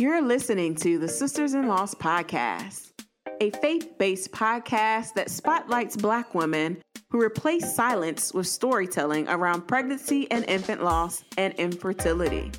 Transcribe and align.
You're 0.00 0.22
listening 0.22 0.76
to 0.76 0.96
the 0.96 1.08
Sisters 1.08 1.54
in 1.54 1.66
Loss 1.66 1.96
podcast, 1.96 2.92
a 3.40 3.50
faith 3.50 3.98
based 3.98 4.30
podcast 4.30 5.14
that 5.14 5.28
spotlights 5.28 5.96
Black 5.96 6.36
women 6.36 6.80
who 7.10 7.20
replace 7.20 7.74
silence 7.74 8.32
with 8.32 8.46
storytelling 8.46 9.28
around 9.28 9.62
pregnancy 9.66 10.30
and 10.30 10.44
infant 10.44 10.84
loss 10.84 11.24
and 11.36 11.52
infertility. 11.54 12.52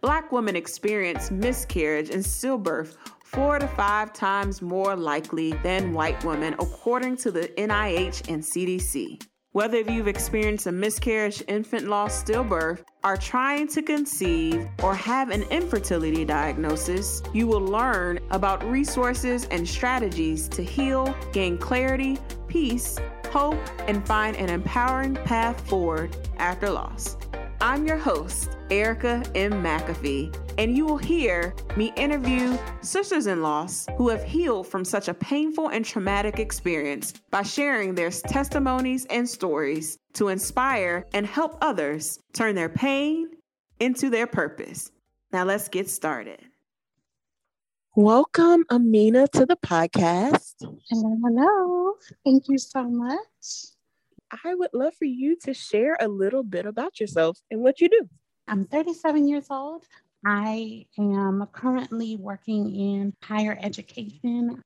Black 0.00 0.32
women 0.32 0.56
experience 0.56 1.30
miscarriage 1.30 2.08
and 2.08 2.24
stillbirth 2.24 2.96
four 3.26 3.58
to 3.58 3.68
five 3.68 4.14
times 4.14 4.62
more 4.62 4.96
likely 4.96 5.52
than 5.62 5.92
white 5.92 6.24
women, 6.24 6.54
according 6.54 7.18
to 7.18 7.30
the 7.30 7.48
NIH 7.58 8.26
and 8.32 8.42
CDC. 8.42 9.22
Whether 9.56 9.80
you've 9.80 10.06
experienced 10.06 10.66
a 10.66 10.70
miscarriage, 10.70 11.42
infant 11.48 11.88
loss, 11.88 12.22
stillbirth, 12.22 12.84
are 13.02 13.16
trying 13.16 13.68
to 13.68 13.80
conceive, 13.80 14.68
or 14.82 14.94
have 14.94 15.30
an 15.30 15.44
infertility 15.44 16.26
diagnosis, 16.26 17.22
you 17.32 17.46
will 17.46 17.62
learn 17.62 18.18
about 18.32 18.62
resources 18.70 19.46
and 19.46 19.66
strategies 19.66 20.46
to 20.50 20.62
heal, 20.62 21.16
gain 21.32 21.56
clarity, 21.56 22.18
peace, 22.48 22.98
hope, 23.30 23.56
and 23.88 24.06
find 24.06 24.36
an 24.36 24.50
empowering 24.50 25.14
path 25.14 25.58
forward 25.66 26.14
after 26.36 26.68
loss. 26.68 27.16
I'm 27.66 27.84
your 27.84 27.96
host, 27.96 28.56
Erica 28.70 29.24
M. 29.34 29.54
McAfee, 29.54 30.32
and 30.56 30.76
you 30.76 30.86
will 30.86 30.98
hear 30.98 31.52
me 31.76 31.92
interview 31.96 32.56
sisters 32.80 33.26
in 33.26 33.42
loss 33.42 33.88
who 33.96 34.08
have 34.08 34.22
healed 34.22 34.68
from 34.68 34.84
such 34.84 35.08
a 35.08 35.14
painful 35.14 35.70
and 35.70 35.84
traumatic 35.84 36.38
experience 36.38 37.14
by 37.32 37.42
sharing 37.42 37.96
their 37.96 38.10
testimonies 38.10 39.04
and 39.06 39.28
stories 39.28 39.98
to 40.12 40.28
inspire 40.28 41.06
and 41.12 41.26
help 41.26 41.58
others 41.60 42.20
turn 42.32 42.54
their 42.54 42.68
pain 42.68 43.30
into 43.80 44.10
their 44.10 44.28
purpose. 44.28 44.92
Now, 45.32 45.42
let's 45.42 45.66
get 45.66 45.90
started. 45.90 46.38
Welcome, 47.96 48.64
Amina, 48.70 49.26
to 49.32 49.44
the 49.44 49.56
podcast. 49.56 50.54
Hello, 50.60 51.16
hello. 51.20 51.94
Thank 52.24 52.44
you 52.46 52.58
so 52.58 52.84
much. 52.84 53.75
I 54.44 54.54
would 54.54 54.70
love 54.72 54.94
for 54.94 55.04
you 55.04 55.36
to 55.44 55.54
share 55.54 55.96
a 56.00 56.08
little 56.08 56.42
bit 56.42 56.66
about 56.66 57.00
yourself 57.00 57.38
and 57.50 57.60
what 57.60 57.80
you 57.80 57.88
do. 57.88 58.08
I'm 58.48 58.64
37 58.64 59.28
years 59.28 59.46
old. 59.50 59.84
I 60.24 60.86
am 60.98 61.46
currently 61.52 62.16
working 62.16 62.74
in 62.74 63.12
higher 63.22 63.58
education. 63.60 64.62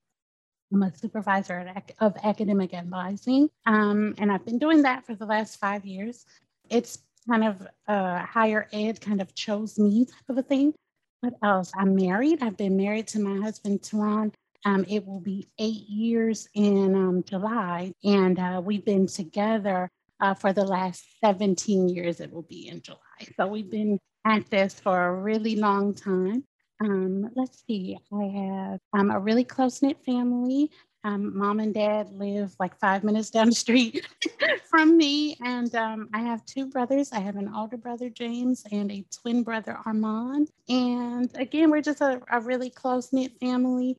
I'm 0.72 0.82
a 0.82 0.96
supervisor 0.96 1.72
of 1.98 2.16
academic 2.22 2.74
advising, 2.74 3.50
um, 3.66 4.14
and 4.18 4.30
I've 4.30 4.44
been 4.44 4.58
doing 4.58 4.82
that 4.82 5.04
for 5.04 5.14
the 5.14 5.26
last 5.26 5.56
five 5.56 5.84
years. 5.84 6.24
It's 6.70 6.98
kind 7.28 7.44
of 7.44 7.66
uh, 7.88 8.24
higher 8.24 8.68
ed 8.72 9.00
kind 9.00 9.20
of 9.20 9.34
chose 9.34 9.78
me 9.78 10.04
type 10.04 10.28
of 10.28 10.38
a 10.38 10.42
thing. 10.42 10.72
What 11.20 11.34
else? 11.42 11.72
I'm 11.76 11.94
married. 11.94 12.42
I've 12.42 12.56
been 12.56 12.76
married 12.76 13.08
to 13.08 13.20
my 13.20 13.42
husband, 13.42 13.82
Teron, 13.82 14.32
um, 14.64 14.84
it 14.88 15.06
will 15.06 15.20
be 15.20 15.48
eight 15.58 15.88
years 15.88 16.48
in 16.54 16.94
um, 16.94 17.22
July, 17.24 17.94
and 18.04 18.38
uh, 18.38 18.60
we've 18.64 18.84
been 18.84 19.06
together 19.06 19.90
uh, 20.20 20.34
for 20.34 20.52
the 20.52 20.64
last 20.64 21.04
17 21.24 21.88
years. 21.88 22.20
It 22.20 22.32
will 22.32 22.42
be 22.42 22.68
in 22.68 22.82
July. 22.82 22.98
So 23.36 23.46
we've 23.46 23.70
been 23.70 23.98
at 24.26 24.48
this 24.50 24.78
for 24.78 25.06
a 25.06 25.14
really 25.14 25.56
long 25.56 25.94
time. 25.94 26.44
Um, 26.82 27.30
let's 27.34 27.62
see, 27.66 27.98
I 28.12 28.24
have 28.24 28.80
um, 28.92 29.10
a 29.10 29.18
really 29.18 29.44
close 29.44 29.82
knit 29.82 30.02
family. 30.04 30.70
Um, 31.02 31.38
mom 31.38 31.60
and 31.60 31.72
dad 31.72 32.10
live 32.10 32.54
like 32.60 32.78
five 32.78 33.04
minutes 33.04 33.30
down 33.30 33.46
the 33.46 33.54
street 33.54 34.06
from 34.70 34.98
me. 34.98 35.34
And 35.42 35.74
um, 35.74 36.10
I 36.12 36.20
have 36.20 36.44
two 36.44 36.66
brothers. 36.66 37.10
I 37.12 37.20
have 37.20 37.36
an 37.36 37.50
older 37.54 37.78
brother, 37.78 38.10
James, 38.10 38.64
and 38.70 38.92
a 38.92 39.04
twin 39.22 39.42
brother, 39.42 39.78
Armand. 39.86 40.50
And 40.68 41.30
again, 41.36 41.70
we're 41.70 41.80
just 41.80 42.02
a, 42.02 42.20
a 42.30 42.40
really 42.40 42.68
close 42.68 43.14
knit 43.14 43.32
family 43.40 43.96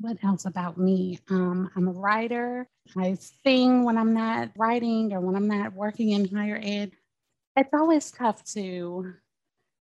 what 0.00 0.22
else 0.22 0.44
about 0.44 0.78
me? 0.78 1.18
Um, 1.30 1.70
I'm 1.76 1.88
a 1.88 1.92
writer. 1.92 2.68
I 2.96 3.16
sing 3.44 3.84
when 3.84 3.98
I'm 3.98 4.14
not 4.14 4.50
writing 4.56 5.12
or 5.12 5.20
when 5.20 5.34
I'm 5.34 5.48
not 5.48 5.74
working 5.74 6.10
in 6.10 6.28
higher 6.28 6.60
ed. 6.62 6.92
It's 7.56 7.70
always 7.72 8.10
tough 8.10 8.44
to 8.54 9.14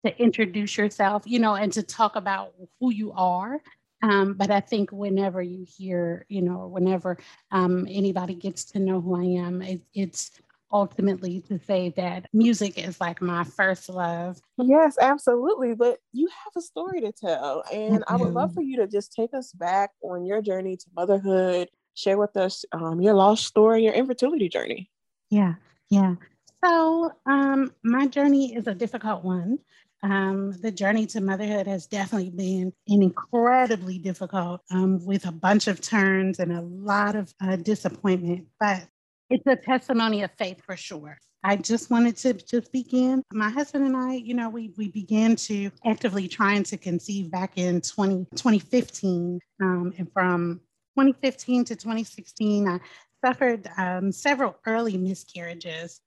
to 0.05 0.21
introduce 0.21 0.77
yourself, 0.77 1.23
you 1.25 1.39
know, 1.39 1.55
and 1.55 1.71
to 1.73 1.81
talk 1.81 2.17
about 2.17 2.53
who 2.79 2.91
you 2.91 3.13
are. 3.13 3.61
Um, 4.01 4.33
but 4.33 4.51
I 4.51 4.59
think 4.59 4.91
whenever 4.91 5.41
you 5.41 5.65
hear, 5.65 6.25
you 6.27 6.41
know, 6.41 6.67
whenever 6.67 7.17
um, 7.51 7.87
anybody 7.89 8.35
gets 8.35 8.65
to 8.65 8.79
know 8.79 8.99
who 8.99 9.15
I 9.15 9.45
am, 9.45 9.61
it, 9.61 9.81
it's 9.93 10.31
ultimately 10.73 11.41
to 11.41 11.59
say 11.59 11.93
that 11.95 12.25
music 12.33 12.77
is 12.77 12.99
like 12.99 13.21
my 13.21 13.43
first 13.43 13.87
love. 13.87 14.41
Yes, 14.57 14.97
absolutely. 14.99 15.75
But 15.75 15.99
you 16.11 16.27
have 16.27 16.53
a 16.57 16.61
story 16.61 17.01
to 17.01 17.11
tell. 17.11 17.63
And 17.71 18.03
I, 18.07 18.13
I 18.13 18.17
would 18.17 18.33
love 18.33 18.53
for 18.53 18.61
you 18.61 18.77
to 18.77 18.87
just 18.87 19.13
take 19.13 19.33
us 19.33 19.53
back 19.53 19.91
on 20.01 20.25
your 20.25 20.41
journey 20.41 20.75
to 20.75 20.85
motherhood, 20.95 21.69
share 21.93 22.17
with 22.17 22.35
us 22.35 22.65
um, 22.71 22.99
your 22.99 23.13
lost 23.13 23.45
story, 23.45 23.83
your 23.83 23.93
infertility 23.93 24.49
journey. 24.49 24.89
Yeah, 25.29 25.53
yeah. 25.89 26.15
So 26.63 27.11
um, 27.25 27.73
my 27.83 28.07
journey 28.07 28.55
is 28.55 28.67
a 28.67 28.73
difficult 28.73 29.23
one. 29.23 29.59
Um, 30.01 30.51
the 30.51 30.71
journey 30.71 31.05
to 31.07 31.21
motherhood 31.21 31.65
has 31.65 31.87
definitely 31.87 32.29
been 32.29 32.73
an 32.89 33.01
incredibly 33.03 33.97
difficult 33.97 34.61
um, 34.69 35.03
with 35.05 35.25
a 35.25 35.31
bunch 35.31 35.67
of 35.67 35.79
turns 35.79 36.39
and 36.39 36.51
a 36.51 36.61
lot 36.61 37.15
of 37.15 37.33
uh, 37.41 37.55
disappointment. 37.55 38.47
But 38.59 38.85
it's 39.33 39.47
a 39.47 39.55
testimony 39.55 40.21
of 40.21 40.31
faith 40.37 40.61
for 40.63 40.77
sure. 40.77 41.17
I 41.43 41.55
just 41.55 41.89
wanted 41.89 42.15
to 42.17 42.33
just 42.33 42.71
begin. 42.71 43.23
My 43.33 43.49
husband 43.49 43.83
and 43.83 43.97
I, 43.97 44.13
you 44.13 44.35
know, 44.35 44.47
we 44.47 44.71
we 44.77 44.89
began 44.89 45.35
to 45.47 45.71
actively 45.85 46.27
trying 46.27 46.63
to 46.63 46.77
conceive 46.77 47.31
back 47.31 47.57
in 47.57 47.81
20, 47.81 48.27
2015. 48.35 49.39
Um, 49.61 49.93
and 49.97 50.07
from 50.13 50.61
2015 50.95 51.65
to 51.65 51.75
2016, 51.75 52.69
I 52.69 52.79
suffered 53.25 53.67
um, 53.77 54.11
several 54.11 54.55
early 54.67 54.97
miscarriages, 54.97 55.99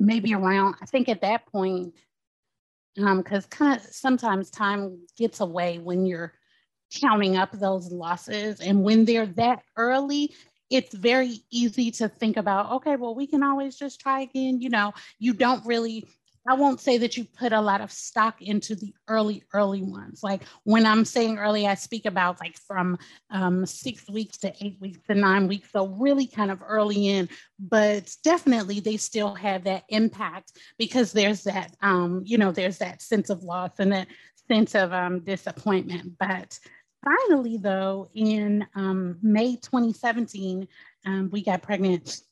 maybe 0.00 0.34
around, 0.34 0.74
I 0.82 0.86
think 0.86 1.08
at 1.08 1.20
that 1.22 1.46
point, 1.46 1.94
because 2.96 3.44
um, 3.44 3.50
kind 3.50 3.78
of 3.78 3.86
sometimes 3.86 4.50
time 4.50 4.98
gets 5.16 5.40
away 5.40 5.78
when 5.78 6.06
you're 6.06 6.34
counting 7.00 7.36
up 7.36 7.52
those 7.52 7.90
losses. 7.92 8.60
And 8.60 8.82
when 8.82 9.04
they're 9.04 9.26
that 9.26 9.62
early, 9.76 10.34
it's 10.74 10.92
very 10.92 11.38
easy 11.52 11.92
to 11.92 12.08
think 12.08 12.36
about, 12.36 12.72
okay, 12.72 12.96
well, 12.96 13.14
we 13.14 13.28
can 13.28 13.44
always 13.44 13.76
just 13.76 14.00
try 14.00 14.22
again. 14.22 14.60
You 14.60 14.70
know, 14.70 14.92
you 15.20 15.32
don't 15.32 15.64
really, 15.64 16.04
I 16.48 16.54
won't 16.54 16.80
say 16.80 16.98
that 16.98 17.16
you 17.16 17.24
put 17.24 17.52
a 17.52 17.60
lot 17.60 17.80
of 17.80 17.92
stock 17.92 18.42
into 18.42 18.74
the 18.74 18.92
early, 19.06 19.44
early 19.52 19.82
ones. 19.82 20.24
Like 20.24 20.42
when 20.64 20.84
I'm 20.84 21.04
saying 21.04 21.38
early, 21.38 21.68
I 21.68 21.74
speak 21.74 22.06
about 22.06 22.40
like 22.40 22.58
from 22.58 22.98
um, 23.30 23.64
six 23.64 24.10
weeks 24.10 24.36
to 24.38 24.52
eight 24.60 24.76
weeks 24.80 24.98
to 25.06 25.14
nine 25.14 25.46
weeks. 25.46 25.70
So 25.70 25.86
really 25.86 26.26
kind 26.26 26.50
of 26.50 26.60
early 26.66 27.08
in, 27.08 27.28
but 27.60 28.12
definitely 28.24 28.80
they 28.80 28.96
still 28.96 29.34
have 29.36 29.62
that 29.64 29.84
impact 29.88 30.58
because 30.76 31.12
there's 31.12 31.44
that, 31.44 31.74
um, 31.82 32.22
you 32.24 32.36
know, 32.36 32.50
there's 32.50 32.78
that 32.78 33.00
sense 33.00 33.30
of 33.30 33.44
loss 33.44 33.78
and 33.78 33.92
that 33.92 34.08
sense 34.48 34.74
of 34.74 34.92
um, 34.92 35.20
disappointment. 35.20 36.18
But 36.18 36.58
finally, 37.04 37.56
though, 37.56 38.08
in 38.14 38.66
um, 38.74 39.18
May 39.22 39.56
2017, 39.56 40.66
um, 41.06 41.30
we 41.30 41.42
got 41.42 41.62
pregnant 41.62 42.22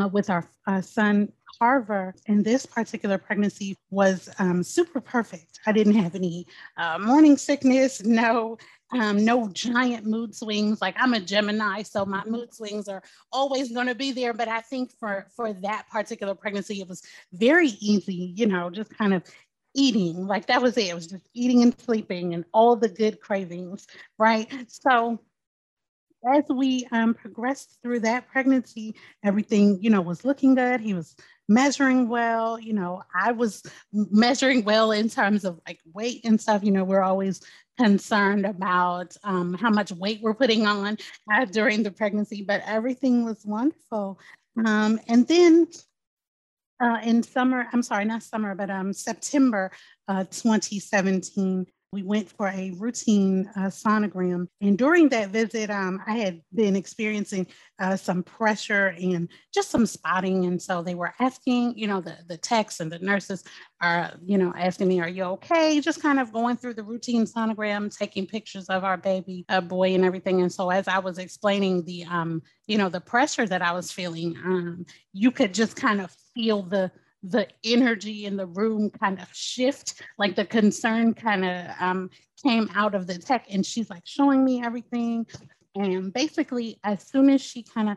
uh, 0.00 0.08
with 0.08 0.30
our 0.30 0.48
uh, 0.66 0.80
son 0.80 1.32
Carver, 1.58 2.14
and 2.26 2.44
this 2.44 2.64
particular 2.64 3.18
pregnancy 3.18 3.76
was 3.90 4.30
um, 4.38 4.62
super 4.62 5.00
perfect. 5.00 5.60
I 5.66 5.72
didn't 5.72 5.94
have 5.94 6.14
any 6.14 6.46
uh, 6.76 6.98
morning 6.98 7.36
sickness, 7.36 8.02
no, 8.02 8.56
um, 8.92 9.24
no 9.24 9.48
giant 9.48 10.06
mood 10.06 10.34
swings. 10.34 10.80
Like 10.80 10.94
I'm 10.98 11.12
a 11.12 11.20
Gemini, 11.20 11.82
so 11.82 12.06
my 12.06 12.24
mood 12.24 12.54
swings 12.54 12.88
are 12.88 13.02
always 13.30 13.72
going 13.72 13.88
to 13.88 13.94
be 13.94 14.12
there. 14.12 14.32
But 14.32 14.48
I 14.48 14.60
think 14.60 14.92
for 14.98 15.26
for 15.36 15.52
that 15.52 15.86
particular 15.90 16.34
pregnancy, 16.34 16.80
it 16.80 16.88
was 16.88 17.02
very 17.32 17.68
easy. 17.80 18.32
You 18.36 18.46
know, 18.46 18.70
just 18.70 18.96
kind 18.96 19.12
of 19.12 19.22
eating. 19.74 20.26
Like 20.26 20.46
that 20.46 20.62
was 20.62 20.76
it. 20.76 20.88
It 20.88 20.94
was 20.94 21.06
just 21.06 21.28
eating 21.34 21.62
and 21.62 21.78
sleeping 21.80 22.34
and 22.34 22.44
all 22.52 22.76
the 22.76 22.88
good 22.88 23.20
cravings, 23.20 23.86
right? 24.18 24.48
So 24.68 25.20
as 26.34 26.44
we 26.48 26.86
um, 26.92 27.14
progressed 27.14 27.78
through 27.82 28.00
that 28.00 28.28
pregnancy, 28.28 28.94
everything, 29.24 29.78
you 29.82 29.90
know, 29.90 30.00
was 30.00 30.24
looking 30.24 30.54
good. 30.54 30.80
He 30.80 30.94
was 30.94 31.16
measuring 31.48 32.08
well. 32.08 32.58
You 32.58 32.74
know, 32.74 33.02
I 33.14 33.32
was 33.32 33.62
measuring 33.92 34.64
well 34.64 34.92
in 34.92 35.08
terms 35.08 35.44
of 35.44 35.60
like 35.66 35.80
weight 35.92 36.20
and 36.24 36.40
stuff. 36.40 36.62
You 36.62 36.72
know, 36.72 36.84
we're 36.84 37.02
always 37.02 37.40
concerned 37.78 38.44
about 38.44 39.16
um, 39.24 39.54
how 39.54 39.70
much 39.70 39.92
weight 39.92 40.20
we're 40.22 40.34
putting 40.34 40.66
on 40.66 40.98
uh, 41.32 41.44
during 41.46 41.82
the 41.82 41.90
pregnancy, 41.90 42.42
but 42.42 42.62
everything 42.66 43.24
was 43.24 43.44
wonderful. 43.46 44.18
Um, 44.66 45.00
and 45.08 45.26
then 45.26 45.66
uh, 46.80 46.98
in 47.02 47.22
summer, 47.22 47.66
I'm 47.72 47.82
sorry, 47.82 48.04
not 48.04 48.22
summer, 48.22 48.54
but 48.54 48.70
um, 48.70 48.92
September 48.92 49.70
uh, 50.08 50.24
2017, 50.24 51.66
we 51.92 52.02
went 52.04 52.30
for 52.30 52.46
a 52.46 52.70
routine 52.78 53.50
uh, 53.56 53.62
sonogram. 53.62 54.46
And 54.60 54.78
during 54.78 55.08
that 55.08 55.30
visit, 55.30 55.70
um, 55.70 56.00
I 56.06 56.18
had 56.18 56.40
been 56.54 56.76
experiencing 56.76 57.48
uh, 57.80 57.96
some 57.96 58.22
pressure 58.22 58.94
and 59.00 59.28
just 59.52 59.70
some 59.70 59.86
spotting. 59.86 60.46
And 60.46 60.62
so 60.62 60.82
they 60.82 60.94
were 60.94 61.12
asking, 61.18 61.76
you 61.76 61.88
know, 61.88 62.00
the, 62.00 62.16
the 62.28 62.36
techs 62.36 62.78
and 62.78 62.92
the 62.92 63.00
nurses 63.00 63.42
are, 63.80 64.12
you 64.24 64.38
know, 64.38 64.52
asking 64.56 64.86
me, 64.86 65.00
are 65.00 65.08
you 65.08 65.24
okay? 65.24 65.80
Just 65.80 66.00
kind 66.00 66.20
of 66.20 66.32
going 66.32 66.56
through 66.56 66.74
the 66.74 66.84
routine 66.84 67.24
sonogram, 67.24 67.94
taking 67.94 68.24
pictures 68.24 68.66
of 68.66 68.84
our 68.84 68.96
baby 68.96 69.44
uh, 69.48 69.60
boy 69.60 69.92
and 69.92 70.04
everything. 70.04 70.42
And 70.42 70.52
so 70.52 70.70
as 70.70 70.86
I 70.86 71.00
was 71.00 71.18
explaining 71.18 71.84
the, 71.84 72.04
um, 72.04 72.40
you 72.68 72.78
know, 72.78 72.88
the 72.88 73.00
pressure 73.00 73.46
that 73.46 73.62
I 73.62 73.72
was 73.72 73.90
feeling, 73.90 74.36
um, 74.44 74.86
you 75.12 75.32
could 75.32 75.52
just 75.52 75.74
kind 75.74 76.00
of 76.00 76.14
feel 76.34 76.62
the, 76.62 76.90
the 77.22 77.46
energy 77.64 78.24
in 78.24 78.36
the 78.36 78.46
room 78.46 78.90
kind 78.90 79.20
of 79.20 79.28
shift 79.32 80.02
like 80.18 80.34
the 80.36 80.44
concern 80.44 81.12
kind 81.12 81.44
of 81.44 81.66
um, 81.78 82.10
came 82.42 82.70
out 82.74 82.94
of 82.94 83.06
the 83.06 83.18
tech 83.18 83.46
and 83.50 83.64
she's 83.64 83.90
like 83.90 84.06
showing 84.06 84.44
me 84.44 84.62
everything. 84.64 85.26
And 85.74 86.12
basically 86.12 86.78
as 86.82 87.06
soon 87.06 87.30
as 87.30 87.40
she 87.40 87.62
kind 87.62 87.90
of 87.90 87.96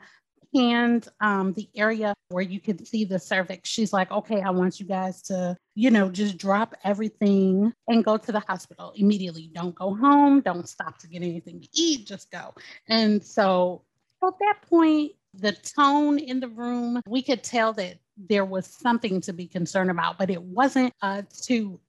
panned 0.56 1.08
um, 1.22 1.54
the 1.54 1.68
area 1.76 2.14
where 2.30 2.44
you 2.44 2.60
could 2.60 2.88
see 2.88 3.06
the 3.06 3.18
cervix 3.18 3.68
she's 3.68 3.92
like 3.92 4.12
okay 4.12 4.40
i 4.42 4.52
want 4.52 4.80
you 4.80 4.86
guys 4.86 5.20
to 5.24 5.58
you 5.74 5.90
know 5.90 6.10
just 6.10 6.38
drop 6.38 6.76
everything 6.84 7.74
and 7.88 8.06
go 8.06 8.18
to 8.18 8.32
the 8.32 8.40
hospital 8.40 8.94
immediately. 8.96 9.50
Don't 9.54 9.76
go 9.76 9.96
home. 9.96 10.42
Don't 10.42 10.68
stop 10.68 10.98
to 11.00 11.08
get 11.08 11.22
anything 11.22 11.62
to 11.62 11.68
eat. 11.74 12.06
Just 12.06 12.32
go. 12.32 12.54
And 12.88 13.24
so 13.24 13.84
at 14.24 14.34
that 14.40 14.62
point 14.70 15.12
the 15.34 15.52
tone 15.52 16.20
in 16.20 16.40
the 16.40 16.48
room 16.48 17.02
we 17.08 17.22
could 17.22 17.44
tell 17.44 17.74
that 17.74 17.96
there 18.18 18.46
was 18.46 18.68
something 18.68 19.22
to 19.22 19.34
be 19.34 19.48
concerned 19.48 19.90
about, 19.90 20.18
but 20.18 20.30
it 20.30 20.42
wasn't 20.42 20.94
uh, 21.02 21.24
to 21.44 21.80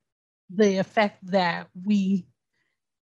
the 0.55 0.79
effect 0.79 1.25
that 1.27 1.69
we, 1.85 2.27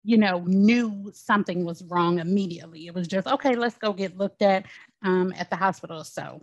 you 0.05 0.17
know, 0.17 0.43
knew 0.47 1.11
something 1.15 1.65
was 1.65 1.83
wrong 1.85 2.19
immediately. 2.19 2.87
It 2.87 2.95
was 2.95 3.09
just, 3.09 3.27
okay, 3.27 3.55
let's 3.55 3.79
go 3.79 3.93
get 3.93 4.17
looked 4.17 4.43
at 4.43 4.67
um, 5.03 5.33
at 5.37 5.51
the 5.51 5.57
hospital. 5.57 6.05
So 6.05 6.41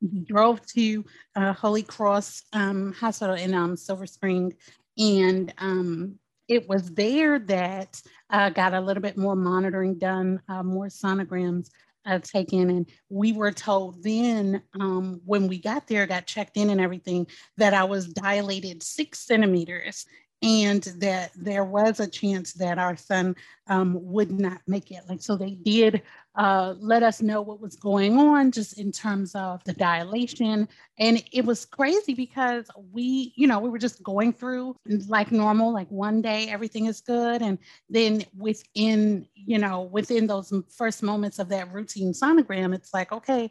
we 0.00 0.20
drove 0.20 0.64
to 0.68 1.04
uh, 1.34 1.52
Holy 1.52 1.82
Cross 1.82 2.44
um, 2.52 2.92
Hospital 2.92 3.34
in 3.34 3.54
um, 3.54 3.76
Silver 3.76 4.06
Spring, 4.06 4.54
and 4.98 5.52
um, 5.58 6.18
it 6.48 6.68
was 6.68 6.90
there 6.90 7.38
that 7.38 8.00
uh, 8.30 8.50
got 8.50 8.74
a 8.74 8.80
little 8.80 9.02
bit 9.02 9.16
more 9.16 9.36
monitoring 9.36 9.98
done, 9.98 10.40
uh, 10.48 10.62
more 10.62 10.86
sonograms 10.86 11.70
uh, 12.06 12.18
taken. 12.18 12.70
And 12.70 12.88
we 13.08 13.32
were 13.32 13.52
told 13.52 14.02
then, 14.02 14.62
um, 14.78 15.20
when 15.24 15.48
we 15.48 15.58
got 15.58 15.86
there, 15.86 16.06
got 16.06 16.26
checked 16.26 16.56
in 16.56 16.70
and 16.70 16.80
everything, 16.80 17.26
that 17.56 17.74
I 17.74 17.84
was 17.84 18.08
dilated 18.08 18.82
six 18.82 19.20
centimeters 19.20 20.06
and 20.42 20.82
that 20.98 21.30
there 21.34 21.64
was 21.64 22.00
a 22.00 22.06
chance 22.06 22.52
that 22.54 22.78
our 22.78 22.96
son 22.96 23.34
um, 23.66 23.98
would 24.02 24.30
not 24.30 24.60
make 24.66 24.90
it. 24.90 25.02
Like, 25.08 25.22
so 25.22 25.36
they 25.36 25.52
did 25.52 26.02
uh, 26.36 26.74
let 26.80 27.02
us 27.02 27.22
know 27.22 27.40
what 27.40 27.60
was 27.60 27.76
going 27.76 28.18
on 28.18 28.50
just 28.50 28.78
in 28.78 28.90
terms 28.90 29.34
of 29.34 29.62
the 29.64 29.72
dilation. 29.72 30.68
And 30.98 31.22
it 31.32 31.44
was 31.44 31.64
crazy 31.64 32.14
because 32.14 32.68
we, 32.92 33.32
you 33.36 33.46
know, 33.46 33.60
we 33.60 33.68
were 33.68 33.78
just 33.78 34.02
going 34.02 34.32
through 34.32 34.74
like 35.06 35.30
normal, 35.30 35.72
like 35.72 35.88
one 35.90 36.22
day 36.22 36.48
everything 36.48 36.86
is 36.86 37.00
good. 37.00 37.40
And 37.40 37.58
then 37.88 38.24
within, 38.36 39.28
you 39.34 39.58
know, 39.58 39.82
within 39.82 40.26
those 40.26 40.52
first 40.76 41.02
moments 41.02 41.38
of 41.38 41.48
that 41.50 41.72
routine 41.72 42.12
sonogram, 42.12 42.74
it's 42.74 42.92
like, 42.92 43.12
okay, 43.12 43.48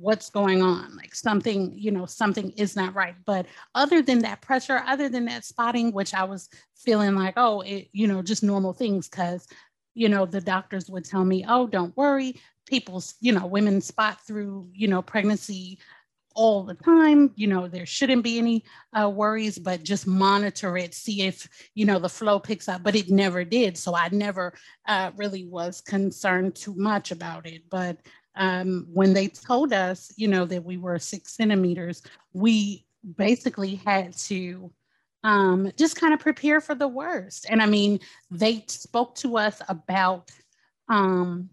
what's 0.00 0.30
going 0.30 0.62
on 0.62 0.96
like 0.96 1.14
something 1.14 1.70
you 1.76 1.90
know 1.90 2.06
something 2.06 2.50
is 2.52 2.74
not 2.74 2.94
right 2.94 3.14
but 3.26 3.44
other 3.74 4.00
than 4.00 4.20
that 4.20 4.40
pressure 4.40 4.82
other 4.86 5.06
than 5.06 5.26
that 5.26 5.44
spotting 5.44 5.92
which 5.92 6.14
i 6.14 6.24
was 6.24 6.48
feeling 6.74 7.14
like 7.14 7.34
oh 7.36 7.60
it, 7.60 7.88
you 7.92 8.08
know 8.08 8.22
just 8.22 8.42
normal 8.42 8.72
things 8.72 9.06
because 9.06 9.46
you 9.94 10.08
know 10.08 10.26
the 10.26 10.40
doctors 10.40 10.90
would 10.90 11.04
tell 11.04 11.24
me 11.24 11.44
oh 11.48 11.66
don't 11.66 11.96
worry. 11.96 12.36
People's 12.66 13.14
you 13.20 13.32
know 13.32 13.46
women 13.46 13.80
spot 13.80 14.20
through 14.26 14.68
you 14.72 14.88
know 14.88 15.02
pregnancy 15.02 15.78
all 16.34 16.62
the 16.62 16.74
time. 16.74 17.30
You 17.36 17.46
know 17.46 17.68
there 17.68 17.86
shouldn't 17.86 18.22
be 18.22 18.38
any 18.38 18.64
uh, 18.92 19.08
worries 19.08 19.58
but 19.58 19.82
just 19.82 20.06
monitor 20.06 20.76
it 20.76 20.94
see 20.94 21.22
if 21.22 21.48
you 21.74 21.84
know 21.84 21.98
the 21.98 22.08
flow 22.08 22.38
picks 22.38 22.68
up. 22.68 22.82
But 22.82 22.96
it 22.96 23.10
never 23.10 23.44
did. 23.44 23.76
So 23.76 23.94
i 23.94 24.08
never 24.10 24.54
uh, 24.86 25.10
really 25.16 25.44
was 25.44 25.80
concerned 25.80 26.54
too 26.54 26.74
much 26.76 27.10
about 27.10 27.46
it. 27.46 27.62
But 27.70 27.98
um, 28.34 28.86
when 28.92 29.12
they 29.12 29.28
told 29.28 29.72
us, 29.72 30.12
you 30.16 30.28
know, 30.28 30.44
that 30.46 30.64
we 30.64 30.78
were 30.78 30.98
six 30.98 31.34
centimeters, 31.34 32.02
we 32.32 32.86
basically 33.16 33.74
had 33.76 34.16
to 34.16 34.70
um, 35.24 35.70
just 35.76 35.96
kind 35.96 36.12
of 36.14 36.20
prepare 36.20 36.60
for 36.60 36.74
the 36.74 36.88
worst. 36.88 37.46
And 37.48 37.62
I 37.62 37.66
mean, 37.66 38.00
they 38.30 38.64
spoke 38.68 39.14
to 39.16 39.38
us 39.38 39.60
about 39.68 40.30
um, 40.88 41.50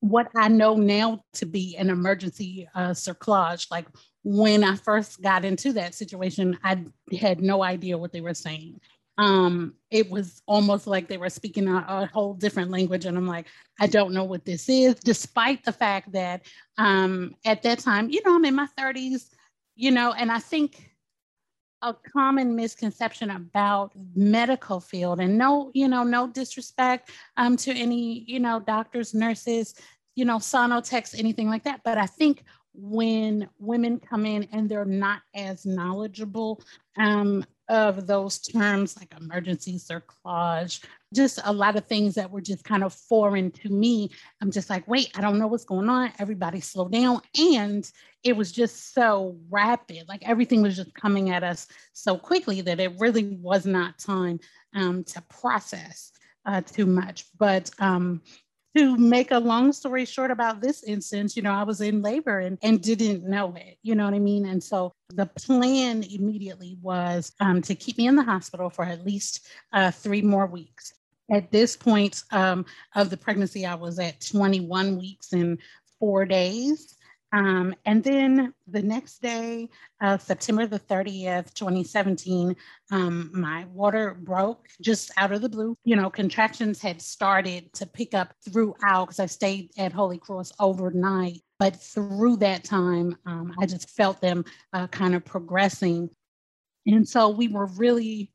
what 0.00 0.28
I 0.36 0.48
know 0.48 0.76
now 0.76 1.24
to 1.34 1.46
be 1.46 1.76
an 1.76 1.90
emergency 1.90 2.68
uh, 2.74 2.90
cerclage. 2.90 3.70
Like 3.70 3.86
when 4.22 4.64
I 4.64 4.76
first 4.76 5.22
got 5.22 5.44
into 5.44 5.72
that 5.74 5.94
situation, 5.94 6.58
I 6.62 6.84
had 7.18 7.40
no 7.40 7.62
idea 7.62 7.98
what 7.98 8.12
they 8.12 8.20
were 8.20 8.34
saying 8.34 8.80
um, 9.20 9.74
it 9.90 10.10
was 10.10 10.40
almost 10.46 10.86
like 10.86 11.06
they 11.06 11.18
were 11.18 11.28
speaking 11.28 11.68
a, 11.68 11.84
a, 11.86 12.10
whole 12.10 12.32
different 12.32 12.70
language. 12.70 13.04
And 13.04 13.18
I'm 13.18 13.26
like, 13.26 13.48
I 13.78 13.86
don't 13.86 14.14
know 14.14 14.24
what 14.24 14.46
this 14.46 14.66
is, 14.70 14.94
despite 14.94 15.62
the 15.62 15.72
fact 15.72 16.12
that 16.12 16.46
um, 16.78 17.34
at 17.44 17.62
that 17.62 17.80
time, 17.80 18.08
you 18.08 18.22
know, 18.24 18.34
I'm 18.34 18.46
in 18.46 18.54
my 18.54 18.66
30s, 18.78 19.28
you 19.76 19.90
know, 19.90 20.14
and 20.14 20.32
I 20.32 20.38
think 20.38 20.89
a 21.82 21.94
common 21.94 22.54
misconception 22.54 23.30
about 23.30 23.92
medical 24.14 24.80
field 24.80 25.20
and 25.20 25.38
no, 25.38 25.70
you 25.74 25.88
know, 25.88 26.02
no 26.02 26.26
disrespect 26.26 27.10
um, 27.36 27.56
to 27.56 27.72
any, 27.72 28.24
you 28.26 28.38
know, 28.38 28.60
doctors, 28.60 29.14
nurses, 29.14 29.74
you 30.14 30.24
know, 30.24 30.36
sonotechs, 30.36 31.18
anything 31.18 31.48
like 31.48 31.64
that. 31.64 31.80
But 31.84 31.96
I 31.98 32.06
think 32.06 32.44
when 32.74 33.48
women 33.58 33.98
come 33.98 34.26
in 34.26 34.46
and 34.52 34.68
they're 34.68 34.84
not 34.84 35.22
as 35.34 35.66
knowledgeable 35.66 36.62
um, 36.96 37.44
of 37.70 38.08
those 38.08 38.40
terms 38.40 38.96
like 38.98 39.14
emergency 39.18 39.78
cerclage, 39.78 40.84
just 41.14 41.38
a 41.44 41.52
lot 41.52 41.76
of 41.76 41.86
things 41.86 42.16
that 42.16 42.28
were 42.28 42.40
just 42.40 42.64
kind 42.64 42.82
of 42.82 42.92
foreign 42.92 43.52
to 43.52 43.68
me. 43.68 44.10
I'm 44.42 44.50
just 44.50 44.68
like, 44.68 44.86
wait, 44.88 45.12
I 45.16 45.20
don't 45.20 45.38
know 45.38 45.46
what's 45.46 45.64
going 45.64 45.88
on. 45.88 46.12
Everybody 46.18 46.60
slow 46.60 46.88
down. 46.88 47.20
And 47.38 47.90
it 48.24 48.36
was 48.36 48.50
just 48.50 48.92
so 48.92 49.38
rapid. 49.48 50.08
Like 50.08 50.28
everything 50.28 50.62
was 50.62 50.76
just 50.76 50.92
coming 50.94 51.30
at 51.30 51.44
us 51.44 51.68
so 51.92 52.18
quickly 52.18 52.60
that 52.62 52.80
it 52.80 52.98
really 52.98 53.36
was 53.40 53.64
not 53.66 53.98
time 53.98 54.40
um, 54.74 55.04
to 55.04 55.22
process 55.30 56.10
uh, 56.44 56.62
too 56.62 56.86
much. 56.86 57.26
But 57.38 57.70
um, 57.78 58.20
to 58.76 58.96
make 58.96 59.30
a 59.30 59.38
long 59.38 59.72
story 59.72 60.04
short 60.04 60.30
about 60.30 60.60
this 60.60 60.84
instance, 60.84 61.36
you 61.36 61.42
know, 61.42 61.52
I 61.52 61.64
was 61.64 61.80
in 61.80 62.02
labor 62.02 62.38
and, 62.38 62.58
and 62.62 62.80
didn't 62.80 63.24
know 63.24 63.54
it, 63.56 63.78
you 63.82 63.94
know 63.94 64.04
what 64.04 64.14
I 64.14 64.20
mean? 64.20 64.46
And 64.46 64.62
so 64.62 64.92
the 65.08 65.26
plan 65.26 66.04
immediately 66.04 66.78
was 66.80 67.32
um, 67.40 67.62
to 67.62 67.74
keep 67.74 67.98
me 67.98 68.06
in 68.06 68.16
the 68.16 68.22
hospital 68.22 68.70
for 68.70 68.84
at 68.84 69.04
least 69.04 69.48
uh, 69.72 69.90
three 69.90 70.22
more 70.22 70.46
weeks. 70.46 70.94
At 71.32 71.50
this 71.50 71.76
point 71.76 72.22
um, 72.32 72.64
of 72.94 73.10
the 73.10 73.16
pregnancy, 73.16 73.66
I 73.66 73.74
was 73.74 73.98
at 73.98 74.20
21 74.20 74.98
weeks 74.98 75.32
and 75.32 75.58
four 75.98 76.24
days. 76.24 76.96
Um, 77.32 77.74
and 77.84 78.02
then 78.02 78.52
the 78.66 78.82
next 78.82 79.22
day, 79.22 79.68
uh, 80.00 80.18
September 80.18 80.66
the 80.66 80.80
30th, 80.80 81.54
2017, 81.54 82.56
um, 82.90 83.30
my 83.32 83.66
water 83.72 84.14
broke 84.20 84.68
just 84.80 85.12
out 85.16 85.32
of 85.32 85.40
the 85.40 85.48
blue. 85.48 85.76
You 85.84 85.96
know, 85.96 86.10
contractions 86.10 86.80
had 86.80 87.00
started 87.00 87.72
to 87.74 87.86
pick 87.86 88.14
up 88.14 88.34
throughout 88.44 89.06
because 89.06 89.20
I 89.20 89.26
stayed 89.26 89.70
at 89.78 89.92
Holy 89.92 90.18
Cross 90.18 90.52
overnight. 90.58 91.40
But 91.58 91.76
through 91.76 92.38
that 92.38 92.64
time, 92.64 93.16
um, 93.26 93.54
I 93.60 93.66
just 93.66 93.90
felt 93.90 94.20
them 94.20 94.44
uh, 94.72 94.86
kind 94.88 95.14
of 95.14 95.24
progressing. 95.24 96.10
And 96.86 97.08
so 97.08 97.28
we 97.28 97.48
were 97.48 97.66
really 97.66 98.32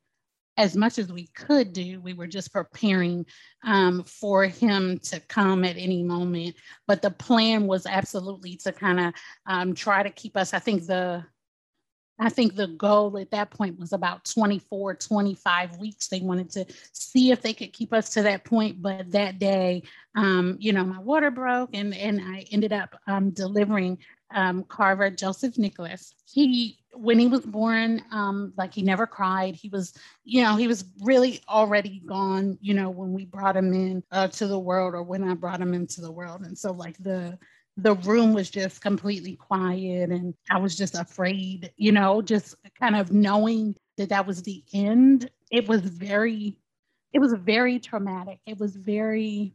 as 0.57 0.75
much 0.75 0.97
as 0.97 1.11
we 1.11 1.27
could 1.27 1.73
do, 1.73 1.99
we 1.99 2.13
were 2.13 2.27
just 2.27 2.53
preparing 2.53 3.25
um, 3.63 4.03
for 4.03 4.45
him 4.45 4.99
to 4.99 5.19
come 5.21 5.63
at 5.65 5.77
any 5.77 6.03
moment. 6.03 6.55
But 6.87 7.01
the 7.01 7.11
plan 7.11 7.67
was 7.67 7.85
absolutely 7.85 8.55
to 8.57 8.71
kind 8.71 8.99
of 8.99 9.13
um, 9.45 9.73
try 9.73 10.03
to 10.03 10.09
keep 10.09 10.37
us. 10.37 10.53
I 10.53 10.59
think 10.59 10.85
the 10.85 11.25
I 12.17 12.29
think 12.29 12.55
the 12.55 12.67
goal 12.67 13.17
at 13.17 13.31
that 13.31 13.51
point 13.51 13.77
was 13.77 13.91
about 13.91 14.23
24, 14.23 14.95
25 14.95 15.77
weeks. 15.77 16.07
They 16.07 16.21
wanted 16.21 16.49
to 16.51 16.65
see 16.93 17.31
if 17.31 17.41
they 17.41 17.53
could 17.53 17.73
keep 17.73 17.91
us 17.91 18.09
to 18.11 18.21
that 18.21 18.45
point. 18.45 18.81
But 18.81 19.11
that 19.11 19.37
day, 19.37 19.83
um, 20.15 20.55
you 20.59 20.71
know, 20.71 20.85
my 20.85 20.99
water 20.99 21.29
broke 21.29 21.71
and, 21.73 21.93
and 21.93 22.21
I 22.21 22.45
ended 22.51 22.71
up 22.71 22.97
um, 23.07 23.31
delivering 23.31 23.97
um, 24.33 24.63
Carver 24.63 25.09
Joseph 25.09 25.57
Nicholas. 25.57 26.13
He 26.25 26.79
when 26.93 27.19
he 27.19 27.27
was 27.27 27.45
born, 27.45 28.01
um, 28.11 28.53
like 28.57 28.73
he 28.73 28.81
never 28.81 29.05
cried. 29.05 29.55
He 29.55 29.67
was, 29.69 29.93
you 30.23 30.41
know, 30.41 30.55
he 30.55 30.67
was 30.67 30.85
really 31.01 31.41
already 31.49 32.01
gone, 32.05 32.57
you 32.61 32.73
know, 32.73 32.89
when 32.89 33.11
we 33.11 33.25
brought 33.25 33.57
him 33.57 33.73
in 33.73 34.01
uh, 34.11 34.29
to 34.29 34.47
the 34.47 34.59
world 34.59 34.93
or 34.93 35.03
when 35.03 35.23
I 35.23 35.33
brought 35.33 35.61
him 35.61 35.73
into 35.73 36.01
the 36.01 36.11
world. 36.11 36.41
And 36.41 36.57
so 36.57 36.71
like 36.71 36.97
the 36.97 37.37
the 37.77 37.95
room 37.95 38.33
was 38.33 38.49
just 38.49 38.81
completely 38.81 39.35
quiet 39.35 40.09
and 40.09 40.33
I 40.49 40.59
was 40.59 40.77
just 40.77 40.95
afraid, 40.95 41.71
you 41.75 41.91
know, 41.91 42.21
just 42.21 42.55
kind 42.79 42.95
of 42.95 43.11
knowing 43.11 43.75
that 43.97 44.09
that 44.09 44.25
was 44.25 44.41
the 44.43 44.63
end. 44.73 45.29
It 45.51 45.67
was 45.67 45.81
very 45.81 46.57
it 47.13 47.19
was 47.19 47.33
very 47.33 47.79
traumatic. 47.79 48.39
It 48.45 48.57
was 48.57 48.75
very 48.75 49.53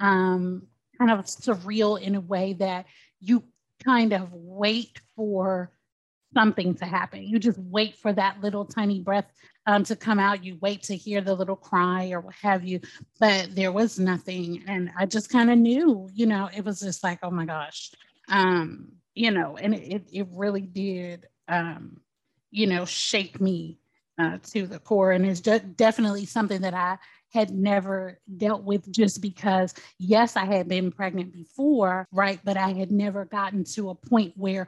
um, 0.00 0.66
kind 0.98 1.10
of 1.10 1.24
surreal 1.24 2.00
in 2.00 2.14
a 2.14 2.20
way 2.20 2.52
that 2.54 2.86
you 3.20 3.44
kind 3.84 4.12
of 4.12 4.32
wait 4.32 5.00
for 5.16 5.70
something 6.34 6.74
to 6.76 6.84
happen. 6.84 7.22
You 7.22 7.38
just 7.38 7.58
wait 7.58 7.96
for 7.96 8.12
that 8.12 8.40
little 8.40 8.64
tiny 8.64 9.00
breath 9.00 9.30
um, 9.66 9.84
to 9.84 9.96
come 9.96 10.18
out. 10.18 10.44
You 10.44 10.58
wait 10.60 10.82
to 10.84 10.96
hear 10.96 11.20
the 11.20 11.34
little 11.34 11.56
cry 11.56 12.10
or 12.10 12.20
what 12.20 12.34
have 12.42 12.64
you, 12.64 12.80
but 13.20 13.54
there 13.54 13.72
was 13.72 13.98
nothing. 13.98 14.64
And 14.66 14.90
I 14.98 15.06
just 15.06 15.30
kind 15.30 15.50
of 15.50 15.58
knew, 15.58 16.08
you 16.12 16.26
know, 16.26 16.48
it 16.54 16.64
was 16.64 16.80
just 16.80 17.04
like, 17.04 17.18
oh 17.22 17.30
my 17.30 17.44
gosh, 17.44 17.92
um, 18.28 18.88
you 19.14 19.30
know, 19.30 19.56
and 19.56 19.74
it, 19.74 20.08
it 20.12 20.26
really 20.32 20.62
did, 20.62 21.26
um, 21.48 22.00
you 22.50 22.66
know, 22.66 22.84
shake 22.84 23.40
me 23.40 23.78
uh, 24.18 24.38
to 24.52 24.66
the 24.66 24.78
core. 24.78 25.12
And 25.12 25.26
it's 25.26 25.40
just 25.40 25.76
definitely 25.76 26.26
something 26.26 26.62
that 26.62 26.74
I 26.74 26.98
had 27.32 27.50
never 27.50 28.20
dealt 28.36 28.62
with 28.62 28.90
just 28.92 29.22
because, 29.22 29.74
yes, 29.98 30.36
I 30.36 30.44
had 30.44 30.68
been 30.68 30.92
pregnant 30.92 31.32
before, 31.32 32.06
right? 32.12 32.40
But 32.44 32.56
I 32.56 32.72
had 32.72 32.90
never 32.90 33.24
gotten 33.24 33.64
to 33.74 33.90
a 33.90 33.94
point 33.94 34.34
where 34.36 34.66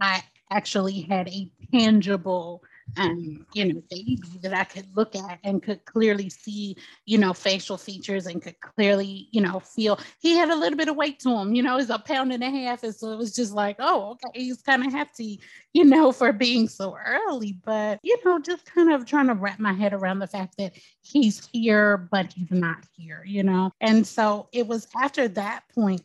I 0.00 0.22
actually 0.50 1.02
had 1.02 1.28
a 1.28 1.50
tangible 1.72 2.62
um, 2.96 3.46
you 3.52 3.72
know, 3.72 3.82
baby 3.90 4.18
that 4.40 4.54
I 4.54 4.64
could 4.64 4.86
look 4.96 5.14
at 5.14 5.38
and 5.44 5.62
could 5.62 5.84
clearly 5.84 6.30
see, 6.30 6.76
you 7.04 7.18
know, 7.18 7.32
facial 7.32 7.76
features 7.76 8.26
and 8.26 8.40
could 8.40 8.58
clearly, 8.60 9.28
you 9.32 9.40
know, 9.40 9.60
feel 9.60 9.98
he 10.20 10.36
had 10.36 10.48
a 10.48 10.56
little 10.56 10.78
bit 10.78 10.88
of 10.88 10.96
weight 10.96 11.20
to 11.20 11.30
him, 11.30 11.54
you 11.54 11.62
know, 11.62 11.76
he's 11.76 11.90
a 11.90 11.98
pound 11.98 12.32
and 12.32 12.42
a 12.42 12.50
half. 12.50 12.82
And 12.84 12.94
so 12.94 13.12
it 13.12 13.18
was 13.18 13.34
just 13.34 13.52
like, 13.52 13.76
oh, 13.80 14.12
okay, 14.12 14.40
he's 14.40 14.62
kind 14.62 14.86
of 14.86 14.92
hefty, 14.92 15.40
you 15.74 15.84
know, 15.84 16.10
for 16.12 16.32
being 16.32 16.68
so 16.68 16.96
early. 16.96 17.58
But, 17.64 17.98
you 18.02 18.16
know, 18.24 18.38
just 18.38 18.64
kind 18.64 18.92
of 18.92 19.04
trying 19.04 19.26
to 19.26 19.34
wrap 19.34 19.58
my 19.58 19.72
head 19.72 19.92
around 19.92 20.20
the 20.20 20.26
fact 20.26 20.56
that 20.58 20.72
he's 21.02 21.46
here, 21.52 22.08
but 22.10 22.32
he's 22.32 22.50
not 22.50 22.84
here, 22.96 23.24
you 23.26 23.42
know. 23.42 23.72
And 23.80 24.06
so 24.06 24.48
it 24.52 24.66
was 24.66 24.88
after 24.96 25.28
that 25.28 25.64
point, 25.74 26.02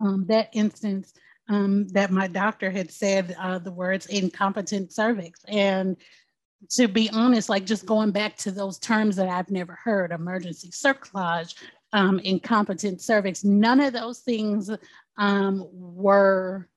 um, 0.00 0.26
that 0.28 0.50
instance 0.52 1.12
um, 1.48 1.88
that 1.88 2.10
my 2.10 2.26
doctor 2.26 2.70
had 2.70 2.90
said 2.90 3.34
uh, 3.38 3.58
the 3.58 3.72
words 3.72 4.06
incompetent 4.06 4.92
cervix. 4.92 5.40
And 5.48 5.96
to 6.70 6.88
be 6.88 7.08
honest, 7.10 7.48
like 7.48 7.64
just 7.64 7.86
going 7.86 8.10
back 8.10 8.36
to 8.38 8.50
those 8.50 8.78
terms 8.78 9.16
that 9.16 9.28
I've 9.28 9.50
never 9.50 9.78
heard 9.82 10.12
emergency 10.12 10.70
cerclage, 10.70 11.54
um, 11.92 12.18
incompetent 12.18 13.00
cervix, 13.00 13.44
none 13.44 13.80
of 13.80 13.92
those 13.92 14.20
things 14.20 14.70
um, 15.16 15.66
were, 15.72 16.68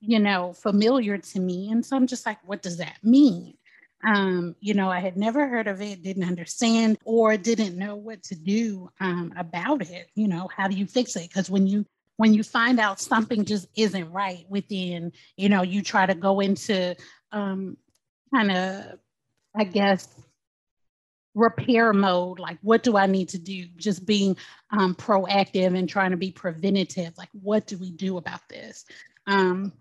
you 0.00 0.18
know, 0.18 0.52
familiar 0.52 1.18
to 1.18 1.40
me. 1.40 1.70
And 1.70 1.84
so 1.84 1.96
I'm 1.96 2.06
just 2.06 2.26
like, 2.26 2.38
what 2.44 2.62
does 2.62 2.76
that 2.78 2.96
mean? 3.02 3.54
Um, 4.02 4.56
you 4.60 4.72
know, 4.72 4.90
I 4.90 5.00
had 5.00 5.16
never 5.16 5.46
heard 5.46 5.68
of 5.68 5.82
it, 5.82 6.02
didn't 6.02 6.24
understand, 6.24 6.98
or 7.04 7.36
didn't 7.36 7.76
know 7.76 7.96
what 7.96 8.22
to 8.24 8.34
do 8.34 8.88
um, 9.00 9.32
about 9.36 9.82
it. 9.82 10.08
You 10.14 10.28
know, 10.28 10.48
how 10.54 10.68
do 10.68 10.76
you 10.76 10.86
fix 10.86 11.16
it? 11.16 11.28
Because 11.28 11.50
when 11.50 11.66
you 11.66 11.84
when 12.20 12.34
you 12.34 12.42
find 12.42 12.78
out 12.78 13.00
something 13.00 13.46
just 13.46 13.66
isn't 13.74 14.12
right 14.12 14.44
within, 14.50 15.10
you 15.38 15.48
know, 15.48 15.62
you 15.62 15.80
try 15.80 16.04
to 16.04 16.14
go 16.14 16.40
into 16.40 16.94
um, 17.32 17.78
kind 18.30 18.52
of, 18.52 18.98
I 19.56 19.64
guess, 19.64 20.06
repair 21.34 21.94
mode. 21.94 22.38
Like, 22.38 22.58
what 22.60 22.82
do 22.82 22.98
I 22.98 23.06
need 23.06 23.30
to 23.30 23.38
do? 23.38 23.64
Just 23.78 24.04
being 24.04 24.36
um, 24.70 24.94
proactive 24.94 25.74
and 25.74 25.88
trying 25.88 26.10
to 26.10 26.18
be 26.18 26.30
preventative. 26.30 27.16
Like, 27.16 27.30
what 27.32 27.66
do 27.66 27.78
we 27.78 27.90
do 27.90 28.18
about 28.18 28.46
this? 28.50 28.84
Um, 29.26 29.72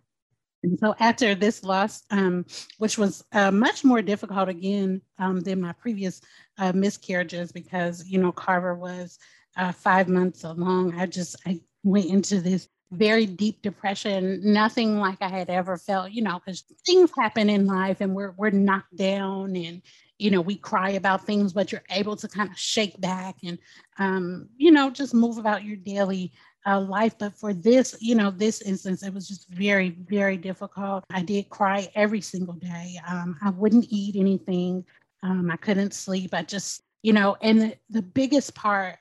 and 0.64 0.80
so 0.80 0.96
after 0.98 1.36
this 1.36 1.66
loss, 1.66 2.04
um, 2.10 2.46
which 2.78 2.98
was 2.98 3.22
uh, 3.34 3.52
much 3.52 3.84
more 3.84 4.02
difficult 4.02 4.48
again 4.48 5.02
um, 5.18 5.42
than 5.42 5.60
my 5.60 5.74
previous 5.74 6.22
uh, 6.58 6.72
miscarriages, 6.72 7.52
because 7.52 8.08
you 8.08 8.18
know 8.18 8.32
Carver 8.32 8.76
was 8.76 9.20
uh, 9.58 9.74
five 9.74 10.08
months 10.08 10.46
along, 10.46 10.98
I 10.98 11.06
just 11.06 11.36
I 11.46 11.60
went 11.84 12.06
into 12.06 12.42
this 12.42 12.68
very 12.92 13.26
deep 13.26 13.62
depression, 13.62 14.42
nothing 14.44 14.98
like 14.98 15.22
I 15.22 15.30
had 15.30 15.50
ever 15.50 15.78
felt, 15.78 16.12
you 16.12 16.24
know, 16.24 16.40
because 16.44 16.64
things 16.86 17.12
happen 17.18 17.50
in 17.50 17.68
life 17.68 18.02
and 18.02 18.16
we're 18.16 18.34
we're 18.38 18.50
knocked 18.50 18.96
down 18.96 19.56
and 19.56 19.82
you 20.18 20.32
know 20.32 20.42
we 20.42 20.56
cry 20.56 20.92
about 20.92 21.26
things, 21.26 21.54
but 21.54 21.72
you're 21.72 21.84
able 21.92 22.16
to 22.16 22.28
kind 22.28 22.50
of 22.50 22.58
shake 22.58 23.00
back 23.00 23.36
and 23.44 23.60
um, 24.00 24.50
you 24.58 24.72
know 24.72 24.90
just 24.90 25.14
move 25.14 25.38
about 25.38 25.64
your 25.64 25.78
daily 25.78 26.32
uh, 26.66 26.82
life. 26.82 27.16
But 27.18 27.36
for 27.36 27.54
this, 27.54 27.96
you 28.00 28.16
know, 28.16 28.32
this 28.32 28.62
instance, 28.62 29.04
it 29.04 29.14
was 29.14 29.28
just 29.28 29.48
very 29.50 29.92
very 30.10 30.38
difficult. 30.38 31.04
I 31.14 31.22
did 31.22 31.50
cry 31.50 31.90
every 31.94 32.22
single 32.22 32.56
day. 32.56 33.00
Um, 33.08 33.38
I 33.44 33.52
wouldn't 33.52 33.86
eat 33.90 34.16
anything. 34.16 34.84
Um, 35.22 35.52
I 35.52 35.58
couldn't 35.58 35.94
sleep. 35.94 36.34
I 36.34 36.42
just 36.42 36.82
you 37.04 37.14
know, 37.14 37.38
and 37.42 37.62
the, 37.62 37.78
the 37.90 38.02
biggest 38.02 38.56
part 38.56 38.98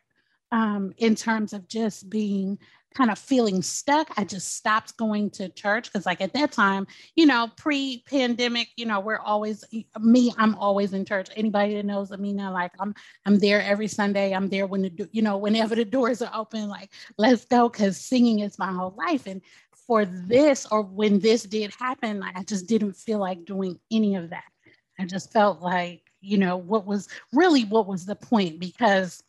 um, 0.52 0.92
in 0.98 1.14
terms 1.14 1.52
of 1.52 1.68
just 1.68 2.08
being 2.08 2.58
kind 2.94 3.10
of 3.10 3.18
feeling 3.18 3.62
stuck, 3.62 4.10
I 4.16 4.24
just 4.24 4.56
stopped 4.56 4.96
going 4.96 5.30
to 5.30 5.48
church 5.50 5.92
because, 5.92 6.06
like 6.06 6.20
at 6.20 6.32
that 6.32 6.52
time, 6.52 6.86
you 7.16 7.26
know, 7.26 7.48
pre-pandemic, 7.56 8.68
you 8.76 8.86
know, 8.86 8.98
we're 8.98 9.20
always 9.20 9.64
me. 10.00 10.32
I'm 10.38 10.54
always 10.56 10.92
in 10.94 11.04
church. 11.04 11.28
Anybody 11.36 11.74
that 11.74 11.84
knows 11.84 12.10
Amina, 12.10 12.50
like 12.50 12.72
I'm, 12.80 12.94
I'm 13.26 13.38
there 13.38 13.62
every 13.62 13.88
Sunday. 13.88 14.34
I'm 14.34 14.48
there 14.48 14.66
when 14.66 14.82
the, 14.82 15.08
you 15.12 15.22
know, 15.22 15.36
whenever 15.36 15.74
the 15.74 15.84
doors 15.98 16.22
are 16.22 16.34
open. 16.34 16.68
Like, 16.68 16.90
let's 17.18 17.44
go, 17.44 17.68
because 17.68 17.96
singing 17.98 18.40
is 18.40 18.58
my 18.58 18.72
whole 18.72 18.94
life. 18.96 19.26
And 19.26 19.42
for 19.86 20.04
this, 20.04 20.66
or 20.70 20.82
when 20.82 21.20
this 21.20 21.44
did 21.44 21.72
happen, 21.78 22.20
like, 22.20 22.36
I 22.36 22.42
just 22.42 22.66
didn't 22.66 22.94
feel 22.94 23.18
like 23.18 23.44
doing 23.44 23.78
any 23.90 24.16
of 24.16 24.30
that. 24.30 24.44
I 24.98 25.04
just 25.04 25.32
felt 25.32 25.60
like, 25.60 26.02
you 26.20 26.38
know, 26.38 26.56
what 26.56 26.84
was 26.84 27.08
really 27.32 27.64
what 27.64 27.86
was 27.86 28.04
the 28.04 28.16
point 28.16 28.58
because 28.58 29.22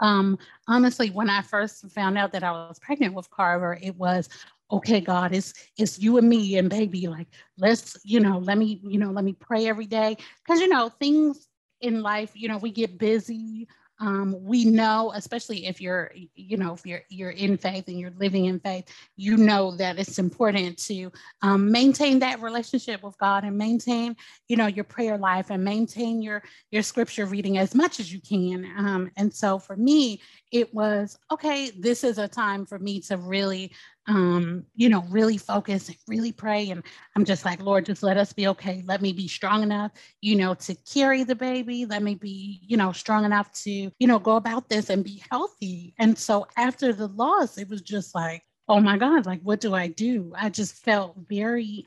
um, 0.00 0.38
honestly, 0.68 1.10
when 1.10 1.30
I 1.30 1.42
first 1.42 1.90
found 1.90 2.18
out 2.18 2.32
that 2.32 2.42
I 2.42 2.50
was 2.50 2.78
pregnant 2.78 3.14
with 3.14 3.30
Carver, 3.30 3.78
it 3.80 3.96
was 3.96 4.28
okay, 4.70 5.00
God, 5.00 5.34
it's 5.34 5.54
it's 5.76 5.98
you 5.98 6.18
and 6.18 6.28
me 6.28 6.56
and 6.58 6.68
baby. 6.68 7.06
Like, 7.06 7.28
let's, 7.58 7.96
you 8.04 8.20
know, 8.20 8.38
let 8.38 8.58
me, 8.58 8.80
you 8.82 8.98
know, 8.98 9.10
let 9.10 9.24
me 9.24 9.34
pray 9.34 9.66
every 9.68 9.86
day. 9.86 10.16
Cause 10.46 10.60
you 10.60 10.68
know, 10.68 10.88
things 10.88 11.48
in 11.80 12.02
life, 12.02 12.32
you 12.34 12.48
know, 12.48 12.58
we 12.58 12.70
get 12.70 12.98
busy 12.98 13.68
um, 14.00 14.36
we 14.42 14.64
know 14.64 15.12
especially 15.14 15.66
if 15.66 15.80
you're 15.80 16.12
you 16.34 16.56
know 16.56 16.74
if 16.74 16.84
you're 16.84 17.02
you're 17.08 17.30
in 17.30 17.56
faith 17.56 17.88
and 17.88 17.98
you're 17.98 18.12
living 18.18 18.46
in 18.46 18.58
faith 18.60 18.84
you 19.16 19.36
know 19.36 19.76
that 19.76 19.98
it's 19.98 20.18
important 20.18 20.76
to 20.78 21.10
um, 21.42 21.70
maintain 21.70 22.18
that 22.18 22.40
relationship 22.40 23.02
with 23.02 23.16
god 23.18 23.44
and 23.44 23.56
maintain 23.56 24.16
you 24.48 24.56
know 24.56 24.66
your 24.66 24.84
prayer 24.84 25.16
life 25.16 25.50
and 25.50 25.64
maintain 25.64 26.22
your 26.22 26.42
your 26.70 26.82
scripture 26.82 27.26
reading 27.26 27.58
as 27.58 27.74
much 27.74 28.00
as 28.00 28.12
you 28.12 28.20
can. 28.20 28.64
Um, 28.76 29.10
and 29.16 29.32
so 29.32 29.58
for 29.58 29.76
me 29.76 30.20
it 30.52 30.72
was 30.74 31.18
okay 31.32 31.70
this 31.78 32.04
is 32.04 32.18
a 32.18 32.28
time 32.28 32.64
for 32.66 32.78
me 32.78 33.00
to 33.00 33.16
really 33.16 33.72
um, 34.06 34.64
you 34.74 34.88
know, 34.88 35.04
really 35.08 35.38
focus 35.38 35.88
and 35.88 35.96
really 36.06 36.32
pray. 36.32 36.70
And 36.70 36.82
I'm 37.16 37.24
just 37.24 37.44
like, 37.44 37.62
Lord, 37.62 37.86
just 37.86 38.02
let 38.02 38.16
us 38.16 38.32
be 38.32 38.46
okay. 38.48 38.82
Let 38.86 39.00
me 39.00 39.12
be 39.12 39.28
strong 39.28 39.62
enough, 39.62 39.92
you 40.20 40.36
know, 40.36 40.54
to 40.54 40.74
carry 40.92 41.24
the 41.24 41.34
baby. 41.34 41.86
Let 41.86 42.02
me 42.02 42.14
be, 42.14 42.60
you 42.66 42.76
know, 42.76 42.92
strong 42.92 43.24
enough 43.24 43.52
to, 43.62 43.70
you 43.70 44.06
know, 44.06 44.18
go 44.18 44.36
about 44.36 44.68
this 44.68 44.90
and 44.90 45.04
be 45.04 45.22
healthy. 45.30 45.94
And 45.98 46.18
so 46.18 46.46
after 46.56 46.92
the 46.92 47.08
loss, 47.08 47.56
it 47.56 47.68
was 47.68 47.82
just 47.82 48.14
like, 48.14 48.42
oh 48.68 48.80
my 48.80 48.98
God, 48.98 49.26
like, 49.26 49.40
what 49.42 49.60
do 49.60 49.74
I 49.74 49.88
do? 49.88 50.32
I 50.36 50.50
just 50.50 50.74
felt 50.76 51.16
very 51.28 51.86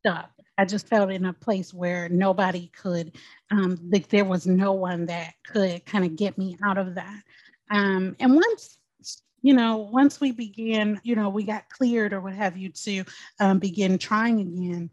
stuck. 0.00 0.30
I 0.58 0.64
just 0.64 0.88
felt 0.88 1.10
in 1.10 1.24
a 1.24 1.32
place 1.32 1.72
where 1.72 2.08
nobody 2.08 2.68
could, 2.68 3.16
um, 3.50 3.78
like 3.90 4.08
there 4.08 4.24
was 4.24 4.46
no 4.46 4.72
one 4.72 5.06
that 5.06 5.34
could 5.46 5.84
kind 5.86 6.04
of 6.04 6.16
get 6.16 6.36
me 6.38 6.56
out 6.64 6.78
of 6.78 6.94
that. 6.96 7.22
Um, 7.70 8.16
and 8.20 8.34
once 8.34 8.78
you 9.42 9.52
know, 9.54 9.76
once 9.76 10.20
we 10.20 10.32
began, 10.32 11.00
you 11.02 11.16
know, 11.16 11.28
we 11.28 11.42
got 11.42 11.68
cleared 11.68 12.12
or 12.12 12.20
what 12.20 12.32
have 12.32 12.56
you 12.56 12.70
to 12.70 13.04
um, 13.40 13.58
begin 13.58 13.98
trying 13.98 14.40
again, 14.40 14.90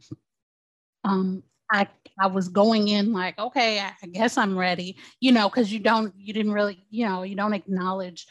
um, 1.03 1.43
I 1.71 1.87
I 2.19 2.27
was 2.27 2.49
going 2.49 2.87
in 2.89 3.13
like, 3.13 3.39
okay, 3.39 3.79
I, 3.79 3.91
I 4.03 4.07
guess 4.07 4.37
I'm 4.37 4.57
ready, 4.57 4.97
you 5.21 5.31
know, 5.31 5.47
because 5.47 5.71
you 5.71 5.79
don't, 5.79 6.13
you 6.17 6.33
didn't 6.33 6.51
really, 6.51 6.83
you 6.89 7.05
know, 7.05 7.23
you 7.23 7.35
don't 7.35 7.53
acknowledge 7.53 8.27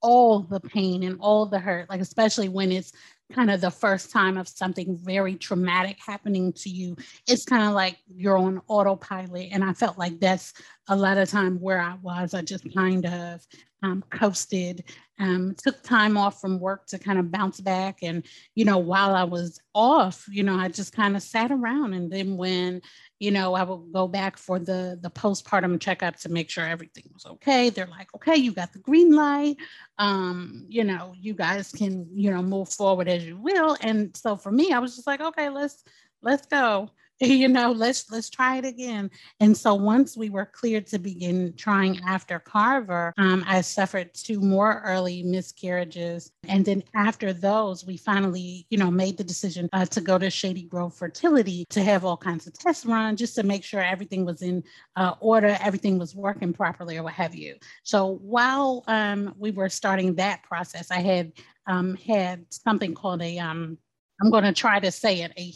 all 0.00 0.40
the 0.40 0.60
pain 0.60 1.02
and 1.02 1.18
all 1.20 1.46
the 1.46 1.58
hurt, 1.58 1.88
like 1.88 2.00
especially 2.00 2.48
when 2.48 2.70
it's 2.70 2.92
kind 3.32 3.50
of 3.50 3.60
the 3.60 3.70
first 3.70 4.10
time 4.10 4.36
of 4.36 4.48
something 4.48 4.96
very 4.96 5.34
traumatic 5.34 5.98
happening 6.04 6.52
to 6.54 6.68
you. 6.68 6.96
It's 7.26 7.44
kind 7.44 7.66
of 7.66 7.74
like 7.74 7.98
you're 8.08 8.38
on 8.38 8.62
autopilot, 8.68 9.48
and 9.52 9.64
I 9.64 9.72
felt 9.72 9.98
like 9.98 10.20
that's 10.20 10.52
a 10.88 10.96
lot 10.96 11.18
of 11.18 11.30
time 11.30 11.60
where 11.60 11.80
I 11.80 11.94
was. 12.02 12.34
I 12.34 12.42
just 12.42 12.72
kind 12.74 13.06
of 13.06 13.46
um, 13.82 14.04
coasted, 14.10 14.84
um, 15.18 15.54
took 15.58 15.82
time 15.82 16.16
off 16.16 16.40
from 16.40 16.60
work 16.60 16.86
to 16.86 16.98
kind 16.98 17.18
of 17.18 17.30
bounce 17.30 17.60
back. 17.60 17.98
And, 18.02 18.24
you 18.54 18.64
know, 18.64 18.78
while 18.78 19.14
I 19.14 19.24
was 19.24 19.60
off, 19.74 20.24
you 20.30 20.42
know, 20.42 20.56
I 20.56 20.68
just 20.68 20.92
kind 20.92 21.16
of 21.16 21.22
sat 21.22 21.50
around. 21.50 21.94
And 21.94 22.10
then 22.10 22.36
when, 22.36 22.80
you 23.22 23.30
know, 23.30 23.54
I 23.54 23.62
would 23.62 23.92
go 23.92 24.08
back 24.08 24.36
for 24.36 24.58
the, 24.58 24.98
the 25.00 25.08
postpartum 25.08 25.78
checkup 25.78 26.16
to 26.16 26.28
make 26.28 26.50
sure 26.50 26.66
everything 26.66 27.04
was 27.14 27.24
okay. 27.24 27.70
They're 27.70 27.86
like, 27.86 28.12
okay, 28.16 28.34
you 28.34 28.50
got 28.50 28.72
the 28.72 28.80
green 28.80 29.14
light. 29.14 29.58
Um, 29.96 30.66
you 30.68 30.82
know, 30.82 31.14
you 31.16 31.32
guys 31.32 31.70
can, 31.70 32.08
you 32.12 32.32
know, 32.32 32.42
move 32.42 32.68
forward 32.70 33.06
as 33.06 33.24
you 33.24 33.36
will. 33.36 33.76
And 33.80 34.16
so 34.16 34.34
for 34.34 34.50
me, 34.50 34.72
I 34.72 34.80
was 34.80 34.96
just 34.96 35.06
like, 35.06 35.20
okay, 35.20 35.50
let's, 35.50 35.84
let's 36.20 36.46
go 36.46 36.90
you 37.26 37.46
know 37.46 37.70
let's 37.70 38.10
let's 38.10 38.28
try 38.28 38.56
it 38.56 38.64
again. 38.64 39.08
And 39.38 39.56
so 39.56 39.74
once 39.74 40.16
we 40.16 40.28
were 40.28 40.46
cleared 40.46 40.88
to 40.88 40.98
begin 40.98 41.54
trying 41.56 42.00
after 42.04 42.40
carver 42.40 43.14
um, 43.16 43.44
i 43.46 43.60
suffered 43.60 44.12
two 44.12 44.40
more 44.40 44.82
early 44.84 45.22
miscarriages. 45.22 46.32
And 46.48 46.64
then 46.64 46.82
after 46.96 47.32
those 47.32 47.86
we 47.86 47.96
finally 47.96 48.66
you 48.70 48.78
know 48.78 48.90
made 48.90 49.18
the 49.18 49.24
decision 49.24 49.68
uh, 49.72 49.84
to 49.86 50.00
go 50.00 50.18
to 50.18 50.30
shady 50.30 50.64
grove 50.64 50.94
fertility 50.94 51.64
to 51.70 51.82
have 51.84 52.04
all 52.04 52.16
kinds 52.16 52.48
of 52.48 52.54
tests 52.54 52.84
run 52.84 53.14
just 53.16 53.36
to 53.36 53.44
make 53.44 53.62
sure 53.62 53.80
everything 53.80 54.24
was 54.24 54.42
in 54.42 54.64
uh, 54.96 55.14
order 55.20 55.56
everything 55.60 55.98
was 55.98 56.16
working 56.16 56.52
properly 56.52 56.96
or 56.96 57.04
what 57.04 57.12
have 57.12 57.36
you. 57.36 57.54
So 57.84 58.18
while 58.22 58.82
um, 58.88 59.32
we 59.38 59.52
were 59.52 59.68
starting 59.68 60.16
that 60.16 60.42
process 60.42 60.90
i 60.90 60.98
had 60.98 61.32
um, 61.68 61.94
had 61.94 62.46
something 62.50 62.94
called 62.94 63.22
a 63.22 63.38
um, 63.38 63.78
I'm 64.22 64.30
going 64.30 64.44
to 64.44 64.52
try 64.52 64.78
to 64.78 64.90
say 64.92 65.22
it, 65.22 65.32
a 65.36 65.50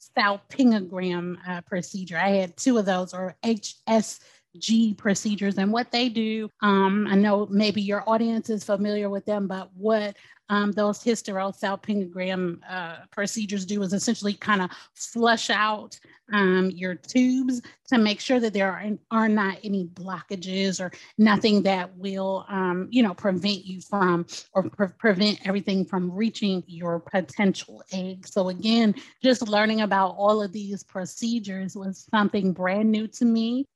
hysterosalpingogram 0.00 1.36
uh, 1.48 1.60
procedure. 1.62 2.16
I 2.16 2.30
had 2.30 2.56
two 2.56 2.78
of 2.78 2.86
those, 2.86 3.14
or 3.14 3.36
HSG 4.56 4.96
procedures. 4.96 5.58
And 5.58 5.72
what 5.72 5.90
they 5.90 6.08
do, 6.08 6.50
um, 6.62 7.06
I 7.10 7.14
know 7.14 7.46
maybe 7.50 7.82
your 7.82 8.08
audience 8.08 8.50
is 8.50 8.64
familiar 8.64 9.08
with 9.10 9.24
them, 9.24 9.46
but 9.46 9.70
what 9.74 10.16
um, 10.48 10.72
those 10.72 11.02
hysterosalpingogram 11.02 12.60
uh, 12.68 12.96
procedures 13.10 13.66
do 13.66 13.82
is 13.82 13.92
essentially 13.92 14.34
kind 14.34 14.62
of 14.62 14.70
flush 14.94 15.50
out 15.50 15.98
um, 16.32 16.70
your 16.70 16.94
tubes 16.94 17.62
to 17.88 17.98
make 17.98 18.20
sure 18.20 18.40
that 18.40 18.52
there 18.52 18.70
are, 18.70 18.84
are 19.10 19.28
not 19.28 19.58
any 19.64 19.86
blockages 19.86 20.80
or 20.80 20.92
nothing 21.18 21.62
that 21.62 21.96
will, 21.96 22.44
um, 22.48 22.88
you 22.90 23.02
know, 23.02 23.14
prevent 23.14 23.64
you 23.64 23.80
from 23.80 24.26
or 24.52 24.64
pre- 24.64 24.88
prevent 24.98 25.46
everything 25.46 25.84
from 25.84 26.10
reaching 26.12 26.62
your 26.66 27.00
potential 27.00 27.82
egg. 27.92 28.26
So 28.26 28.48
again, 28.48 28.94
just 29.22 29.48
learning 29.48 29.82
about 29.82 30.14
all 30.16 30.42
of 30.42 30.52
these 30.52 30.82
procedures 30.82 31.76
was 31.76 32.06
something 32.10 32.52
brand 32.52 32.90
new 32.90 33.06
to 33.08 33.24
me 33.24 33.66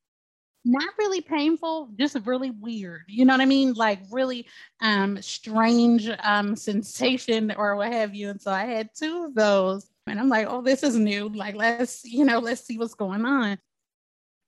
not 0.64 0.88
really 0.98 1.20
painful, 1.20 1.90
just 1.98 2.16
really 2.24 2.50
weird. 2.50 3.02
You 3.08 3.24
know 3.24 3.34
what 3.34 3.40
I 3.40 3.46
mean? 3.46 3.72
Like 3.74 4.00
really 4.10 4.46
um 4.80 5.20
strange 5.22 6.08
um 6.22 6.56
sensation 6.68 7.52
or 7.56 7.76
what 7.76 7.92
have 7.92 8.14
you. 8.14 8.30
And 8.30 8.40
so 8.40 8.50
I 8.50 8.64
had 8.64 8.90
two 8.94 9.24
of 9.24 9.34
those. 9.34 9.86
And 10.06 10.18
I'm 10.18 10.28
like, 10.28 10.46
oh, 10.48 10.62
this 10.62 10.82
is 10.82 10.96
new. 10.96 11.28
Like, 11.28 11.54
let's, 11.54 12.04
you 12.04 12.24
know, 12.24 12.40
let's 12.40 12.62
see 12.62 12.78
what's 12.78 12.94
going 12.94 13.24
on. 13.24 13.58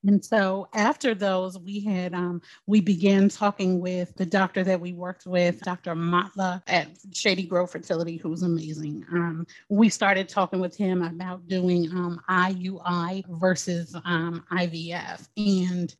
And 0.05 0.23
so 0.23 0.67
after 0.73 1.15
those, 1.15 1.57
we 1.57 1.79
had 1.79 2.13
um, 2.13 2.41
we 2.67 2.81
began 2.81 3.29
talking 3.29 3.79
with 3.79 4.13
the 4.15 4.25
doctor 4.25 4.63
that 4.63 4.79
we 4.79 4.93
worked 4.93 5.25
with, 5.25 5.61
Dr. 5.61 5.95
Matla 5.95 6.61
at 6.67 6.89
Shady 7.13 7.43
Grove 7.43 7.71
Fertility, 7.71 8.17
who's 8.17 8.43
amazing. 8.43 9.05
Um, 9.11 9.47
we 9.69 9.89
started 9.89 10.27
talking 10.27 10.59
with 10.59 10.75
him 10.75 11.01
about 11.01 11.47
doing 11.47 11.89
um, 11.91 12.19
IUI 12.29 13.23
versus 13.39 13.95
um, 14.03 14.43
IVF, 14.51 15.29
and 15.37 15.95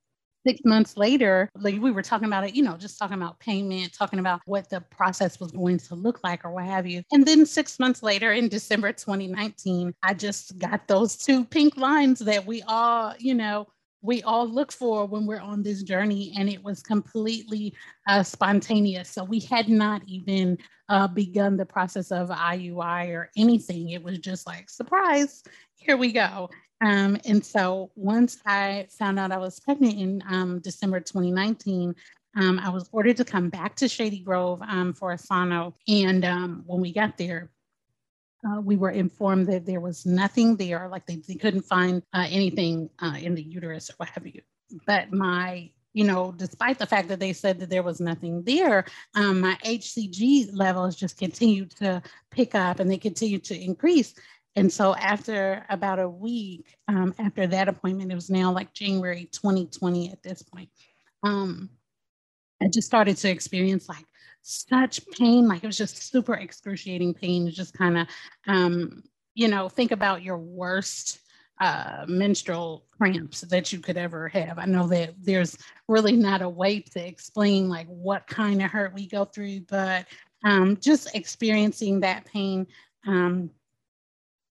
six 0.46 0.62
months 0.66 0.98
later, 0.98 1.50
like 1.56 1.80
we 1.82 1.92
were 1.92 2.02
talking 2.02 2.28
about 2.28 2.44
it, 2.46 2.56
you 2.56 2.64
know, 2.64 2.78
just 2.78 2.98
talking 2.98 3.18
about 3.18 3.40
payment, 3.40 3.94
talking 3.94 4.20
about 4.20 4.42
what 4.46 4.70
the 4.70 4.82
process 4.82 5.40
was 5.40 5.52
going 5.52 5.78
to 5.78 5.96
look 5.96 6.24
like 6.24 6.46
or 6.46 6.52
what 6.52 6.66
have 6.66 6.86
you. 6.86 7.04
And 7.12 7.26
then 7.26 7.46
six 7.46 7.80
months 7.80 8.04
later, 8.04 8.34
in 8.34 8.50
December 8.50 8.92
2019, 8.92 9.94
I 10.04 10.14
just 10.14 10.58
got 10.60 10.88
those 10.88 11.18
two 11.18 11.46
pink 11.46 11.78
lines 11.78 12.20
that 12.20 12.46
we 12.46 12.62
all, 12.64 13.14
you 13.20 13.34
know, 13.34 13.68
we 14.04 14.22
all 14.24 14.48
look 14.48 14.72
for 14.72 15.06
when 15.06 15.26
we're 15.26 15.40
on 15.40 15.64
this 15.64 15.82
journey 15.82 16.34
and 16.38 16.50
it 16.50 16.62
was 16.62 16.84
completely 16.84 17.74
uh, 18.08 18.22
spontaneous. 18.22 19.10
So 19.10 19.24
we 19.24 19.40
had 19.40 19.70
not 19.70 20.02
even 20.08 20.58
uh, 20.90 21.08
begun 21.08 21.56
the 21.56 21.66
process 21.66 22.12
of 22.12 22.30
iui 22.30 23.10
or 23.16 23.30
anything. 23.38 23.92
It 23.92 24.04
was 24.04 24.20
just 24.20 24.46
like 24.46 24.70
surprise 24.70 25.42
here 25.86 25.98
we 25.98 26.12
go 26.12 26.50
um, 26.84 27.18
and 27.26 27.44
so 27.46 27.92
once 27.96 28.40
I 28.46 28.88
found 29.00 29.18
out 29.18 29.32
I 29.32 29.38
was 29.38 29.60
pregnant 29.60 29.98
in 29.98 30.24
um, 30.28 30.60
December 30.60 31.00
2019, 31.00 31.96
um, 32.36 32.60
I 32.60 32.70
was 32.70 32.90
ordered 32.92 33.18
to 33.18 33.26
come 33.26 33.50
back 33.50 33.76
to 33.78 33.88
Shady 33.88 34.20
Grove 34.20 34.62
um, 34.68 34.94
for 34.94 35.14
a 35.14 35.18
sono. 35.18 35.76
And 35.88 36.26
um, 36.26 36.64
when 36.66 36.82
we 36.82 36.92
got 36.92 37.18
there, 37.18 37.52
uh, 38.46 38.60
we 38.60 38.76
were 38.76 38.90
informed 38.90 39.48
that 39.48 39.66
there 39.66 39.80
was 39.80 40.06
nothing 40.06 40.58
there, 40.58 40.90
like 40.90 41.06
they, 41.06 41.22
they 41.26 41.36
couldn't 41.36 41.62
find 41.62 42.04
uh, 42.12 42.28
anything 42.30 42.90
uh, 43.02 43.16
in 43.18 43.34
the 43.34 43.44
uterus 43.44 43.90
or 43.90 43.94
what 43.98 44.10
have 44.10 44.28
you. 44.28 44.42
But 44.86 45.14
my 45.14 45.70
you 45.94 46.04
know, 46.04 46.34
despite 46.36 46.80
the 46.80 46.88
fact 46.88 47.08
that 47.08 47.20
they 47.20 47.34
said 47.34 47.60
that 47.60 47.70
there 47.70 47.84
was 47.84 48.02
nothing 48.02 48.44
there, 48.44 48.86
um, 49.14 49.40
my 49.40 49.56
HCG 49.64 50.50
levels 50.52 50.96
just 50.96 51.18
continued 51.18 51.70
to 51.78 52.02
pick 52.32 52.56
up 52.56 52.80
and 52.80 52.90
they 52.90 52.98
continued 52.98 53.44
to 53.46 53.60
increase. 53.60 54.16
And 54.56 54.72
so 54.72 54.96
after 54.96 55.66
about 55.70 56.00
a 56.00 56.08
week 56.08 56.78
um, 56.88 57.14
after 57.20 57.48
that 57.48 57.68
appointment, 57.68 58.12
it 58.12 58.16
was 58.16 58.30
now 58.30 58.52
like 58.52 58.74
January 58.74 59.28
2020 59.32 60.12
at 60.12 60.22
this 60.22 60.44
point. 60.44 60.70
Um, 61.24 61.70
I 62.62 62.68
just 62.68 62.88
started 62.88 63.18
to 63.18 63.30
experience 63.30 63.90
like 63.90 64.06
such 64.42 65.06
pain, 65.08 65.48
like 65.48 65.64
it 65.64 65.68
was 65.68 65.78
just 65.78 66.12
super 66.12 66.36
excruciating 66.36 67.14
pain. 67.14 67.50
Just 67.50 67.74
kind 67.78 67.98
of, 67.98 68.08
um, 68.48 69.04
you 69.34 69.48
know, 69.48 69.70
think 69.70 69.92
about 69.92 70.22
your 70.22 70.38
worst 70.38 71.20
uh, 71.60 72.06
menstrual 72.08 72.86
cramps 72.92 73.42
that 73.42 73.72
you 73.72 73.80
could 73.80 73.98
ever 73.98 74.28
have. 74.28 74.60
I 74.60 74.66
know 74.66 74.88
that 74.88 75.14
there's 75.22 75.58
really 75.88 76.16
not 76.16 76.42
a 76.42 76.50
way 76.50 76.80
to 76.80 77.08
explain 77.08 77.70
like 77.70 77.88
what 77.88 78.28
kind 78.28 78.62
of 78.62 78.70
hurt 78.70 78.94
we 78.94 79.08
go 79.08 79.26
through, 79.26 79.62
but 79.62 80.06
um, 80.44 80.78
just 80.78 81.16
experiencing 81.16 82.02
that 82.02 82.26
pain 82.26 82.68
um, 83.08 83.50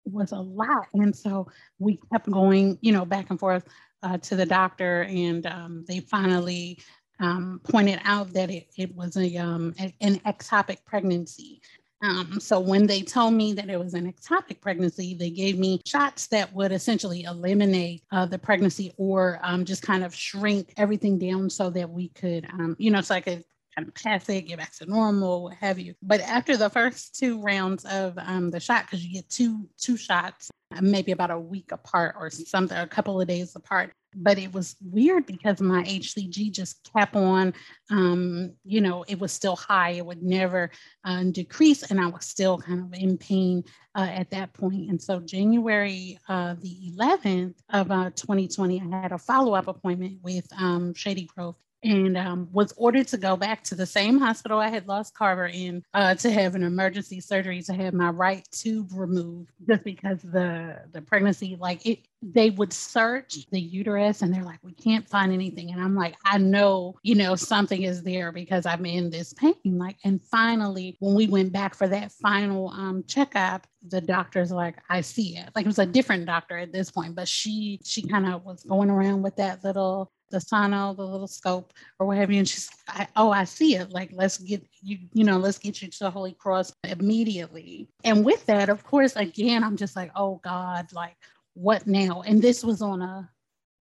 was 0.04 0.32
a 0.32 0.38
lot. 0.40 0.86
And 0.94 1.14
so 1.14 1.48
we 1.78 1.98
kept 2.12 2.30
going, 2.30 2.78
you 2.80 2.92
know, 2.92 3.04
back 3.04 3.30
and 3.30 3.38
forth 3.38 3.64
uh, 4.02 4.18
to 4.18 4.36
the 4.36 4.46
doctor, 4.46 5.02
and 5.02 5.46
um, 5.46 5.84
they 5.86 6.00
finally 6.00 6.78
um, 7.20 7.60
pointed 7.64 8.00
out 8.04 8.32
that 8.32 8.50
it, 8.50 8.68
it 8.76 8.94
was 8.94 9.16
a, 9.16 9.36
um, 9.36 9.74
an 10.00 10.18
ectopic 10.20 10.84
pregnancy. 10.84 11.60
Um, 12.02 12.40
so 12.40 12.58
when 12.58 12.86
they 12.86 13.02
told 13.02 13.34
me 13.34 13.52
that 13.52 13.68
it 13.68 13.78
was 13.78 13.92
an 13.92 14.10
ectopic 14.10 14.62
pregnancy, 14.62 15.14
they 15.14 15.28
gave 15.28 15.58
me 15.58 15.82
shots 15.84 16.28
that 16.28 16.50
would 16.54 16.72
essentially 16.72 17.24
eliminate 17.24 18.04
uh, 18.10 18.24
the 18.24 18.38
pregnancy 18.38 18.92
or 18.96 19.38
um, 19.42 19.66
just 19.66 19.82
kind 19.82 20.02
of 20.02 20.14
shrink 20.14 20.72
everything 20.78 21.18
down 21.18 21.50
so 21.50 21.68
that 21.68 21.90
we 21.90 22.08
could, 22.08 22.46
um, 22.54 22.74
you 22.78 22.90
know, 22.90 23.02
so 23.02 23.14
I 23.14 23.20
could 23.20 23.44
kind 23.80 23.88
of 23.88 23.94
pass 23.94 24.28
it, 24.28 24.42
get 24.42 24.58
back 24.58 24.72
to 24.76 24.86
normal, 24.86 25.44
what 25.44 25.54
have 25.54 25.78
you. 25.78 25.94
But 26.02 26.20
after 26.20 26.56
the 26.56 26.70
first 26.70 27.18
two 27.18 27.40
rounds 27.40 27.84
of 27.84 28.14
um, 28.18 28.50
the 28.50 28.60
shot, 28.60 28.84
because 28.84 29.04
you 29.04 29.14
get 29.14 29.28
two 29.28 29.68
two 29.78 29.96
shots, 29.96 30.50
maybe 30.80 31.12
about 31.12 31.30
a 31.30 31.38
week 31.38 31.72
apart 31.72 32.16
or 32.18 32.30
something, 32.30 32.76
a 32.76 32.86
couple 32.86 33.20
of 33.20 33.28
days 33.28 33.56
apart. 33.56 33.92
But 34.16 34.38
it 34.38 34.52
was 34.52 34.74
weird 34.84 35.26
because 35.26 35.60
my 35.60 35.84
HCG 35.84 36.50
just 36.50 36.90
kept 36.92 37.14
on, 37.14 37.54
um, 37.90 38.52
you 38.64 38.80
know, 38.80 39.04
it 39.06 39.20
was 39.20 39.30
still 39.30 39.54
high. 39.54 39.90
It 39.90 40.04
would 40.04 40.20
never 40.20 40.70
uh, 41.04 41.24
decrease. 41.30 41.88
And 41.88 42.00
I 42.00 42.06
was 42.06 42.24
still 42.24 42.58
kind 42.58 42.80
of 42.80 43.00
in 43.00 43.18
pain 43.18 43.62
uh, 43.94 44.08
at 44.10 44.30
that 44.30 44.52
point. 44.52 44.90
And 44.90 45.00
so, 45.00 45.20
January 45.20 46.18
uh, 46.28 46.56
the 46.60 46.92
11th 46.96 47.54
of 47.70 47.92
uh, 47.92 48.10
2020, 48.16 48.82
I 48.82 49.00
had 49.00 49.12
a 49.12 49.18
follow 49.18 49.54
up 49.54 49.68
appointment 49.68 50.18
with 50.24 50.46
um, 50.58 50.92
Shady 50.92 51.28
Grove 51.32 51.54
and 51.82 52.16
um, 52.16 52.48
was 52.52 52.72
ordered 52.76 53.08
to 53.08 53.16
go 53.16 53.36
back 53.36 53.64
to 53.64 53.74
the 53.74 53.86
same 53.86 54.18
hospital 54.18 54.58
I 54.58 54.68
had 54.68 54.86
lost 54.86 55.14
Carver 55.14 55.46
in 55.46 55.82
uh, 55.94 56.14
to 56.16 56.30
have 56.30 56.54
an 56.54 56.62
emergency 56.62 57.20
surgery 57.20 57.62
to 57.62 57.74
have 57.74 57.94
my 57.94 58.10
right 58.10 58.46
tube 58.52 58.90
removed 58.94 59.50
just 59.68 59.84
because 59.84 60.20
the 60.22 60.78
the 60.92 61.02
pregnancy 61.02 61.56
like 61.58 61.84
it 61.86 62.00
they 62.22 62.50
would 62.50 62.72
search 62.72 63.46
the 63.50 63.60
uterus 63.60 64.20
and 64.20 64.32
they're 64.32 64.44
like 64.44 64.58
we 64.62 64.72
can't 64.72 65.08
find 65.08 65.32
anything. 65.32 65.70
And 65.70 65.80
I'm 65.80 65.96
like 65.96 66.16
I 66.24 66.38
know 66.38 66.96
you 67.02 67.14
know 67.14 67.34
something 67.34 67.82
is 67.82 68.02
there 68.02 68.32
because 68.32 68.66
I'm 68.66 68.84
in 68.84 69.10
this 69.10 69.32
pain. 69.32 69.54
Like 69.64 69.96
and 70.04 70.20
finally 70.22 70.96
when 71.00 71.14
we 71.14 71.26
went 71.28 71.52
back 71.52 71.74
for 71.74 71.88
that 71.88 72.12
final 72.12 72.68
um, 72.70 73.04
checkup 73.06 73.66
the 73.88 74.00
doctor's 74.00 74.52
like 74.52 74.76
I 74.90 75.00
see 75.00 75.38
it. 75.38 75.48
Like 75.54 75.64
it 75.64 75.68
was 75.68 75.78
a 75.78 75.86
different 75.86 76.26
doctor 76.26 76.58
at 76.58 76.72
this 76.72 76.90
point 76.90 77.14
but 77.14 77.28
she 77.28 77.80
she 77.84 78.02
kind 78.02 78.26
of 78.26 78.44
was 78.44 78.62
going 78.64 78.90
around 78.90 79.22
with 79.22 79.36
that 79.36 79.64
little 79.64 80.12
the 80.30 80.40
sono, 80.40 80.94
the 80.94 81.04
little 81.04 81.26
scope 81.26 81.72
or 81.98 82.06
what 82.06 82.16
have 82.16 82.30
you. 82.30 82.38
And 82.38 82.48
she's 82.48 82.70
like, 82.96 83.08
oh, 83.16 83.30
I 83.30 83.44
see 83.44 83.76
it. 83.76 83.90
Like, 83.90 84.10
let's 84.12 84.38
get 84.38 84.66
you, 84.82 84.98
you 85.12 85.24
know, 85.24 85.38
let's 85.38 85.58
get 85.58 85.82
you 85.82 85.88
to 85.88 85.98
the 85.98 86.10
Holy 86.10 86.32
Cross 86.32 86.72
immediately. 86.84 87.88
And 88.04 88.24
with 88.24 88.46
that, 88.46 88.68
of 88.68 88.84
course, 88.84 89.16
again, 89.16 89.64
I'm 89.64 89.76
just 89.76 89.96
like, 89.96 90.10
oh 90.16 90.40
God, 90.42 90.92
like 90.92 91.16
what 91.54 91.86
now? 91.86 92.22
And 92.22 92.40
this 92.40 92.64
was 92.64 92.82
on 92.82 93.02
a 93.02 93.28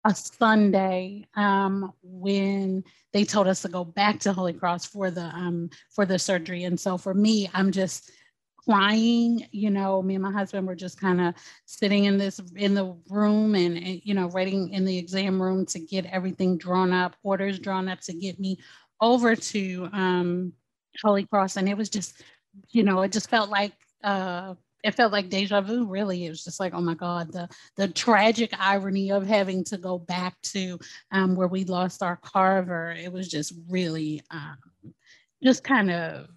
a 0.03 0.15
Sunday 0.15 1.27
um, 1.35 1.93
when 2.01 2.83
they 3.13 3.23
told 3.23 3.47
us 3.47 3.61
to 3.61 3.69
go 3.69 3.83
back 3.83 4.19
to 4.21 4.33
Holy 4.33 4.53
Cross 4.53 4.87
for 4.87 5.11
the 5.11 5.25
um, 5.25 5.69
for 5.91 6.05
the 6.05 6.17
surgery. 6.17 6.63
And 6.63 6.79
so 6.79 6.97
for 6.97 7.13
me, 7.13 7.49
I'm 7.53 7.71
just 7.71 8.11
crying 8.65 9.45
you 9.51 9.69
know 9.69 10.01
me 10.01 10.15
and 10.15 10.23
my 10.23 10.31
husband 10.31 10.67
were 10.67 10.75
just 10.75 10.99
kind 10.99 11.19
of 11.19 11.33
sitting 11.65 12.05
in 12.05 12.17
this 12.17 12.39
in 12.55 12.73
the 12.73 12.95
room 13.09 13.55
and, 13.55 13.77
and, 13.77 14.01
you 14.03 14.13
know 14.13 14.27
waiting 14.27 14.69
in 14.69 14.85
the 14.85 14.97
exam 14.97 15.41
room 15.41 15.65
to 15.65 15.79
get 15.79 16.05
everything 16.05 16.57
drawn 16.57 16.93
up 16.93 17.15
orders 17.23 17.59
drawn 17.59 17.89
up 17.89 17.99
to 17.99 18.13
get 18.13 18.39
me 18.39 18.57
over 19.01 19.35
to 19.35 19.89
um, 19.93 20.53
holy 21.01 21.25
cross. 21.25 21.57
And 21.57 21.67
it 21.67 21.75
was 21.75 21.89
just 21.89 22.21
you 22.69 22.83
know 22.83 23.01
it 23.01 23.11
just 23.11 23.29
felt 23.29 23.49
like 23.49 23.73
uh, 24.03 24.55
it 24.83 24.95
felt 24.95 25.11
like 25.11 25.29
deja 25.29 25.61
vu 25.61 25.85
really. 25.85 26.25
It 26.25 26.29
was 26.29 26.43
just 26.43 26.59
like 26.59 26.73
oh 26.73 26.81
my 26.81 26.95
god 26.95 27.31
the 27.31 27.49
the 27.75 27.87
tragic 27.87 28.53
irony 28.59 29.11
of 29.11 29.27
having 29.27 29.63
to 29.65 29.77
go 29.77 29.97
back 29.97 30.39
to 30.43 30.79
um, 31.11 31.35
where 31.35 31.47
we 31.47 31.65
lost 31.65 32.03
our 32.03 32.17
carver. 32.17 32.91
It 32.91 33.11
was 33.11 33.27
just 33.27 33.53
really 33.69 34.21
um, 34.31 34.57
just 35.43 35.63
kind 35.63 35.91
of 35.91 36.27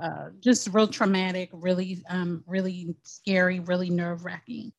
uh, 0.00 0.28
just 0.40 0.68
real 0.72 0.88
traumatic 0.88 1.50
really 1.52 2.02
um, 2.08 2.42
really 2.46 2.94
scary 3.02 3.60
really 3.60 3.90
nerve-wracking. 3.90 4.72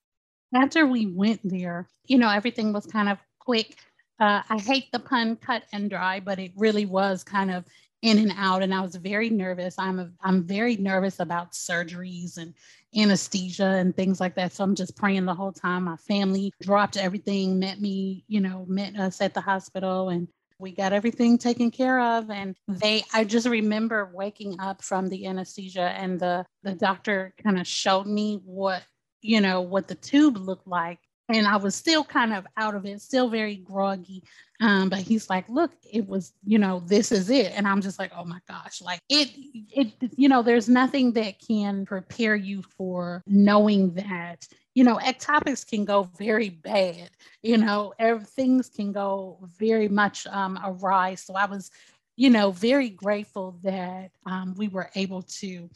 After 0.56 0.86
we 0.86 1.08
went 1.08 1.42
there 1.44 1.88
you 2.06 2.18
know 2.18 2.30
everything 2.30 2.74
was 2.74 2.86
kind 2.86 3.10
of 3.10 3.18
quick. 3.40 3.78
Uh, 4.20 4.42
i 4.50 4.58
hate 4.60 4.92
the 4.92 5.00
pun 5.00 5.36
cut 5.36 5.64
and 5.74 5.90
dry 5.90 6.20
but 6.20 6.38
it 6.40 6.52
really 6.56 6.86
was 6.86 7.24
kind 7.24 7.50
of 7.52 7.66
in 8.04 8.20
and 8.20 8.34
out 8.38 8.62
and 8.62 8.74
i 8.74 8.80
was 8.82 8.96
very 8.96 9.30
nervous. 9.30 9.76
I'm 9.80 10.00
a, 10.00 10.10
i'm 10.22 10.44
very 10.44 10.78
nervous 10.78 11.20
about 11.20 11.54
surgeries 11.54 12.38
and 12.38 12.54
anesthesia 12.96 13.66
and 13.66 13.96
things 13.96 14.20
like 14.20 14.36
that 14.36 14.54
so 14.54 14.64
i'm 14.64 14.76
just 14.76 14.96
praying 14.96 15.26
the 15.26 15.34
whole 15.34 15.52
time. 15.52 15.86
My 15.86 15.98
family 15.98 16.54
dropped 16.62 16.98
everything 16.98 17.60
met 17.60 17.82
me 17.82 18.24
you 18.28 18.40
know 18.40 18.66
met 18.68 18.96
us 18.98 19.20
at 19.22 19.34
the 19.34 19.42
hospital 19.42 20.10
and 20.10 20.28
we 20.60 20.72
got 20.72 20.94
everything 20.94 21.38
taken 21.38 21.72
care 21.72 22.00
of. 22.00 22.30
And 22.30 22.56
they 22.68 23.04
i 23.14 23.24
just 23.24 23.48
remember 23.48 24.12
waking 24.14 24.60
up 24.60 24.84
from 24.84 25.08
the 25.10 25.26
anesthesia 25.28 25.94
and 25.98 26.20
the 26.20 26.46
the 26.64 26.74
doctor 26.74 27.34
kind 27.44 27.60
of 27.60 27.68
showed 27.68 28.08
me 28.08 28.42
what 28.46 28.84
you 29.22 29.42
know 29.42 29.62
what 29.62 29.88
the 29.88 29.96
tube 29.96 30.38
looked 30.38 30.68
like 30.68 31.00
and 31.30 31.48
I 31.48 31.58
was 31.58 31.76
still 31.76 32.04
kind 32.04 32.34
of 32.34 32.46
out 32.58 32.76
of 32.76 32.86
it, 32.86 33.02
still 33.02 33.30
very 33.30 33.56
groggy. 33.56 34.24
Um, 34.62 34.90
but 34.90 35.00
he's 35.00 35.30
like, 35.30 35.48
look, 35.50 35.72
it 35.92 36.08
was, 36.08 36.34
you 36.46 36.58
know, 36.58 36.82
this 36.86 37.12
is 37.12 37.30
it. 37.30 37.52
And 37.56 37.68
I'm 37.68 37.82
just 37.82 38.00
like, 38.00 38.12
oh 38.16 38.24
my 38.24 38.40
gosh, 38.48 38.82
like 38.82 39.00
it, 39.10 39.30
it, 39.72 39.94
you 40.16 40.30
know, 40.30 40.42
there's 40.42 40.70
nothing 40.70 41.14
that 41.14 41.36
can 41.46 41.86
prepare 41.86 42.36
you 42.36 42.62
for 42.78 43.24
knowing 43.28 43.94
that, 43.96 44.48
you 44.74 44.84
know, 44.84 44.98
ectopics 44.98 45.68
can 45.68 45.86
go 45.86 46.10
very 46.18 46.50
bad, 46.50 47.10
you 47.42 47.58
know, 47.58 47.94
things 48.36 48.70
can 48.70 48.92
go 48.92 49.40
very 49.58 49.88
much 49.88 50.26
um, 50.28 50.60
awry. 50.64 51.16
So 51.16 51.36
I 51.36 51.46
was, 51.46 51.70
you 52.16 52.30
know, 52.30 52.52
very 52.52 52.90
grateful 52.90 53.58
that 53.64 54.12
um, 54.26 54.56
we 54.56 54.68
were 54.68 54.90
able 54.96 55.24
to 55.24 55.70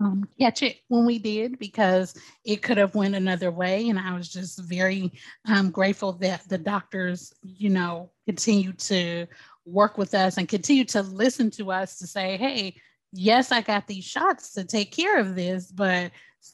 um, 0.00 0.26
catch 0.38 0.62
it 0.62 0.78
when 0.88 1.04
we 1.04 1.18
did 1.18 1.58
because 1.58 2.14
it 2.44 2.62
could 2.62 2.78
have 2.78 2.94
went 2.94 3.14
another 3.14 3.50
way. 3.50 3.88
And 3.88 3.98
i 3.98 4.14
was 4.14 4.28
just 4.28 4.58
very 4.60 5.12
um, 5.46 5.70
grateful 5.70 6.12
that 6.14 6.48
the 6.48 6.58
doctors 6.58 7.34
you 7.42 7.70
know 7.70 8.10
continued 8.26 8.78
to 8.78 9.26
work 9.64 9.98
with 9.98 10.14
us 10.14 10.36
and 10.36 10.48
continue 10.48 10.84
to 10.84 11.02
listen 11.02 11.50
to 11.50 11.70
us 11.70 11.98
to 11.98 12.06
say 12.06 12.36
hey 12.36 12.74
yes 13.12 13.52
i 13.52 13.60
got 13.60 13.86
these 13.86 14.04
shots 14.04 14.52
to 14.54 14.64
take 14.64 14.90
care 14.90 15.18
of 15.18 15.36
this 15.36 15.70
but 15.70 16.10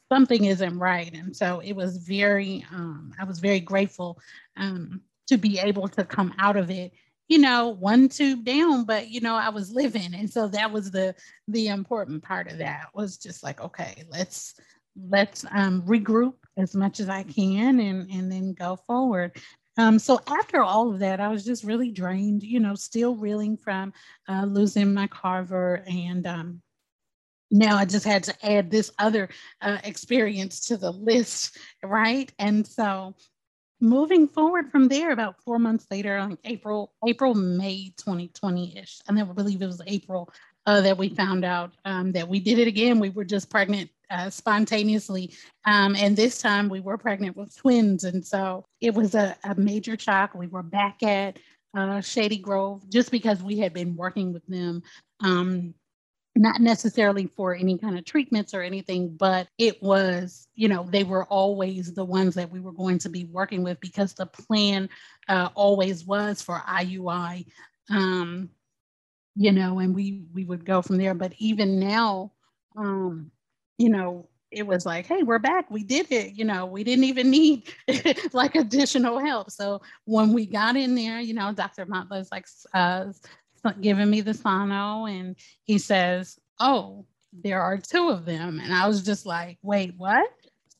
something 0.08 0.46
isn't 0.46 0.78
right. 0.78 1.14
And 1.14 1.34
so 1.36 1.60
it 1.60 1.72
was 1.72 1.98
very 1.98 2.64
um, 2.72 3.12
i 3.18 3.24
was 3.24 3.38
very 3.38 3.60
grateful 3.60 4.18
um, 4.56 5.00
to 5.28 5.36
be 5.36 5.58
able 5.58 5.88
to 5.88 6.04
come 6.04 6.34
out 6.38 6.56
of 6.56 6.70
it 6.70 6.92
you 7.28 7.38
know 7.38 7.68
one 7.68 8.08
tube 8.08 8.44
down 8.44 8.84
but 8.84 9.08
you 9.08 9.20
know 9.20 9.34
i 9.34 9.48
was 9.48 9.70
living. 9.72 10.14
And 10.14 10.30
so 10.30 10.48
that 10.48 10.72
was 10.72 10.90
the 10.90 11.14
the 11.48 11.68
important 11.68 12.22
part 12.22 12.50
of 12.50 12.58
that 12.58 12.88
was 12.94 13.16
just 13.16 13.42
like 13.42 13.60
okay 13.60 14.04
let's 14.10 14.54
let's 15.08 15.44
um, 15.52 15.82
regroup 15.82 16.34
as 16.56 16.74
much 16.74 17.00
as 17.00 17.08
i 17.08 17.22
can 17.22 17.80
and 17.80 18.10
and 18.10 18.30
then 18.30 18.54
go 18.54 18.76
forward. 18.86 19.36
Um, 19.78 19.98
so 19.98 20.18
after 20.26 20.62
all 20.62 20.90
of 20.92 21.00
that 21.00 21.20
i 21.20 21.28
was 21.28 21.44
just 21.44 21.62
really 21.62 21.90
drained 21.90 22.42
you 22.42 22.60
know 22.60 22.74
still 22.74 23.14
reeling 23.14 23.58
from 23.58 23.92
uh, 24.28 24.44
losing 24.46 24.94
my 24.94 25.06
carver 25.06 25.84
and 25.86 26.26
um, 26.26 26.62
now 27.50 27.76
i 27.76 27.84
just 27.84 28.06
had 28.06 28.24
to 28.24 28.34
add 28.50 28.70
this 28.70 28.90
other 28.98 29.28
uh, 29.60 29.76
experience 29.84 30.60
to 30.68 30.78
the 30.78 30.90
list 30.90 31.58
right? 31.82 32.32
And 32.38 32.66
so 32.66 33.14
moving 33.80 34.26
forward 34.26 34.70
from 34.70 34.88
there, 34.88 35.10
about 35.10 35.42
four 35.42 35.58
months 35.58 35.86
later, 35.90 36.24
like 36.24 36.38
April, 36.44 36.92
April, 37.06 37.34
May 37.34 37.92
2020-ish, 37.96 39.00
and 39.08 39.18
I 39.18 39.22
believe 39.24 39.62
it 39.62 39.66
was 39.66 39.82
April 39.86 40.30
uh, 40.66 40.80
that 40.80 40.98
we 40.98 41.08
found 41.08 41.44
out 41.44 41.72
um, 41.84 42.12
that 42.12 42.28
we 42.28 42.40
did 42.40 42.58
it 42.58 42.68
again. 42.68 42.98
We 42.98 43.10
were 43.10 43.24
just 43.24 43.50
pregnant 43.50 43.90
uh, 44.10 44.30
spontaneously. 44.30 45.32
Um, 45.64 45.96
and 45.96 46.16
this 46.16 46.40
time 46.40 46.68
we 46.68 46.80
were 46.80 46.98
pregnant 46.98 47.36
with 47.36 47.56
twins. 47.56 48.04
And 48.04 48.24
so 48.24 48.64
it 48.80 48.94
was 48.94 49.14
a, 49.14 49.36
a 49.44 49.54
major 49.54 49.98
shock. 49.98 50.34
We 50.34 50.46
were 50.48 50.62
back 50.62 51.02
at 51.02 51.38
uh, 51.76 52.00
Shady 52.00 52.38
Grove 52.38 52.88
just 52.90 53.10
because 53.10 53.42
we 53.42 53.58
had 53.58 53.72
been 53.72 53.96
working 53.96 54.32
with 54.32 54.46
them 54.46 54.82
um, 55.20 55.74
not 56.36 56.60
necessarily 56.60 57.26
for 57.26 57.54
any 57.54 57.78
kind 57.78 57.98
of 57.98 58.04
treatments 58.04 58.52
or 58.54 58.62
anything, 58.62 59.08
but 59.16 59.48
it 59.58 59.82
was, 59.82 60.48
you 60.54 60.68
know, 60.68 60.86
they 60.90 61.02
were 61.02 61.24
always 61.24 61.94
the 61.94 62.04
ones 62.04 62.34
that 62.34 62.50
we 62.50 62.60
were 62.60 62.72
going 62.72 62.98
to 62.98 63.08
be 63.08 63.24
working 63.24 63.62
with 63.62 63.80
because 63.80 64.12
the 64.12 64.26
plan 64.26 64.88
uh, 65.28 65.48
always 65.54 66.04
was 66.04 66.42
for 66.42 66.58
IUI, 66.68 67.46
um, 67.90 68.50
you 69.34 69.52
know, 69.52 69.78
and 69.78 69.94
we 69.94 70.24
we 70.32 70.44
would 70.44 70.64
go 70.64 70.82
from 70.82 70.98
there. 70.98 71.14
But 71.14 71.32
even 71.38 71.80
now, 71.80 72.32
um, 72.76 73.30
you 73.78 73.88
know, 73.88 74.28
it 74.50 74.66
was 74.66 74.86
like, 74.86 75.06
hey, 75.06 75.22
we're 75.22 75.38
back. 75.38 75.70
We 75.70 75.84
did 75.84 76.10
it. 76.12 76.34
You 76.34 76.44
know, 76.44 76.66
we 76.66 76.84
didn't 76.84 77.04
even 77.04 77.30
need 77.30 77.72
like 78.32 78.54
additional 78.54 79.18
help. 79.18 79.50
So 79.50 79.82
when 80.04 80.32
we 80.32 80.46
got 80.46 80.76
in 80.76 80.94
there, 80.94 81.20
you 81.20 81.34
know, 81.34 81.52
Dr. 81.52 81.86
Montla's 81.86 82.30
like, 82.30 82.46
uh, 82.72 83.12
giving 83.80 84.10
me 84.10 84.20
the 84.20 84.34
sono 84.34 85.06
and 85.06 85.36
he 85.64 85.78
says, 85.78 86.38
Oh, 86.60 87.06
there 87.32 87.60
are 87.60 87.78
two 87.78 88.08
of 88.08 88.24
them. 88.24 88.60
And 88.62 88.72
I 88.72 88.88
was 88.88 89.02
just 89.02 89.26
like, 89.26 89.58
Wait, 89.62 89.94
what? 89.96 90.28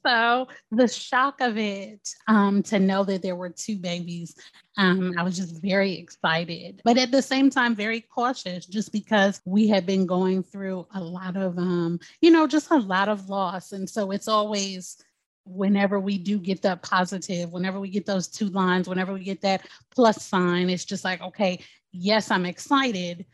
So 0.07 0.47
the 0.71 0.87
shock 0.87 1.41
of 1.41 1.59
it 1.59 2.09
um, 2.29 2.63
to 2.65 2.79
know 2.79 3.03
that 3.03 3.23
there 3.23 3.35
were 3.35 3.51
two 3.51 3.77
babies, 3.77 4.37
um, 4.79 5.15
I 5.19 5.25
was 5.25 5.37
just 5.37 5.61
very 5.61 5.95
excited, 5.95 6.81
but 6.85 6.97
at 6.97 7.11
the 7.11 7.23
same 7.23 7.51
time, 7.51 7.75
very 7.75 8.03
cautious 8.03 8.67
just 8.67 8.93
because 8.93 9.41
we 9.45 9.67
had 9.67 9.85
been 9.85 10.07
going 10.07 10.45
through 10.45 10.87
a 10.95 11.01
lot 11.01 11.37
of, 11.37 11.59
um, 11.59 11.99
you 12.21 12.31
know, 12.31 12.47
just 12.47 12.71
a 12.71 12.77
lot 12.77 13.09
of 13.09 13.29
loss. 13.29 13.73
And 13.73 13.91
so 13.91 14.13
it's 14.13 14.29
always, 14.29 14.97
whenever 15.45 15.99
we 15.99 16.19
do 16.19 16.39
get 16.39 16.63
that 16.63 16.83
positive, 16.83 17.53
whenever 17.53 17.81
we 17.81 17.89
get 17.89 18.07
those 18.07 18.29
two 18.29 18.47
lines, 18.49 18.89
whenever 18.89 19.13
we 19.13 19.25
get 19.25 19.41
that 19.41 19.67
plus 19.91 20.25
sign, 20.25 20.71
it's 20.71 20.85
just 20.85 21.05
like, 21.05 21.21
okay, 21.21 21.59
yes, 21.97 22.31
I'm 22.31 22.47
excited, 22.47 23.27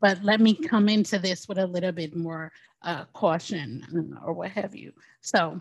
but 0.00 0.22
let 0.22 0.40
me 0.40 0.54
come 0.54 0.88
into 0.88 1.18
this 1.18 1.48
with 1.48 1.58
a 1.58 1.66
little 1.66 1.92
bit 1.92 2.16
more 2.16 2.52
uh, 2.82 3.04
caution 3.12 3.84
uh, 3.94 4.24
or 4.24 4.32
what 4.32 4.50
have 4.50 4.74
you. 4.74 4.92
So 5.20 5.60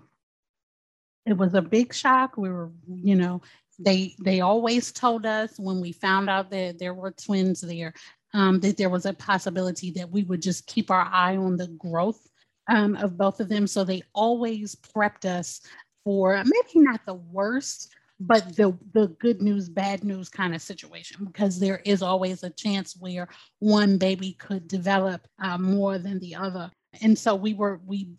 it 1.25 1.37
was 1.37 1.53
a 1.53 1.61
big 1.61 1.93
shock. 1.93 2.37
We 2.37 2.49
were, 2.49 2.71
you 2.87 3.15
know, 3.15 3.41
they 3.79 4.15
they 4.23 4.41
always 4.41 4.91
told 4.91 5.25
us 5.25 5.59
when 5.59 5.81
we 5.81 5.91
found 5.91 6.29
out 6.29 6.49
that 6.51 6.79
there 6.79 6.93
were 6.93 7.11
twins 7.11 7.61
there 7.61 7.93
um, 8.33 8.59
that 8.59 8.77
there 8.77 8.89
was 8.89 9.05
a 9.05 9.13
possibility 9.13 9.91
that 9.91 10.09
we 10.09 10.23
would 10.23 10.41
just 10.41 10.67
keep 10.67 10.91
our 10.91 11.09
eye 11.11 11.37
on 11.37 11.55
the 11.55 11.67
growth 11.67 12.27
um, 12.67 12.95
of 12.97 13.17
both 13.17 13.39
of 13.39 13.49
them. 13.49 13.65
So 13.65 13.83
they 13.83 14.03
always 14.13 14.75
prepped 14.75 15.25
us 15.25 15.61
for 16.03 16.43
maybe 16.45 16.85
not 16.85 17.01
the 17.05 17.13
worst, 17.13 17.95
but 18.19 18.55
the 18.55 18.77
the 18.93 19.07
good 19.19 19.41
news 19.41 19.67
bad 19.67 20.03
news 20.03 20.29
kind 20.29 20.55
of 20.55 20.61
situation 20.61 21.25
because 21.25 21.59
there 21.59 21.81
is 21.85 22.01
always 22.01 22.43
a 22.43 22.49
chance 22.51 22.95
where 22.97 23.27
one 23.59 23.97
baby 23.97 24.33
could 24.33 24.67
develop 24.67 25.27
uh, 25.41 25.57
more 25.57 25.97
than 25.97 26.19
the 26.19 26.35
other. 26.35 26.71
And 27.01 27.17
so 27.17 27.35
we 27.35 27.53
were 27.53 27.81
we 27.85 28.09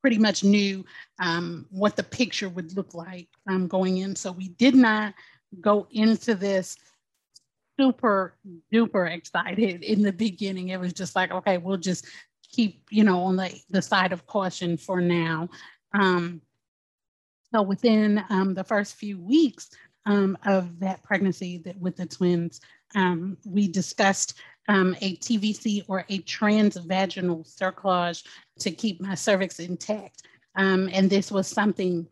pretty 0.00 0.18
much 0.18 0.42
knew 0.42 0.84
um, 1.20 1.66
what 1.70 1.96
the 1.96 2.02
picture 2.02 2.48
would 2.48 2.76
look 2.76 2.92
like 2.92 3.28
um, 3.48 3.68
going 3.68 3.98
in. 3.98 4.16
So 4.16 4.32
we 4.32 4.48
did 4.48 4.74
not 4.74 5.14
go 5.60 5.86
into 5.92 6.34
this 6.34 6.76
super 7.78 8.34
duper 8.72 9.10
excited 9.10 9.84
in 9.84 10.02
the 10.02 10.12
beginning. 10.12 10.70
It 10.70 10.80
was 10.80 10.92
just 10.92 11.14
like 11.14 11.30
okay 11.30 11.58
we'll 11.58 11.76
just 11.76 12.06
keep 12.50 12.82
you 12.90 13.04
know 13.04 13.22
on 13.22 13.36
the, 13.36 13.54
the 13.70 13.82
side 13.82 14.12
of 14.12 14.26
caution 14.26 14.76
for 14.76 15.00
now. 15.00 15.48
Um, 15.92 16.40
so 17.54 17.62
within 17.62 18.24
um, 18.30 18.52
the 18.52 18.64
first 18.64 18.96
few 18.96 19.16
weeks 19.16 19.70
um, 20.06 20.36
of 20.44 20.80
that 20.80 21.04
pregnancy 21.04 21.58
that, 21.58 21.78
with 21.78 21.94
the 21.94 22.04
twins, 22.04 22.60
um, 22.96 23.36
we 23.46 23.68
discussed 23.68 24.34
um, 24.66 24.96
a 25.00 25.16
TVC 25.18 25.84
or 25.86 26.04
a 26.08 26.18
transvaginal 26.22 27.46
cerclage 27.46 28.24
to 28.58 28.72
keep 28.72 29.00
my 29.00 29.14
cervix 29.14 29.60
intact. 29.60 30.24
Um, 30.56 30.90
and 30.92 31.08
this 31.08 31.30
was 31.30 31.46
something 31.46 32.08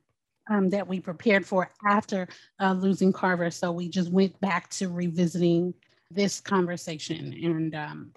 um, 0.48 0.70
that 0.70 0.86
we 0.86 1.00
prepared 1.00 1.44
for 1.44 1.72
after 1.84 2.28
uh, 2.60 2.74
losing 2.74 3.12
Carver. 3.12 3.50
So 3.50 3.72
we 3.72 3.88
just 3.88 4.12
went 4.12 4.40
back 4.40 4.70
to 4.70 4.90
revisiting 4.90 5.74
this 6.08 6.40
conversation 6.40 7.32
and 7.42 8.12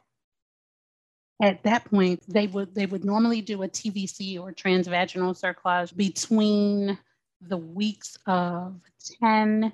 at 1.42 1.64
that 1.64 1.86
point 1.86 2.22
they 2.28 2.48
would 2.48 2.76
they 2.76 2.86
would 2.86 3.06
normally 3.06 3.42
do 3.42 3.64
a 3.64 3.68
tvc 3.70 4.38
or 4.38 4.52
transvaginal 4.52 5.34
cerclage 5.34 5.96
between 5.96 6.98
the 7.42 7.58
weeks 7.58 8.18
of 8.26 8.80
10 9.22 9.72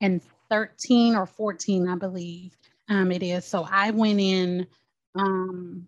and 0.00 0.22
13 0.50 1.16
or 1.16 1.26
14, 1.26 1.88
I 1.88 1.96
believe 1.96 2.56
um, 2.88 3.12
it 3.12 3.22
is. 3.22 3.44
So 3.44 3.66
I 3.70 3.90
went 3.90 4.20
in, 4.20 4.66
um, 5.14 5.86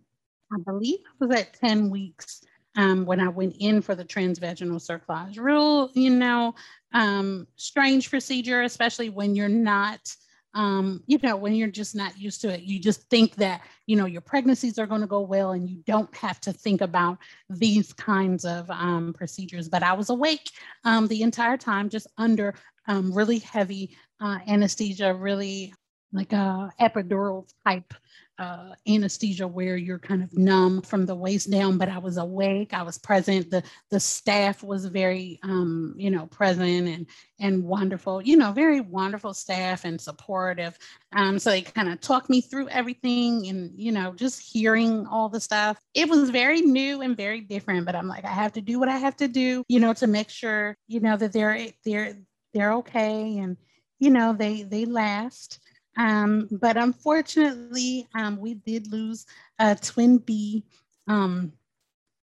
I 0.53 0.61
believe 0.65 0.99
I 1.07 1.25
was 1.25 1.37
at 1.37 1.55
10 1.55 1.91
weeks 1.91 2.43
um, 2.77 3.05
when 3.05 3.21
I 3.21 3.29
went 3.29 3.57
in 3.59 3.83
for 3.83 3.95
the 3.95 4.05
transvaginal 4.05 4.81
cerclage. 4.81 5.39
Real, 5.39 5.91
you 5.95 6.11
know, 6.11 6.55
um, 6.93 7.47
strange 7.57 8.11
procedure, 8.11 8.63
especially 8.63 9.11
when 9.11 9.35
you're 9.35 9.49
not 9.49 10.15
um, 10.55 11.03
you 11.07 11.19
know, 11.23 11.37
when 11.37 11.55
you're 11.55 11.69
just 11.69 11.95
not 11.95 12.19
used 12.19 12.41
to 12.41 12.49
it, 12.49 12.63
you 12.63 12.81
just 12.81 13.09
think 13.09 13.37
that, 13.37 13.63
you 13.87 13.97
know, 13.97 14.07
your 14.07 14.21
pregnancies 14.21 14.79
are 14.79 14.87
going 14.87 15.01
to 15.01 15.07
go 15.07 15.21
well 15.21 15.53
and 15.53 15.69
you 15.69 15.83
don't 15.87 16.15
have 16.17 16.41
to 16.41 16.53
think 16.53 16.81
about 16.81 17.19
these 17.49 17.93
kinds 17.93 18.45
of 18.45 18.69
um, 18.71 19.13
procedures. 19.13 19.69
But 19.69 19.83
I 19.83 19.93
was 19.93 20.11
awake 20.11 20.51
um, 20.85 21.07
the 21.07 21.23
entire 21.23 21.57
time, 21.57 21.89
just 21.89 22.09
under 22.19 22.55
um, 22.89 23.13
really 23.15 23.39
heavy 23.39 23.97
uh, 24.21 24.39
anesthesia, 24.47 25.15
really 25.15 25.73
like 26.13 26.33
a 26.33 26.73
epidural 26.81 27.49
type 27.65 27.95
uh, 28.41 28.75
anesthesia 28.89 29.47
where 29.47 29.77
you're 29.77 29.99
kind 29.99 30.23
of 30.23 30.33
numb 30.37 30.81
from 30.81 31.05
the 31.05 31.15
waist 31.15 31.51
down, 31.51 31.77
but 31.77 31.91
I 31.91 31.99
was 31.99 32.17
awake. 32.17 32.73
I 32.73 32.83
was 32.83 32.97
present. 32.97 33.51
The 33.51 33.63
the 33.91 34.01
staff 34.01 34.63
was 34.63 34.87
very, 34.87 35.39
um, 35.43 35.95
you 35.99 36.11
know, 36.11 36.27
present 36.27 36.89
and 36.89 37.07
and 37.39 37.63
wonderful. 37.63 38.23
You 38.23 38.39
know, 38.39 38.53
very 38.53 38.81
wonderful 38.81 39.35
staff 39.35 39.85
and 39.85 40.01
supportive. 40.01 40.79
Um, 41.15 41.39
so 41.39 41.51
they 41.51 41.61
kind 41.61 41.91
of 41.91 42.01
talked 42.01 42.31
me 42.31 42.41
through 42.41 42.71
everything, 42.71 43.47
and 43.49 43.73
you 43.79 43.93
know, 43.93 44.15
just 44.15 44.41
hearing 44.41 45.07
all 45.07 45.29
the 45.29 45.41
stuff. 45.41 45.79
It 45.93 46.09
was 46.09 46.31
very 46.31 46.63
new 46.63 47.03
and 47.03 47.15
very 47.15 47.43
different. 47.43 47.85
But 47.85 47.95
I'm 47.95 48.09
like, 48.09 48.25
I 48.25 48.29
have 48.33 48.55
to 48.55 48.63
do 48.63 48.81
what 48.81 48.89
I 48.89 48.97
have 48.97 49.17
to 49.17 49.29
do, 49.29 49.65
you 49.69 49.81
know, 49.81 49.93
to 49.95 50.07
make 50.07 50.31
sure, 50.31 50.79
you 50.89 51.01
know, 51.01 51.19
that 51.19 51.35
they're 51.35 51.69
they're 51.85 52.17
they're 52.55 52.73
okay 52.73 53.39
and 53.39 53.57
you 53.99 54.11
know 54.11 54.33
they 54.33 54.63
they 54.63 54.87
last 54.87 55.61
um, 55.97 56.49
but 56.51 56.77
unfortunately, 56.77 58.07
um, 58.15 58.39
we 58.39 58.55
did 58.55 58.91
lose 58.91 59.27
a 59.59 59.75
twin 59.75 60.19
B. 60.19 60.65
Um, 61.09 61.53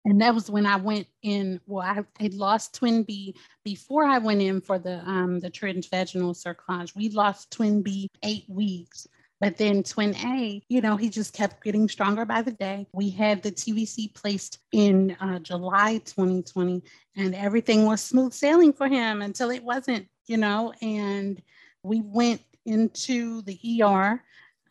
and 0.05 0.21
that 0.21 0.35
was 0.35 0.49
when 0.49 0.65
I 0.65 0.75
went 0.75 1.07
in. 1.21 1.61
Well, 1.65 1.85
I 1.85 2.03
had 2.21 2.33
lost 2.33 2.75
twin 2.75 3.03
B 3.03 3.35
before 3.63 4.03
I 4.03 4.17
went 4.17 4.41
in 4.41 4.59
for 4.59 4.77
the 4.77 4.99
um, 5.09 5.39
the 5.39 5.49
transvaginal 5.49 6.35
cerclage. 6.35 6.93
We 6.95 7.09
lost 7.09 7.51
twin 7.51 7.81
B 7.81 8.09
eight 8.23 8.45
weeks. 8.49 9.07
But 9.39 9.57
then 9.57 9.83
twin 9.83 10.15
A, 10.15 10.63
you 10.69 10.79
know, 10.79 10.95
he 10.95 11.09
just 11.09 11.33
kept 11.33 11.65
getting 11.65 11.89
stronger 11.89 12.23
by 12.23 12.41
the 12.41 12.53
day. 12.53 12.87
We 12.93 13.09
had 13.09 13.43
the 13.43 13.51
TVC 13.51 14.13
placed 14.13 14.59
in 14.71 15.17
uh, 15.19 15.39
July 15.39 15.97
2020, 16.05 16.81
and 17.17 17.35
everything 17.35 17.85
was 17.85 17.99
smooth 18.01 18.31
sailing 18.31 18.71
for 18.71 18.87
him 18.87 19.21
until 19.21 19.49
it 19.49 19.61
wasn't, 19.61 20.07
you 20.27 20.37
know. 20.37 20.71
And 20.81 21.41
we 21.83 21.99
went 21.99 22.41
into 22.65 23.41
the 23.43 23.83
ER 23.83 24.23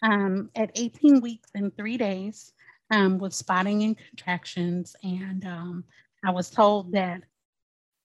um, 0.03 0.51
at 0.57 0.71
18 0.75 1.21
weeks 1.21 1.51
and 1.55 1.77
three 1.77 1.97
days 1.97 2.53
um, 2.91 3.19
with 3.19 3.35
spotting 3.35 3.83
and 3.83 3.97
contractions. 3.97 4.97
And 5.03 5.45
um, 5.47 5.85
I 6.25 6.31
was 6.31 6.51
told 6.51 6.93
that 6.93 7.23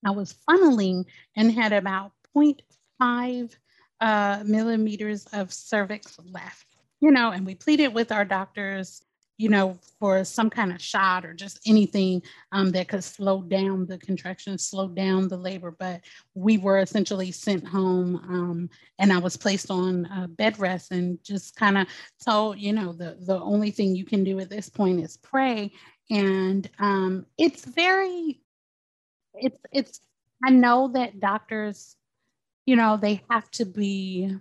I 0.06 0.12
was 0.12 0.36
funneling 0.50 1.06
and 1.36 1.52
had 1.52 1.73
about 1.73 2.12
0.5 2.36 3.56
uh, 4.00 4.43
millimeters 4.45 5.26
of 5.34 5.54
cervix 5.54 6.17
left. 6.32 6.65
You 7.00 7.12
know, 7.12 7.32
and 7.32 7.45
we 7.45 7.56
pleaded 7.56 7.93
with 7.93 8.12
our 8.12 8.26
doctors 8.26 9.04
you 9.38 9.50
know, 9.50 9.78
for 10.00 10.23
some 10.23 10.50
kind 10.50 10.71
of 10.71 10.82
shot 10.82 11.23
or 11.23 11.34
just 11.34 11.60
anything 11.67 12.21
um, 12.52 12.71
that 12.71 12.88
could 12.88 13.04
slow 13.04 13.41
down 13.43 13.86
the 13.86 13.97
contraction, 14.00 14.58
slow 14.58 14.88
down 14.88 15.28
the 15.28 15.38
labor. 15.38 15.76
But 15.78 16.02
we 16.34 16.58
were 16.58 16.80
essentially 16.80 17.32
sent 17.32 17.65
home, 17.65 18.15
um, 18.28 18.69
and 18.97 19.13
I 19.13 19.19
was 19.19 19.38
placed 19.38 19.69
on 19.69 20.06
uh, 20.08 20.28
bed 20.28 20.58
rest 20.60 20.91
and 20.91 21.23
just 21.23 21.56
kind 21.56 21.78
of 21.78 21.88
told, 22.23 22.58
you 22.58 22.73
know, 22.73 22.93
the 22.93 23.17
the 23.21 23.39
only 23.39 23.71
thing 23.71 23.95
you 23.95 24.06
can 24.06 24.23
do 24.23 24.39
at 24.39 24.50
this 24.50 24.69
point 24.69 25.04
is 25.04 25.17
pray. 25.17 25.71
And 26.10 26.67
um, 26.80 27.26
it's 27.38 27.63
very, 27.65 28.41
it's 29.36 29.60
it's. 29.71 30.02
I 30.43 30.52
know 30.52 30.89
that 30.93 31.19
doctors, 31.19 31.95
you 32.65 32.76
know, 32.76 32.97
they 32.97 33.23
have 33.30 33.50
to 33.52 33.65
be 33.65 34.36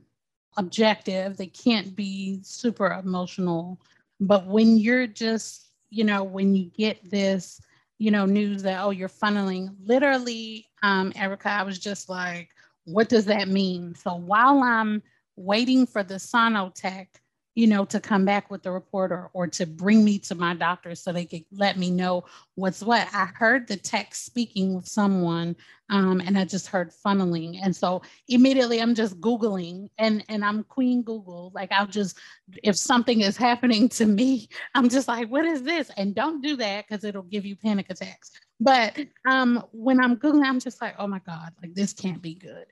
objective. 0.57 1.37
They 1.37 1.47
can't 1.47 1.97
be 1.97 2.41
super 2.43 2.93
emotional 2.93 3.79
but 4.21 4.47
when 4.47 4.77
you're 4.77 5.07
just, 5.07 5.67
you 5.91 6.05
know, 6.05 6.25
when 6.25 6.55
you 6.55 6.71
get 6.77 7.11
this, 7.11 7.61
you 7.99 8.11
know, 8.11 8.27
news 8.27 8.63
that, 8.63 8.83
oh, 8.83 8.91
you're 8.91 9.09
funneling, 9.09 9.75
literally, 9.85 10.67
um, 10.83 11.13
Erica, 11.17 11.51
I 11.51 11.63
was 11.63 11.79
just 11.79 12.09
like, 12.09 12.51
what 12.85 13.09
does 13.09 13.25
that 13.27 13.49
mean? 13.49 13.95
So 13.95 14.15
while 14.15 14.63
I'm 14.63 15.03
waiting 15.37 15.87
for 15.87 16.03
the 16.03 16.15
sonotech, 16.15 17.09
you 17.57 17.67
know, 17.67 17.87
to 17.87 17.99
come 17.99 18.27
back 18.27 18.51
with 18.51 18.63
the 18.63 18.71
report 18.71 19.11
or, 19.11 19.31
or 19.33 19.47
to 19.47 19.65
bring 19.65 20.05
me 20.05 20.19
to 20.19 20.35
my 20.35 20.55
doctor 20.55 20.95
so 20.95 21.11
they 21.11 21.25
could 21.25 21.45
let 21.51 21.79
me 21.79 21.91
know 21.91 22.23
what's 22.55 22.83
what. 22.83 23.09
I 23.15 23.25
heard 23.35 23.67
the 23.67 23.79
text 23.79 24.27
speaking 24.27 24.77
with 24.77 24.87
someone 24.87 25.57
um, 25.89 26.21
and 26.21 26.37
I 26.39 26.45
just 26.45 26.67
heard 26.67 26.93
funneling. 26.93 27.59
And 27.63 27.75
so 27.75 28.03
immediately 28.29 28.79
I'm 28.83 28.95
just 28.95 29.19
Googling 29.23 29.89
and, 29.97 30.23
and 30.29 30.45
I'm 30.45 30.65
Queen 30.65 31.03
Google. 31.03 31.51
Like 31.55 31.73
I'll 31.73 31.87
just, 31.87 32.19
if 32.63 32.77
something 32.77 33.23
is 33.23 33.39
happening 33.39 33.89
to 33.91 34.05
me, 34.05 34.51
I'm 34.75 34.91
just 34.91 35.09
like, 35.09 35.29
what 35.31 35.47
is 35.47 35.63
this? 35.63 35.91
And 35.97 36.15
don't 36.15 36.43
do 36.43 36.57
that 36.57 36.87
because 36.87 37.05
it'll 37.05 37.23
give 37.23 37.47
you 37.47 37.57
panic 37.57 37.87
attacks. 37.89 38.33
But 38.61 38.99
um, 39.27 39.65
when 39.73 39.99
I'm 39.99 40.17
Googling, 40.17 40.45
I'm 40.45 40.61
just 40.61 40.83
like, 40.83 40.95
oh 40.99 41.07
my 41.07 41.21
God, 41.27 41.53
like 41.63 41.73
this 41.73 41.95
can't 41.95 42.21
be 42.21 42.35
good. 42.35 42.67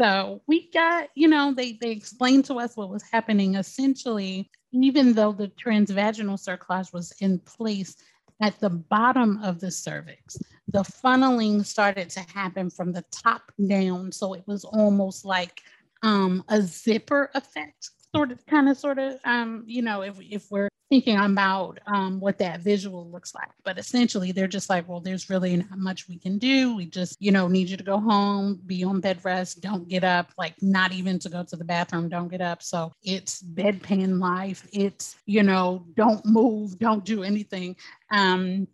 So 0.00 0.40
we 0.46 0.70
got, 0.70 1.08
you 1.14 1.28
know, 1.28 1.52
they 1.52 1.72
they 1.72 1.90
explained 1.90 2.46
to 2.46 2.54
us 2.54 2.74
what 2.74 2.88
was 2.88 3.02
happening. 3.02 3.56
Essentially, 3.56 4.50
even 4.72 5.12
though 5.12 5.32
the 5.32 5.48
transvaginal 5.62 6.40
cerclage 6.40 6.90
was 6.92 7.12
in 7.20 7.38
place 7.40 7.96
at 8.40 8.58
the 8.60 8.70
bottom 8.70 9.38
of 9.42 9.60
the 9.60 9.70
cervix, 9.70 10.38
the 10.68 10.82
funneling 10.82 11.66
started 11.66 12.08
to 12.10 12.20
happen 12.20 12.70
from 12.70 12.92
the 12.92 13.04
top 13.10 13.52
down. 13.68 14.10
So 14.10 14.32
it 14.32 14.44
was 14.46 14.64
almost 14.64 15.26
like 15.26 15.60
um, 16.02 16.44
a 16.48 16.62
zipper 16.62 17.30
effect, 17.34 17.90
sort 18.16 18.32
of, 18.32 18.46
kind 18.46 18.70
of, 18.70 18.78
sort 18.78 18.98
of, 18.98 19.20
um, 19.24 19.64
you 19.66 19.82
know, 19.82 20.00
if 20.00 20.18
if 20.18 20.50
we're 20.50 20.69
thinking 20.90 21.16
about 21.16 21.78
um, 21.86 22.18
what 22.18 22.36
that 22.38 22.60
visual 22.60 23.08
looks 23.08 23.32
like. 23.32 23.48
But 23.64 23.78
essentially, 23.78 24.32
they're 24.32 24.48
just 24.48 24.68
like, 24.68 24.88
well, 24.88 25.00
there's 25.00 25.30
really 25.30 25.56
not 25.56 25.78
much 25.78 26.08
we 26.08 26.18
can 26.18 26.36
do. 26.36 26.74
We 26.74 26.86
just, 26.86 27.16
you 27.20 27.30
know, 27.30 27.46
need 27.46 27.70
you 27.70 27.76
to 27.76 27.84
go 27.84 27.98
home, 27.98 28.60
be 28.66 28.82
on 28.82 29.00
bed 29.00 29.20
rest, 29.24 29.60
don't 29.62 29.88
get 29.88 30.02
up, 30.02 30.32
like 30.36 30.54
not 30.60 30.92
even 30.92 31.20
to 31.20 31.28
go 31.28 31.44
to 31.44 31.56
the 31.56 31.64
bathroom, 31.64 32.08
don't 32.08 32.28
get 32.28 32.40
up. 32.40 32.60
So 32.62 32.92
it's 33.04 33.40
bedpan 33.40 34.18
life. 34.18 34.66
It's, 34.72 35.14
you 35.26 35.44
know, 35.44 35.86
don't 35.94 36.26
move, 36.26 36.78
don't 36.78 37.04
do 37.04 37.22
anything. 37.22 37.76
Um, 38.10 38.66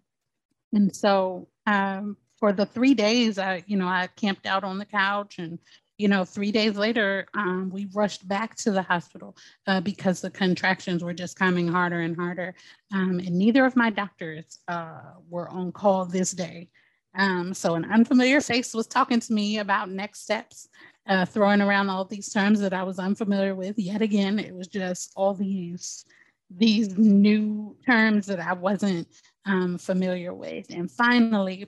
and 0.72 0.96
so 0.96 1.48
um, 1.66 2.16
for 2.38 2.52
the 2.52 2.64
three 2.64 2.94
days, 2.94 3.38
I, 3.38 3.62
you 3.66 3.76
know, 3.76 3.88
I 3.88 4.08
camped 4.16 4.46
out 4.46 4.64
on 4.64 4.78
the 4.78 4.86
couch 4.86 5.38
and 5.38 5.58
you 5.98 6.08
know, 6.08 6.24
three 6.24 6.52
days 6.52 6.76
later, 6.76 7.26
um, 7.34 7.70
we 7.72 7.88
rushed 7.94 8.26
back 8.28 8.54
to 8.56 8.70
the 8.70 8.82
hospital 8.82 9.36
uh, 9.66 9.80
because 9.80 10.20
the 10.20 10.30
contractions 10.30 11.02
were 11.02 11.14
just 11.14 11.38
coming 11.38 11.66
harder 11.66 12.00
and 12.00 12.16
harder. 12.16 12.54
Um, 12.92 13.18
and 13.18 13.38
neither 13.38 13.64
of 13.64 13.76
my 13.76 13.90
doctors 13.90 14.58
uh, 14.68 15.00
were 15.28 15.48
on 15.48 15.72
call 15.72 16.04
this 16.04 16.32
day. 16.32 16.68
Um, 17.14 17.54
so 17.54 17.74
an 17.74 17.90
unfamiliar 17.90 18.42
face 18.42 18.74
was 18.74 18.86
talking 18.86 19.20
to 19.20 19.32
me 19.32 19.58
about 19.58 19.90
next 19.90 20.20
steps, 20.20 20.68
uh, 21.06 21.24
throwing 21.24 21.62
around 21.62 21.88
all 21.88 22.04
these 22.04 22.30
terms 22.30 22.60
that 22.60 22.74
I 22.74 22.82
was 22.82 22.98
unfamiliar 22.98 23.54
with. 23.54 23.78
Yet 23.78 24.02
again, 24.02 24.38
it 24.38 24.54
was 24.54 24.68
just 24.68 25.12
all 25.16 25.32
these 25.32 26.04
these 26.48 26.96
new 26.96 27.76
terms 27.84 28.26
that 28.26 28.38
I 28.38 28.52
wasn't 28.52 29.08
um, 29.46 29.78
familiar 29.78 30.32
with. 30.32 30.66
And 30.70 30.88
finally, 30.88 31.66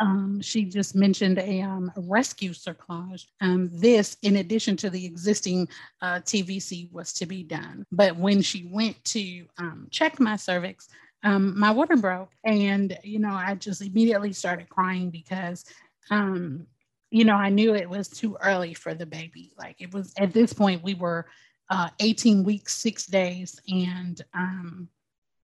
um, 0.00 0.40
she 0.40 0.64
just 0.64 0.94
mentioned 0.94 1.38
a, 1.38 1.60
um, 1.60 1.90
a 1.96 2.00
rescue 2.00 2.52
cerclage. 2.52 3.26
Um, 3.40 3.68
this, 3.72 4.16
in 4.22 4.36
addition 4.36 4.76
to 4.78 4.90
the 4.90 5.04
existing 5.04 5.68
uh, 6.02 6.20
TVC, 6.20 6.92
was 6.92 7.12
to 7.14 7.26
be 7.26 7.42
done. 7.42 7.84
But 7.90 8.16
when 8.16 8.40
she 8.40 8.68
went 8.70 9.02
to 9.06 9.46
um, 9.58 9.88
check 9.90 10.20
my 10.20 10.36
cervix, 10.36 10.88
um, 11.24 11.58
my 11.58 11.72
water 11.72 11.96
broke, 11.96 12.30
and 12.44 12.96
you 13.02 13.18
know, 13.18 13.32
I 13.32 13.56
just 13.56 13.82
immediately 13.82 14.32
started 14.32 14.68
crying 14.68 15.10
because, 15.10 15.64
um, 16.10 16.66
you 17.10 17.24
know, 17.24 17.34
I 17.34 17.48
knew 17.48 17.74
it 17.74 17.90
was 17.90 18.08
too 18.08 18.36
early 18.40 18.74
for 18.74 18.94
the 18.94 19.06
baby. 19.06 19.52
Like 19.58 19.76
it 19.80 19.92
was 19.92 20.12
at 20.16 20.32
this 20.32 20.52
point, 20.52 20.84
we 20.84 20.94
were 20.94 21.26
uh, 21.70 21.88
18 21.98 22.44
weeks, 22.44 22.74
six 22.74 23.04
days, 23.06 23.60
and 23.68 24.22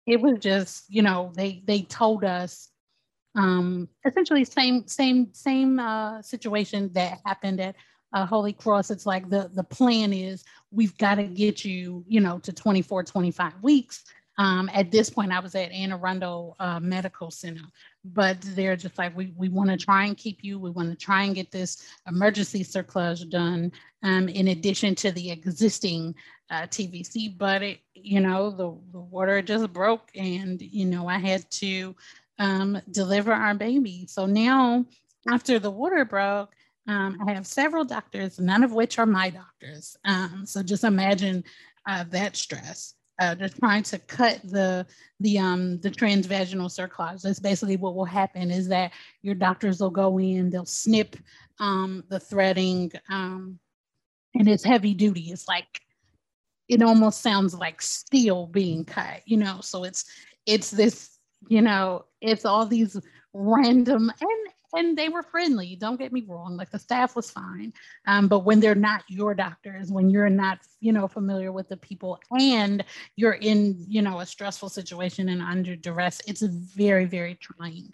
it 0.06 0.20
was 0.20 0.38
just, 0.38 0.84
you 0.88 1.02
know, 1.02 1.32
they 1.34 1.62
they 1.66 1.82
told 1.82 2.22
us 2.22 2.68
um, 3.34 3.88
essentially 4.04 4.44
same 4.44 4.86
same 4.86 5.32
same 5.32 5.78
uh, 5.78 6.22
situation 6.22 6.90
that 6.94 7.20
happened 7.24 7.60
at 7.60 7.76
uh, 8.12 8.26
Holy 8.26 8.52
Cross. 8.52 8.90
It's 8.90 9.06
like 9.06 9.28
the 9.28 9.50
the 9.52 9.64
plan 9.64 10.12
is 10.12 10.44
we've 10.70 10.96
got 10.98 11.16
to 11.16 11.24
get 11.24 11.64
you 11.64 12.04
you 12.06 12.20
know 12.20 12.38
to 12.40 12.52
24 12.52 13.04
25 13.04 13.52
weeks. 13.62 14.04
Um, 14.36 14.68
at 14.74 14.90
this 14.90 15.10
point, 15.10 15.32
I 15.32 15.38
was 15.38 15.54
at 15.54 15.70
Anne 15.70 15.92
Arundel 15.92 16.56
uh, 16.58 16.80
Medical 16.80 17.30
Center, 17.30 17.62
but 18.04 18.40
they're 18.40 18.76
just 18.76 18.98
like, 18.98 19.16
we, 19.16 19.32
we 19.36 19.48
want 19.48 19.70
to 19.70 19.76
try 19.76 20.06
and 20.06 20.16
keep 20.16 20.42
you. 20.42 20.58
We 20.58 20.70
want 20.70 20.90
to 20.90 20.96
try 20.96 21.22
and 21.22 21.34
get 21.34 21.52
this 21.52 21.86
emergency 22.08 22.64
cerclage 22.64 23.28
done 23.30 23.70
um, 24.02 24.28
in 24.28 24.48
addition 24.48 24.96
to 24.96 25.12
the 25.12 25.30
existing 25.30 26.16
uh, 26.50 26.62
TVC. 26.62 27.36
But, 27.38 27.62
it, 27.62 27.78
you 27.94 28.20
know, 28.20 28.50
the, 28.50 28.76
the 28.92 29.00
water 29.00 29.40
just 29.40 29.72
broke 29.72 30.10
and, 30.16 30.60
you 30.60 30.86
know, 30.86 31.06
I 31.06 31.18
had 31.18 31.48
to 31.52 31.94
um, 32.38 32.80
deliver 32.90 33.32
our 33.32 33.54
baby. 33.54 34.06
So 34.08 34.26
now, 34.26 34.84
after 35.30 35.58
the 35.58 35.70
water 35.70 36.04
broke, 36.04 36.52
um, 36.86 37.18
I 37.26 37.32
have 37.32 37.46
several 37.46 37.84
doctors, 37.84 38.38
none 38.38 38.62
of 38.62 38.72
which 38.72 38.98
are 38.98 39.06
my 39.06 39.30
doctors. 39.30 39.96
Um, 40.04 40.44
so 40.44 40.62
just 40.62 40.84
imagine 40.84 41.44
uh, 41.86 42.04
that 42.10 42.36
stress. 42.36 42.94
Uh, 43.20 43.34
they're 43.34 43.48
trying 43.48 43.84
to 43.84 43.98
cut 43.98 44.40
the 44.42 44.84
the 45.20 45.38
um 45.38 45.78
the 45.80 45.90
transvaginal 45.90 46.68
cerclage. 46.68 47.22
That's 47.22 47.38
basically 47.38 47.76
what 47.76 47.94
will 47.94 48.04
happen 48.04 48.50
is 48.50 48.68
that 48.68 48.90
your 49.22 49.36
doctors 49.36 49.80
will 49.80 49.90
go 49.90 50.18
in, 50.18 50.50
they'll 50.50 50.66
snip 50.66 51.16
um, 51.60 52.02
the 52.08 52.18
threading, 52.18 52.90
um, 53.08 53.60
and 54.34 54.48
it's 54.48 54.64
heavy 54.64 54.94
duty. 54.94 55.30
It's 55.30 55.46
like 55.46 55.80
it 56.68 56.82
almost 56.82 57.20
sounds 57.20 57.54
like 57.54 57.80
steel 57.82 58.46
being 58.46 58.84
cut, 58.84 59.20
you 59.26 59.36
know. 59.36 59.60
So 59.60 59.84
it's 59.84 60.04
it's 60.46 60.70
this, 60.70 61.13
you 61.48 61.62
know, 61.62 62.04
it's 62.20 62.44
all 62.44 62.66
these 62.66 62.98
random 63.32 64.10
and 64.20 64.48
and 64.76 64.98
they 64.98 65.08
were 65.08 65.22
friendly. 65.22 65.76
Don't 65.76 65.98
get 65.98 66.12
me 66.12 66.24
wrong; 66.26 66.56
like 66.56 66.70
the 66.70 66.78
staff 66.78 67.14
was 67.14 67.30
fine. 67.30 67.72
Um, 68.06 68.28
but 68.28 68.40
when 68.40 68.60
they're 68.60 68.74
not 68.74 69.04
your 69.08 69.34
doctors, 69.34 69.90
when 69.90 70.10
you're 70.10 70.28
not, 70.28 70.58
you 70.80 70.92
know, 70.92 71.06
familiar 71.06 71.52
with 71.52 71.68
the 71.68 71.76
people, 71.76 72.20
and 72.38 72.84
you're 73.16 73.34
in, 73.34 73.84
you 73.88 74.02
know, 74.02 74.20
a 74.20 74.26
stressful 74.26 74.68
situation 74.68 75.28
and 75.28 75.42
under 75.42 75.76
duress, 75.76 76.20
it's 76.26 76.42
very, 76.42 77.04
very 77.04 77.36
trying. 77.36 77.92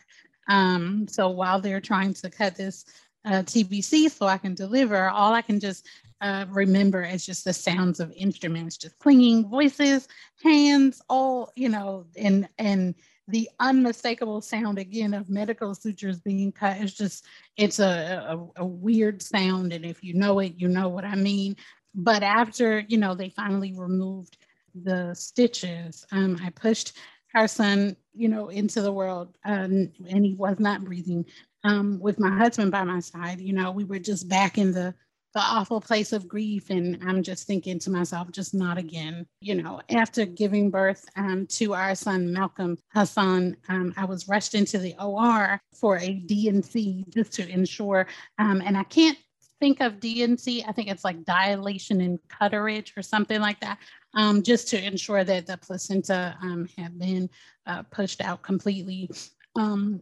Um, 0.49 1.07
so 1.09 1.29
while 1.29 1.61
they're 1.61 1.81
trying 1.81 2.15
to 2.15 2.31
cut 2.31 2.57
this 2.57 2.85
uh, 3.25 3.43
TVC 3.43 4.11
so 4.11 4.27
I 4.27 4.39
can 4.39 4.55
deliver, 4.55 5.11
all 5.11 5.35
I 5.35 5.43
can 5.43 5.61
just 5.61 5.87
uh, 6.21 6.47
remember 6.49 7.03
is 7.03 7.25
just 7.25 7.45
the 7.45 7.53
sounds 7.53 8.01
of 8.01 8.13
instruments, 8.17 8.77
just 8.77 8.99
clinging 8.99 9.49
voices, 9.49 10.09
hands, 10.43 11.03
all 11.09 11.53
you 11.57 11.69
know, 11.69 12.07
and 12.17 12.49
and 12.59 12.95
the 13.31 13.49
unmistakable 13.61 14.41
sound 14.41 14.79
again 14.79 15.15
of 15.15 15.31
medical 15.31 15.75
sutures 15.75 16.21
being 16.21 16.53
cut. 16.53 16.79
Is 16.79 16.95
just 16.95 17.27
it's 17.57 17.79
a, 17.79 18.25
a, 18.29 18.63
a 18.63 18.67
weird 18.67 19.23
sound 19.23 19.73
and 19.73 19.85
if 19.85 20.03
you 20.03 20.15
know 20.15 20.39
it 20.41 20.55
you 20.57 20.69
know 20.69 20.89
what 20.89 21.05
i 21.05 21.15
mean. 21.15 21.57
But 21.95 22.23
after 22.23 22.81
you 22.81 22.99
know 22.99 23.15
they 23.15 23.31
finally 23.31 23.75
removed 23.77 24.37
the 24.75 25.13
stitches 25.15 26.07
um, 26.13 26.39
i 26.45 26.51
pushed 26.51 26.97
our 27.35 27.49
son 27.49 27.97
you 28.15 28.29
know 28.29 28.49
into 28.49 28.81
the 28.81 28.93
world 28.93 29.37
um, 29.45 29.91
and 30.09 30.25
he 30.25 30.35
was 30.35 30.59
not 30.59 30.85
breathing. 30.85 31.25
Um, 31.63 31.99
with 32.01 32.19
my 32.19 32.35
husband 32.39 32.73
by 32.73 32.85
my 32.85 33.01
side 33.01 33.41
you 33.41 33.53
know 33.53 33.71
we 33.71 33.85
were 33.85 33.99
just 33.99 34.29
back 34.29 34.57
in 34.59 34.73
the 34.73 34.95
the 35.35 35.41
awful 35.41 35.81
place 35.81 36.13
of 36.13 36.29
grief. 36.29 36.71
And 36.71 36.99
I'm 37.07 37.23
just 37.23 37.47
thinking 37.47 37.79
to 37.81 37.91
myself, 37.91 38.31
just 38.33 38.55
not 38.55 38.79
again. 38.79 39.27
You 39.41 39.63
know, 39.63 39.81
after 39.91 40.27
giving 40.27 40.71
birth 40.71 41.05
um, 41.17 41.47
to 41.51 41.75
our 41.75 41.95
son, 41.95 42.33
Malcolm 42.33 42.79
Hassan, 42.93 43.57
um, 43.69 43.95
I 43.97 44.05
was 44.05 44.29
rushed 44.29 44.55
into 44.55 44.79
the 44.79 44.95
OR 45.01 45.61
for 45.75 45.99
a 45.99 46.15
D&C 46.15 47.05
just 47.11 47.33
to 47.35 47.49
ensure, 47.49 48.07
um, 48.39 48.63
and 48.65 48.77
I 48.77 48.85
can't 48.85 49.19
think 49.61 49.81
of 49.81 50.01
D&C, 50.01 50.65
I 50.67 50.73
think 50.73 50.89
it's 50.89 51.05
like 51.05 51.25
dilation 51.25 52.01
and 52.01 52.19
curettage 52.29 52.97
or 52.97 53.03
something 53.03 53.41
like 53.41 53.61
that. 53.61 53.79
Um, 54.15 54.43
just 54.43 54.69
to 54.69 54.85
ensure 54.85 55.23
that 55.23 55.47
the 55.47 55.57
placenta 55.59 56.37
um, 56.43 56.69
had 56.77 56.99
been 56.99 57.31
uh, 57.67 57.85
pushed 57.85 58.21
out 58.21 58.43
completely. 58.43 59.09
Um, 59.55 60.01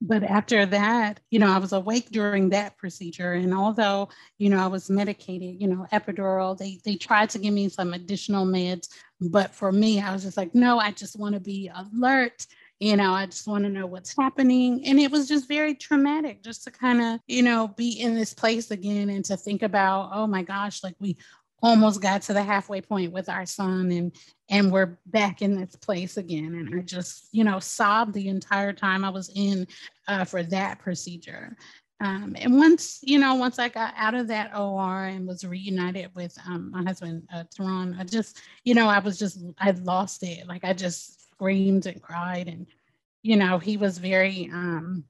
but 0.00 0.22
after 0.22 0.66
that, 0.66 1.20
you 1.30 1.38
know, 1.38 1.50
I 1.50 1.58
was 1.58 1.72
awake 1.72 2.10
during 2.10 2.50
that 2.50 2.76
procedure. 2.76 3.32
And 3.32 3.54
although, 3.54 4.10
you 4.38 4.50
know, 4.50 4.58
I 4.58 4.66
was 4.66 4.90
medicated, 4.90 5.60
you 5.60 5.68
know, 5.68 5.86
epidural, 5.92 6.56
they 6.56 6.78
they 6.84 6.96
tried 6.96 7.30
to 7.30 7.38
give 7.38 7.54
me 7.54 7.68
some 7.68 7.94
additional 7.94 8.46
meds. 8.46 8.88
But 9.20 9.54
for 9.54 9.72
me, 9.72 10.00
I 10.00 10.12
was 10.12 10.24
just 10.24 10.36
like, 10.36 10.54
no, 10.54 10.78
I 10.78 10.92
just 10.92 11.18
want 11.18 11.34
to 11.34 11.40
be 11.40 11.70
alert. 11.74 12.46
You 12.78 12.98
know, 12.98 13.12
I 13.12 13.24
just 13.24 13.48
want 13.48 13.64
to 13.64 13.70
know 13.70 13.86
what's 13.86 14.14
happening. 14.14 14.86
And 14.86 15.00
it 15.00 15.10
was 15.10 15.28
just 15.28 15.48
very 15.48 15.74
traumatic 15.74 16.42
just 16.42 16.64
to 16.64 16.70
kind 16.70 17.00
of, 17.00 17.20
you 17.26 17.42
know, 17.42 17.68
be 17.68 17.98
in 17.98 18.14
this 18.14 18.34
place 18.34 18.70
again 18.70 19.08
and 19.08 19.24
to 19.24 19.36
think 19.38 19.62
about, 19.62 20.10
oh 20.12 20.26
my 20.26 20.42
gosh, 20.42 20.84
like 20.84 20.96
we 21.00 21.16
almost 21.62 22.02
got 22.02 22.22
to 22.22 22.32
the 22.32 22.42
halfway 22.42 22.80
point 22.80 23.12
with 23.12 23.28
our 23.28 23.46
son 23.46 23.90
and 23.90 24.12
and 24.48 24.70
we're 24.70 24.98
back 25.06 25.42
in 25.42 25.58
this 25.58 25.74
place 25.76 26.16
again. 26.16 26.54
And 26.54 26.78
i 26.78 26.82
just 26.82 27.28
you 27.32 27.44
know 27.44 27.58
sobbed 27.58 28.14
the 28.14 28.28
entire 28.28 28.72
time 28.72 29.04
i 29.04 29.10
was 29.10 29.30
in 29.34 29.66
uh, 30.08 30.24
for 30.24 30.42
that 30.44 30.78
procedure. 30.78 31.56
Um, 32.00 32.36
and 32.38 32.58
once 32.58 33.00
you 33.02 33.18
know 33.18 33.34
once 33.36 33.58
i 33.58 33.68
got 33.68 33.94
out 33.96 34.14
of 34.14 34.28
that 34.28 34.54
or 34.54 35.04
and 35.04 35.26
was 35.26 35.44
reunited 35.44 36.10
with 36.14 36.36
um, 36.46 36.70
my 36.70 36.82
husband 36.82 37.26
uh, 37.34 37.44
Teron, 37.44 37.98
i 37.98 38.04
just 38.04 38.40
you 38.64 38.74
know 38.74 38.88
i 38.88 38.98
was 38.98 39.18
just 39.18 39.42
i 39.58 39.70
lost 39.70 40.22
it. 40.22 40.46
Like 40.46 40.64
i 40.64 40.72
just 40.72 41.30
screamed 41.32 41.86
and 41.86 42.00
cried 42.02 42.48
and 42.48 42.66
you 43.22 43.36
know 43.36 43.58
he 43.58 43.76
was 43.76 43.98
very 43.98 44.50
um 44.52 45.04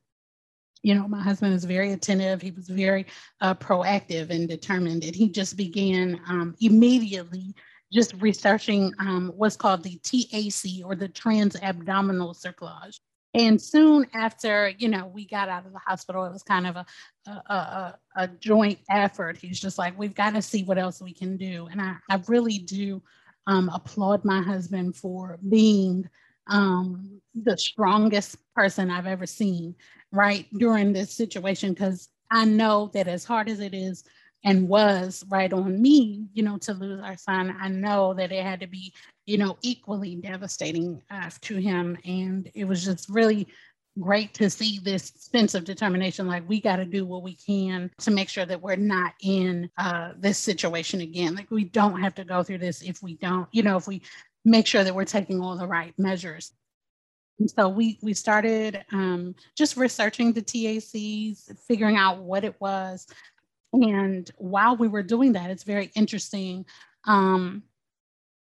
you 0.86 0.94
know, 0.94 1.08
my 1.08 1.20
husband 1.20 1.52
is 1.52 1.64
very 1.64 1.90
attentive. 1.90 2.40
He 2.40 2.52
was 2.52 2.68
very 2.68 3.06
uh, 3.40 3.56
proactive 3.56 4.30
and 4.30 4.48
determined, 4.48 5.02
and 5.02 5.16
he 5.16 5.28
just 5.28 5.56
began 5.56 6.20
um, 6.28 6.54
immediately 6.60 7.56
just 7.92 8.14
researching 8.20 8.92
um, 9.00 9.32
what's 9.34 9.56
called 9.56 9.82
the 9.82 9.98
TAC 10.04 10.84
or 10.84 10.94
the 10.94 11.08
transabdominal 11.08 12.40
cerclage. 12.40 13.00
And 13.34 13.60
soon 13.60 14.06
after, 14.14 14.68
you 14.78 14.88
know, 14.88 15.10
we 15.12 15.26
got 15.26 15.48
out 15.48 15.66
of 15.66 15.72
the 15.72 15.80
hospital, 15.80 16.24
it 16.24 16.32
was 16.32 16.44
kind 16.44 16.68
of 16.68 16.76
a, 16.76 16.86
a, 17.26 17.32
a, 17.32 17.98
a 18.18 18.28
joint 18.28 18.78
effort. 18.88 19.36
He's 19.38 19.58
just 19.58 19.78
like, 19.78 19.98
we've 19.98 20.14
got 20.14 20.34
to 20.34 20.42
see 20.42 20.62
what 20.62 20.78
else 20.78 21.02
we 21.02 21.12
can 21.12 21.36
do. 21.36 21.66
And 21.68 21.80
I, 21.82 21.96
I 22.08 22.22
really 22.28 22.58
do 22.58 23.02
um, 23.48 23.72
applaud 23.74 24.24
my 24.24 24.40
husband 24.40 24.94
for 24.94 25.40
being 25.48 26.08
um, 26.46 27.20
the 27.34 27.58
strongest 27.58 28.36
person 28.54 28.88
I've 28.88 29.06
ever 29.06 29.26
seen 29.26 29.74
right 30.12 30.46
during 30.58 30.92
this 30.92 31.12
situation 31.12 31.72
because 31.72 32.08
I 32.30 32.44
know 32.44 32.90
that 32.94 33.08
as 33.08 33.24
hard 33.24 33.48
as 33.48 33.60
it 33.60 33.74
is 33.74 34.04
and 34.44 34.68
was 34.68 35.24
right 35.28 35.52
on 35.52 35.80
me, 35.80 36.26
you 36.32 36.42
know, 36.42 36.58
to 36.58 36.74
lose 36.74 37.00
our 37.00 37.16
son, 37.16 37.56
I 37.60 37.68
know 37.68 38.14
that 38.14 38.32
it 38.32 38.44
had 38.44 38.60
to 38.60 38.66
be, 38.66 38.92
you 39.24 39.38
know, 39.38 39.56
equally 39.62 40.16
devastating 40.16 41.02
uh, 41.10 41.30
to 41.42 41.56
him. 41.56 41.98
And 42.04 42.50
it 42.54 42.64
was 42.64 42.84
just 42.84 43.08
really 43.08 43.48
great 43.98 44.34
to 44.34 44.50
see 44.50 44.78
this 44.78 45.12
sense 45.16 45.54
of 45.54 45.64
determination 45.64 46.26
like 46.26 46.46
we 46.48 46.60
got 46.60 46.76
to 46.76 46.84
do 46.84 47.06
what 47.06 47.22
we 47.22 47.34
can 47.34 47.90
to 47.98 48.10
make 48.10 48.28
sure 48.28 48.44
that 48.44 48.60
we're 48.60 48.76
not 48.76 49.14
in 49.22 49.70
uh, 49.78 50.12
this 50.18 50.38
situation 50.38 51.00
again 51.00 51.34
like 51.34 51.50
we 51.50 51.64
don't 51.64 52.00
have 52.00 52.14
to 52.14 52.24
go 52.24 52.42
through 52.42 52.58
this 52.58 52.82
if 52.82 53.02
we 53.02 53.16
don't 53.16 53.48
you 53.52 53.62
know 53.62 53.76
if 53.76 53.86
we 53.86 54.02
make 54.44 54.66
sure 54.66 54.84
that 54.84 54.94
we're 54.94 55.04
taking 55.04 55.40
all 55.40 55.56
the 55.56 55.66
right 55.66 55.94
measures 55.98 56.52
so 57.46 57.68
we 57.68 57.98
we 58.02 58.14
started 58.14 58.84
um, 58.92 59.34
just 59.56 59.76
researching 59.76 60.32
the 60.32 60.42
TACs, 60.42 61.56
figuring 61.66 61.96
out 61.96 62.18
what 62.22 62.44
it 62.44 62.58
was. 62.60 63.06
And 63.72 64.30
while 64.38 64.76
we 64.76 64.88
were 64.88 65.02
doing 65.02 65.32
that, 65.32 65.50
it's 65.50 65.64
very 65.64 65.90
interesting 65.94 66.64
um, 67.04 67.62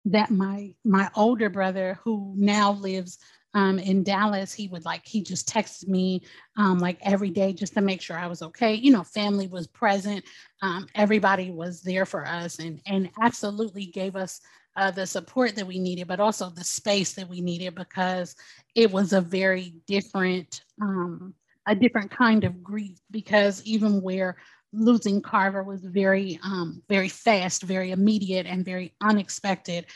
that 0.06 0.30
my 0.30 0.74
my 0.84 1.10
older 1.14 1.50
brother, 1.50 1.98
who 2.02 2.32
now 2.36 2.72
lives 2.72 3.18
um, 3.54 3.78
in 3.78 4.02
Dallas, 4.02 4.52
he 4.52 4.68
would 4.68 4.84
like 4.84 5.06
he 5.06 5.22
just 5.22 5.48
texted 5.48 5.88
me 5.88 6.22
um, 6.56 6.78
like 6.78 6.98
every 7.02 7.30
day 7.30 7.52
just 7.52 7.74
to 7.74 7.80
make 7.80 8.00
sure 8.00 8.18
I 8.18 8.26
was 8.26 8.42
okay. 8.42 8.74
You 8.74 8.92
know, 8.92 9.04
family 9.04 9.48
was 9.48 9.66
present, 9.66 10.24
um, 10.62 10.86
everybody 10.94 11.50
was 11.50 11.82
there 11.82 12.06
for 12.06 12.26
us, 12.26 12.58
and 12.58 12.80
and 12.86 13.10
absolutely 13.20 13.86
gave 13.86 14.16
us 14.16 14.40
uh, 14.78 14.92
the 14.92 15.06
support 15.06 15.56
that 15.56 15.66
we 15.66 15.78
needed, 15.78 16.06
but 16.06 16.20
also 16.20 16.50
the 16.50 16.64
space 16.64 17.14
that 17.14 17.28
we 17.28 17.40
needed 17.40 17.74
because 17.74 18.36
it 18.76 18.90
was 18.90 19.12
a 19.12 19.20
very 19.20 19.74
different, 19.86 20.62
um, 20.80 21.34
a 21.66 21.74
different 21.74 22.10
kind 22.10 22.44
of 22.44 22.62
grief. 22.62 22.96
Because 23.10 23.62
even 23.64 24.00
where 24.00 24.36
losing 24.72 25.20
Carver 25.20 25.64
was 25.64 25.84
very, 25.84 26.38
um, 26.44 26.82
very 26.88 27.08
fast, 27.08 27.62
very 27.64 27.90
immediate, 27.90 28.46
and 28.46 28.64
very 28.64 28.94
unexpected. 29.02 29.86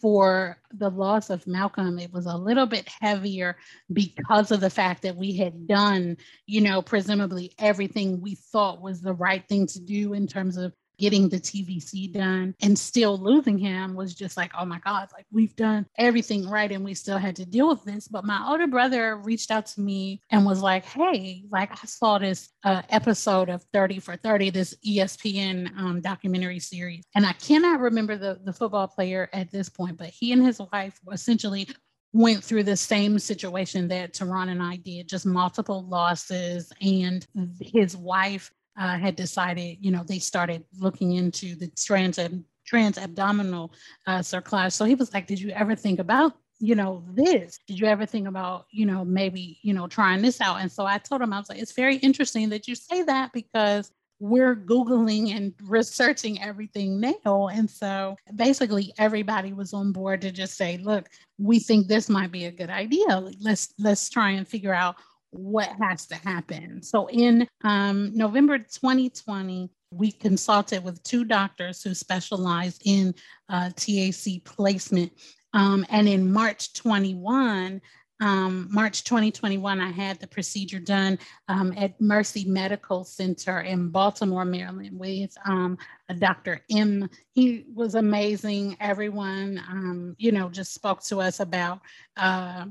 For 0.00 0.58
the 0.72 0.90
loss 0.90 1.30
of 1.30 1.46
Malcolm, 1.46 2.00
it 2.00 2.12
was 2.12 2.26
a 2.26 2.36
little 2.36 2.66
bit 2.66 2.88
heavier 3.00 3.56
because 3.92 4.50
of 4.50 4.60
the 4.60 4.70
fact 4.70 5.02
that 5.02 5.16
we 5.16 5.36
had 5.36 5.68
done, 5.68 6.16
you 6.46 6.60
know, 6.60 6.82
presumably 6.82 7.52
everything 7.60 8.20
we 8.20 8.34
thought 8.34 8.82
was 8.82 9.00
the 9.00 9.14
right 9.14 9.46
thing 9.48 9.68
to 9.68 9.80
do 9.80 10.14
in 10.14 10.26
terms 10.26 10.56
of 10.56 10.72
getting 10.98 11.28
the 11.28 11.40
TVC 11.40 12.12
done 12.12 12.54
and 12.62 12.78
still 12.78 13.18
losing 13.18 13.58
him 13.58 13.94
was 13.94 14.14
just 14.14 14.36
like, 14.36 14.52
oh 14.58 14.64
my 14.64 14.78
God, 14.84 15.08
like 15.12 15.26
we've 15.32 15.56
done 15.56 15.86
everything 15.98 16.48
right 16.48 16.70
and 16.70 16.84
we 16.84 16.94
still 16.94 17.18
had 17.18 17.36
to 17.36 17.46
deal 17.46 17.68
with 17.68 17.84
this. 17.84 18.08
But 18.08 18.24
my 18.24 18.46
older 18.48 18.66
brother 18.66 19.16
reached 19.16 19.50
out 19.50 19.66
to 19.66 19.80
me 19.80 20.20
and 20.30 20.44
was 20.46 20.60
like, 20.60 20.84
hey, 20.84 21.44
like 21.50 21.72
I 21.72 21.86
saw 21.86 22.18
this 22.18 22.50
uh, 22.64 22.82
episode 22.90 23.48
of 23.48 23.64
30 23.72 23.98
for 23.98 24.16
30, 24.16 24.50
this 24.50 24.74
ESPN 24.86 25.76
um, 25.78 26.00
documentary 26.00 26.60
series. 26.60 27.04
And 27.14 27.26
I 27.26 27.32
cannot 27.32 27.80
remember 27.80 28.16
the, 28.16 28.40
the 28.44 28.52
football 28.52 28.88
player 28.88 29.28
at 29.32 29.50
this 29.50 29.68
point, 29.68 29.98
but 29.98 30.08
he 30.08 30.32
and 30.32 30.44
his 30.44 30.60
wife 30.72 30.98
essentially 31.10 31.68
went 32.12 32.44
through 32.44 32.62
the 32.62 32.76
same 32.76 33.18
situation 33.18 33.88
that 33.88 34.12
Teron 34.12 34.50
and 34.50 34.62
I 34.62 34.76
did, 34.76 35.08
just 35.08 35.24
multiple 35.24 35.86
losses. 35.88 36.70
And 36.80 37.26
his 37.60 37.96
wife 37.96 38.50
uh, 38.78 38.98
had 38.98 39.16
decided, 39.16 39.78
you 39.80 39.90
know, 39.90 40.04
they 40.04 40.18
started 40.18 40.64
looking 40.78 41.12
into 41.12 41.54
the 41.56 41.68
trans 41.76 42.18
trans 42.66 42.96
abdominal 42.98 43.72
uh. 44.06 44.22
So 44.22 44.84
he 44.84 44.94
was 44.94 45.12
like, 45.12 45.26
"Did 45.26 45.40
you 45.40 45.50
ever 45.50 45.74
think 45.74 45.98
about 45.98 46.34
you 46.62 46.76
know, 46.76 47.02
this? 47.12 47.58
Did 47.66 47.80
you 47.80 47.86
ever 47.86 48.06
think 48.06 48.28
about, 48.28 48.66
you 48.70 48.86
know, 48.86 49.04
maybe, 49.04 49.58
you 49.62 49.74
know, 49.74 49.88
trying 49.88 50.22
this 50.22 50.40
out? 50.40 50.60
And 50.60 50.70
so 50.70 50.86
I 50.86 50.98
told 50.98 51.20
him, 51.20 51.32
I 51.32 51.38
was 51.40 51.48
like, 51.48 51.58
it's 51.58 51.72
very 51.72 51.96
interesting 51.96 52.48
that 52.50 52.68
you 52.68 52.76
say 52.76 53.02
that 53.02 53.32
because 53.32 53.90
we're 54.20 54.54
Googling 54.54 55.34
and 55.34 55.52
researching 55.64 56.40
everything 56.40 57.00
now. 57.00 57.48
And 57.48 57.68
so 57.68 58.14
basically 58.36 58.94
everybody 58.96 59.52
was 59.52 59.74
on 59.74 59.90
board 59.90 60.20
to 60.20 60.30
just 60.30 60.56
say, 60.56 60.78
look, 60.78 61.08
we 61.36 61.58
think 61.58 61.88
this 61.88 62.08
might 62.08 62.30
be 62.30 62.44
a 62.44 62.52
good 62.52 62.70
idea. 62.70 63.24
Let's 63.40 63.74
let's 63.80 64.08
try 64.08 64.30
and 64.30 64.46
figure 64.46 64.72
out 64.72 64.94
what 65.32 65.68
has 65.80 66.06
to 66.06 66.14
happen. 66.14 66.82
So 66.82 67.08
in 67.08 67.48
um, 67.64 68.12
November 68.14 68.58
2020, 68.58 69.70
we 69.92 70.12
consulted 70.12 70.84
with 70.84 71.02
two 71.02 71.24
doctors 71.24 71.82
who 71.82 71.94
specialized 71.94 72.82
in 72.84 73.14
uh, 73.48 73.70
TAC 73.76 74.44
placement. 74.44 75.12
Um, 75.54 75.84
and 75.90 76.08
in 76.08 76.32
March 76.32 76.72
21, 76.74 77.80
um, 78.22 78.68
March 78.70 79.02
2021, 79.02 79.80
I 79.80 79.90
had 79.90 80.20
the 80.20 80.28
procedure 80.28 80.78
done 80.78 81.18
um, 81.48 81.74
at 81.76 82.00
Mercy 82.00 82.44
Medical 82.44 83.04
Center 83.04 83.60
in 83.62 83.88
Baltimore, 83.88 84.44
Maryland, 84.44 84.96
with 84.96 85.34
um, 85.44 85.76
a 86.08 86.14
Dr. 86.14 86.60
M. 86.70 87.10
He 87.32 87.66
was 87.74 87.96
amazing. 87.96 88.76
Everyone, 88.78 89.60
um, 89.68 90.14
you 90.18 90.30
know, 90.30 90.48
just 90.48 90.72
spoke 90.72 91.02
to 91.04 91.20
us 91.20 91.40
about 91.40 91.80
uh, 92.16 92.66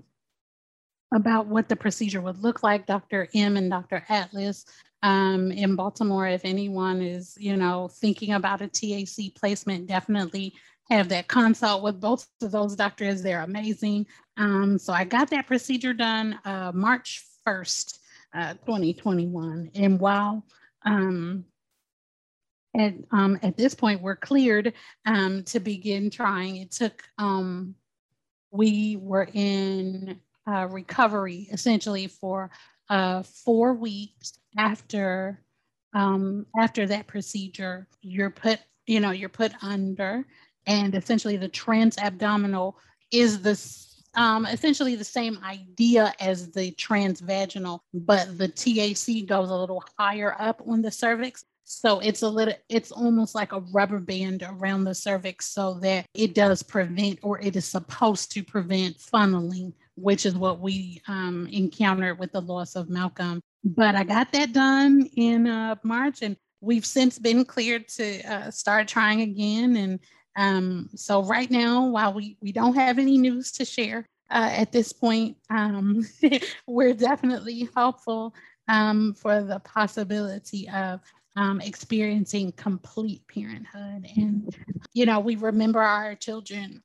about 1.14 1.48
what 1.48 1.68
the 1.68 1.76
procedure 1.76 2.22
would 2.22 2.42
look 2.42 2.64
like. 2.64 2.86
Dr. 2.86 3.28
M 3.34 3.58
and 3.58 3.70
Dr. 3.70 4.04
Atlas 4.10 4.66
um, 5.04 5.52
in 5.52 5.76
Baltimore. 5.76 6.28
If 6.28 6.46
anyone 6.46 7.02
is, 7.02 7.36
you 7.40 7.58
know, 7.58 7.90
thinking 7.90 8.34
about 8.34 8.62
a 8.62 8.68
TAC 8.68 9.36
placement, 9.36 9.88
definitely 9.88 10.54
have 10.90 11.10
that 11.10 11.28
consult 11.28 11.84
with 11.84 12.00
both 12.00 12.28
of 12.42 12.52
those 12.52 12.76
doctors. 12.76 13.22
They're 13.22 13.44
amazing. 13.44 14.06
Um, 14.38 14.78
so 14.78 14.94
I 14.94 15.04
got 15.04 15.30
that 15.30 15.48
procedure 15.48 15.94
done 15.94 16.40
uh, 16.46 16.72
March 16.74 17.26
1st, 17.48 18.00
uh, 18.34 18.54
2021. 18.66 19.72
And 19.76 20.00
while 20.00 20.46
um, 20.86 21.46
at, 22.76 22.94
um, 23.12 23.40
at 23.42 23.58
this 23.58 23.74
point 23.74 24.02
we're 24.02 24.16
cleared 24.16 24.74
um, 25.06 25.44
to 25.44 25.60
begin 25.60 26.10
trying, 26.10 26.58
it 26.58 26.72
took, 26.72 27.04
um, 27.18 27.76
we 28.52 28.98
were 28.98 29.30
in 29.34 30.20
uh, 30.48 30.68
recovery 30.70 31.48
essentially 31.52 32.08
for 32.08 32.50
uh, 32.90 33.24
four 33.24 33.74
weeks 33.74 34.34
after 34.58 35.42
um, 35.94 36.46
after 36.58 36.88
that 36.88 37.08
procedure. 37.08 37.88
You're 38.02 38.30
put, 38.30 38.60
you 38.88 39.00
know, 39.00 39.12
you're 39.12 39.30
put 39.30 39.52
under 39.62 40.26
and 40.68 40.96
essentially 40.96 41.38
the 41.38 41.50
transabdominal 41.50 42.76
is 43.12 43.42
the 43.42 43.60
um, 44.14 44.46
essentially 44.46 44.96
the 44.96 45.04
same 45.06 45.40
idea 45.44 46.14
as 46.20 46.52
the 46.52 46.72
transvaginal, 46.74 47.80
but 47.94 48.38
the 48.38 48.48
TAC 48.48 49.26
goes 49.26 49.50
a 49.50 49.56
little 49.56 49.84
higher 49.98 50.36
up 50.38 50.62
on 50.68 50.82
the 50.82 50.92
cervix. 50.92 51.46
So 51.64 52.00
it's 52.00 52.22
a 52.22 52.28
little, 52.28 52.54
it's 52.68 52.92
almost 52.92 53.36
like 53.36 53.54
a 53.54 53.64
rubber 53.72 54.00
band 54.00 54.44
around 54.46 54.84
the 54.84 54.94
cervix 54.94 55.46
so 55.48 55.76
that 55.76 56.06
it 56.14 56.36
does 56.36 56.62
prevent 56.62 57.20
or 57.22 57.40
it 57.40 57.56
is 57.56 57.64
supposed 57.64 58.34
to 58.34 58.44
prevent 58.44 58.98
funneling, 58.98 59.72
which 59.96 60.26
is 60.26 60.36
what 60.36 60.60
we 60.60 61.02
um, 61.08 61.48
encountered 61.52 62.20
with 62.20 62.32
the 62.32 62.42
loss 62.42 62.76
of 62.76 62.90
Malcolm. 62.90 63.42
But 63.64 63.96
I 63.96 64.04
got 64.04 64.32
that 64.32 64.54
done 64.54 65.10
in 65.16 65.48
uh, 65.48 65.76
March 65.84 66.22
and 66.22 66.36
we've 66.62 66.86
since 66.86 67.20
been 67.20 67.44
cleared 67.44 67.88
to 67.90 68.22
uh, 68.22 68.52
start 68.52 68.88
trying 68.88 69.22
again. 69.22 69.76
And 69.76 70.00
um, 70.36 70.90
so 70.96 71.24
right 71.24 71.50
now, 71.50 71.88
while 71.88 72.14
we, 72.14 72.38
we 72.42 72.52
don't 72.52 72.76
have 72.76 73.00
any 73.00 73.18
news 73.18 73.52
to 73.54 73.66
share 73.66 74.06
uh, 74.30 74.50
at 74.52 74.72
this 74.72 74.94
point, 74.94 75.38
um, 75.50 76.06
we're 76.68 76.94
definitely 76.94 77.68
hopeful 77.76 78.34
um, 78.68 79.14
for 79.14 79.42
the 79.44 79.60
possibility 79.60 80.70
of 80.70 81.02
um, 81.36 81.62
experiencing 81.62 82.52
complete 82.54 83.24
parenthood. 83.28 84.08
And, 84.16 84.56
you 84.94 85.06
know, 85.06 85.20
we 85.20 85.36
remember 85.36 85.82
our 85.82 86.16
children. 86.16 86.82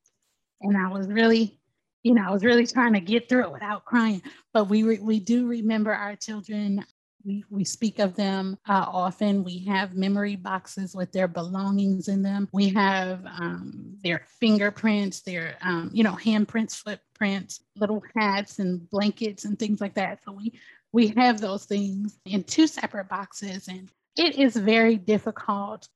And 0.62 0.76
I 0.76 0.88
was 0.88 1.06
really, 1.06 1.60
you 2.06 2.14
know, 2.14 2.22
I 2.24 2.30
was 2.30 2.44
really 2.44 2.66
trying 2.66 2.92
to 2.92 3.00
get 3.00 3.28
through 3.28 3.44
it 3.46 3.52
without 3.52 3.84
crying. 3.84 4.22
But 4.54 4.68
we, 4.68 4.84
re- 4.84 5.00
we 5.00 5.18
do 5.18 5.46
remember 5.46 5.92
our 5.92 6.14
children 6.14 6.84
we, 7.24 7.44
we 7.50 7.64
speak 7.64 7.98
of 7.98 8.14
them 8.14 8.56
uh, 8.68 8.86
often. 8.86 9.42
We 9.42 9.64
have 9.64 9.96
memory 9.96 10.36
boxes 10.36 10.94
with 10.94 11.10
their 11.10 11.26
belongings 11.26 12.06
in 12.06 12.22
them. 12.22 12.48
We 12.52 12.68
have 12.68 13.26
um, 13.26 13.96
their 14.04 14.22
fingerprints, 14.38 15.22
their, 15.22 15.56
um, 15.60 15.90
you 15.92 16.04
know, 16.04 16.12
handprints, 16.12 16.76
footprints, 16.76 17.64
little 17.74 18.00
hats 18.14 18.60
and 18.60 18.88
blankets 18.90 19.44
and 19.44 19.58
things 19.58 19.80
like 19.80 19.94
that. 19.94 20.20
So 20.24 20.30
we, 20.30 20.52
we 20.92 21.08
have 21.08 21.40
those 21.40 21.64
things 21.64 22.16
in 22.26 22.44
two 22.44 22.68
separate 22.68 23.08
boxes. 23.08 23.66
And 23.66 23.90
it 24.16 24.38
is 24.38 24.56
very 24.56 24.96
difficult. 24.96 25.88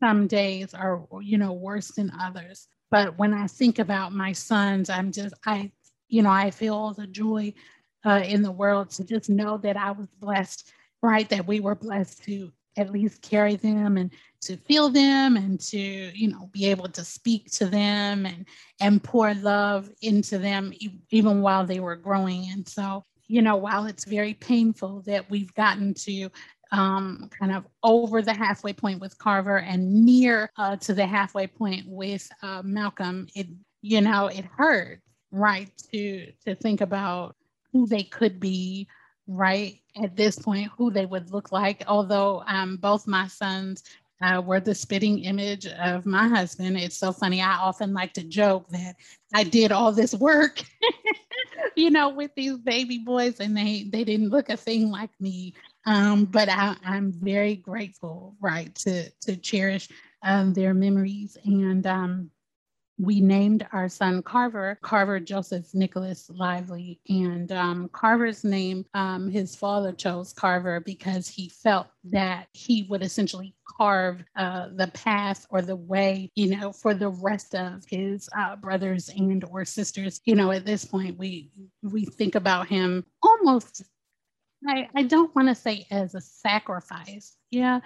Some 0.00 0.26
days 0.26 0.74
are, 0.74 1.02
you 1.22 1.38
know, 1.38 1.54
worse 1.54 1.88
than 1.92 2.12
others. 2.20 2.68
But 2.94 3.18
when 3.18 3.34
I 3.34 3.48
think 3.48 3.80
about 3.80 4.12
my 4.12 4.30
sons, 4.30 4.88
I'm 4.88 5.10
just, 5.10 5.34
I, 5.44 5.72
you 6.08 6.22
know, 6.22 6.30
I 6.30 6.52
feel 6.52 6.92
the 6.92 7.08
joy 7.08 7.52
uh, 8.06 8.22
in 8.24 8.40
the 8.40 8.52
world 8.52 8.90
to 8.90 9.02
just 9.02 9.28
know 9.28 9.58
that 9.58 9.76
I 9.76 9.90
was 9.90 10.06
blessed, 10.20 10.70
right? 11.02 11.28
That 11.28 11.44
we 11.44 11.58
were 11.58 11.74
blessed 11.74 12.22
to 12.26 12.52
at 12.76 12.92
least 12.92 13.20
carry 13.20 13.56
them 13.56 13.96
and 13.96 14.12
to 14.42 14.56
feel 14.58 14.90
them 14.90 15.36
and 15.36 15.58
to 15.60 15.78
you 15.78 16.28
know 16.28 16.48
be 16.52 16.66
able 16.70 16.88
to 16.88 17.04
speak 17.04 17.50
to 17.52 17.66
them 17.66 18.26
and 18.26 18.46
and 18.80 19.02
pour 19.02 19.34
love 19.34 19.90
into 20.02 20.38
them 20.38 20.72
even 21.10 21.40
while 21.40 21.64
they 21.64 21.78
were 21.78 21.94
growing 21.94 22.48
and 22.50 22.68
so 22.68 23.04
you 23.28 23.40
know 23.42 23.54
while 23.54 23.86
it's 23.86 24.04
very 24.04 24.34
painful 24.34 25.02
that 25.06 25.30
we've 25.30 25.54
gotten 25.54 25.94
to 25.94 26.28
um, 26.72 27.28
kind 27.38 27.52
of 27.52 27.64
over 27.82 28.22
the 28.22 28.34
halfway 28.34 28.72
point 28.72 29.00
with 29.00 29.16
carver 29.18 29.58
and 29.58 30.04
near 30.04 30.50
uh, 30.56 30.76
to 30.76 30.94
the 30.94 31.06
halfway 31.06 31.46
point 31.46 31.84
with 31.86 32.28
uh, 32.42 32.62
malcolm 32.64 33.26
it 33.34 33.46
you 33.82 34.00
know 34.00 34.26
it 34.26 34.44
hurt 34.44 35.00
right 35.30 35.70
to 35.92 36.30
to 36.44 36.54
think 36.54 36.80
about 36.80 37.36
who 37.72 37.86
they 37.86 38.04
could 38.04 38.38
be 38.38 38.86
right 39.26 39.80
at 40.02 40.16
this 40.16 40.38
point, 40.38 40.70
who 40.76 40.90
they 40.90 41.06
would 41.06 41.30
look 41.30 41.52
like. 41.52 41.84
Although 41.86 42.42
um, 42.46 42.76
both 42.76 43.06
my 43.06 43.26
sons 43.26 43.82
uh, 44.22 44.40
were 44.40 44.60
the 44.60 44.74
spitting 44.74 45.20
image 45.20 45.66
of 45.66 46.06
my 46.06 46.28
husband. 46.28 46.76
It's 46.76 46.96
so 46.96 47.12
funny. 47.12 47.42
I 47.42 47.56
often 47.56 47.92
like 47.92 48.12
to 48.14 48.24
joke 48.24 48.68
that 48.70 48.96
I 49.32 49.44
did 49.44 49.72
all 49.72 49.92
this 49.92 50.14
work, 50.14 50.62
you 51.76 51.90
know, 51.90 52.08
with 52.08 52.30
these 52.36 52.56
baby 52.58 52.98
boys, 52.98 53.40
and 53.40 53.56
they 53.56 53.84
they 53.90 54.04
didn't 54.04 54.30
look 54.30 54.48
a 54.48 54.56
thing 54.56 54.90
like 54.90 55.10
me. 55.20 55.54
Um, 55.86 56.24
but 56.24 56.48
I, 56.48 56.76
am 56.84 57.12
very 57.12 57.56
grateful, 57.56 58.36
right, 58.40 58.74
to 58.76 59.10
to 59.22 59.36
cherish 59.36 59.88
um, 60.22 60.54
their 60.54 60.72
memories 60.74 61.36
and 61.44 61.86
um, 61.86 62.30
we 62.98 63.20
named 63.20 63.66
our 63.72 63.88
son 63.88 64.22
Carver, 64.22 64.78
Carver 64.82 65.18
Joseph 65.18 65.74
Nicholas 65.74 66.30
Lively. 66.30 67.00
And 67.08 67.50
um, 67.50 67.88
Carver's 67.88 68.44
name, 68.44 68.84
um, 68.94 69.28
his 69.28 69.56
father 69.56 69.92
chose 69.92 70.32
Carver 70.32 70.80
because 70.80 71.26
he 71.26 71.48
felt 71.48 71.88
that 72.04 72.46
he 72.52 72.84
would 72.88 73.02
essentially 73.02 73.54
carve 73.76 74.22
uh, 74.36 74.68
the 74.76 74.88
path 74.88 75.46
or 75.50 75.60
the 75.60 75.76
way, 75.76 76.30
you 76.36 76.56
know, 76.56 76.72
for 76.72 76.94
the 76.94 77.08
rest 77.08 77.54
of 77.54 77.84
his 77.88 78.28
uh, 78.38 78.56
brothers 78.56 79.08
and 79.08 79.44
or 79.50 79.64
sisters. 79.64 80.20
You 80.24 80.36
know, 80.36 80.52
at 80.52 80.64
this 80.64 80.84
point, 80.84 81.18
we 81.18 81.50
we 81.82 82.04
think 82.04 82.34
about 82.34 82.68
him 82.68 83.04
almost. 83.22 83.82
I, 84.66 84.88
I 84.94 85.02
don't 85.02 85.34
want 85.34 85.48
to 85.48 85.54
say 85.54 85.86
as 85.90 86.14
a 86.14 86.20
sacrifice, 86.20 87.36
yeah, 87.50 87.80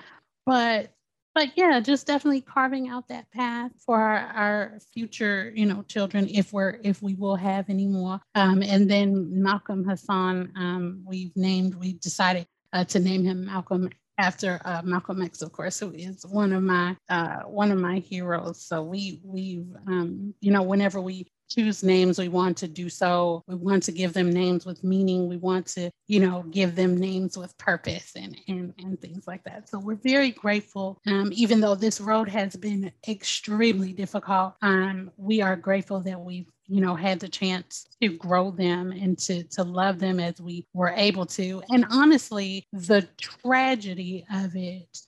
but 0.47 0.93
but 1.35 1.51
yeah, 1.57 1.79
just 1.79 2.07
definitely 2.07 2.41
carving 2.41 2.89
out 2.89 3.07
that 3.09 3.31
path 3.31 3.71
for 3.87 4.01
our, 4.01 4.19
our, 4.19 4.79
future, 4.93 5.53
you 5.55 5.67
know, 5.67 5.83
children 5.83 6.29
if 6.29 6.53
we're 6.53 6.81
if 6.83 7.01
we 7.01 7.15
will 7.15 7.37
have 7.37 7.71
any 7.71 7.87
more. 7.87 8.21
Um, 8.35 8.63
and 8.63 8.91
then 8.91 9.41
Malcolm 9.41 9.85
Hassan, 9.85 10.53
um, 10.57 11.05
we've 11.07 11.37
named, 11.37 11.77
we 11.77 11.93
decided 11.93 12.47
uh, 12.73 12.85
to 12.87 12.99
name 12.99 13.23
him 13.23 13.47
Malcolm 13.47 13.89
after 14.19 14.61
uh, 14.65 14.83
Malcolm 14.85 15.23
X, 15.23 15.43
of 15.43 15.53
course, 15.53 15.79
who 15.79 15.93
is 15.93 16.27
one 16.27 16.53
of 16.53 16.63
my 16.63 16.97
uh, 17.09 17.43
one 17.43 17.71
of 17.71 17.79
my 17.79 18.01
heroes. 18.01 18.67
So 18.67 18.83
we 18.83 19.21
we've 19.25 19.69
um, 19.87 20.35
you 20.41 20.51
know 20.51 20.63
whenever 20.63 21.01
we 21.01 21.31
choose 21.49 21.83
names, 21.83 22.19
we 22.19 22.29
want 22.29 22.57
to 22.59 22.69
do 22.69 22.89
so. 22.89 23.43
We 23.47 23.55
want 23.55 23.83
to 23.85 23.93
give 23.93 24.13
them 24.13 24.31
names 24.31 24.67
with 24.67 24.85
meaning. 24.85 25.29
We 25.29 25.37
want 25.37 25.67
to, 25.69 25.91
you 26.07 26.21
know, 26.21 26.45
give 26.51 26.75
them 26.75 26.97
names 26.97 27.37
with 27.37 27.57
purpose 27.59 28.13
and 28.17 28.37
and, 28.49 28.75
and 28.79 29.01
things 29.01 29.27
like 29.27 29.45
that. 29.45 29.69
So 29.69 29.79
we're 29.79 29.97
very 29.97 30.31
grateful. 30.31 31.01
Um, 31.07 31.31
even 31.33 31.61
though 31.61 31.75
this 31.75 32.01
road 32.01 32.29
has 32.29 32.57
been 32.57 32.93
extremely 33.09 33.93
difficult, 33.93 34.55
um, 34.63 35.11
we 35.17 35.41
are 35.41 35.57
grateful 35.57 36.01
that 36.01 36.21
we've 36.21 36.47
you 36.67 36.81
know 36.81 36.95
had 36.95 37.19
the 37.19 37.29
chance 37.29 37.87
to 38.01 38.17
grow 38.17 38.51
them 38.51 38.93
and 38.93 39.19
to 39.19 39.43
to 39.45 39.65
love 39.65 39.99
them 39.99 40.21
as 40.21 40.41
we 40.41 40.67
were 40.75 40.93
able 40.97 41.25
to 41.25 41.63
and 41.71 41.87
honestly 41.91 42.63
the 42.73 43.09
tragedy 43.19 44.25
of 44.33 44.55
it 44.55 44.99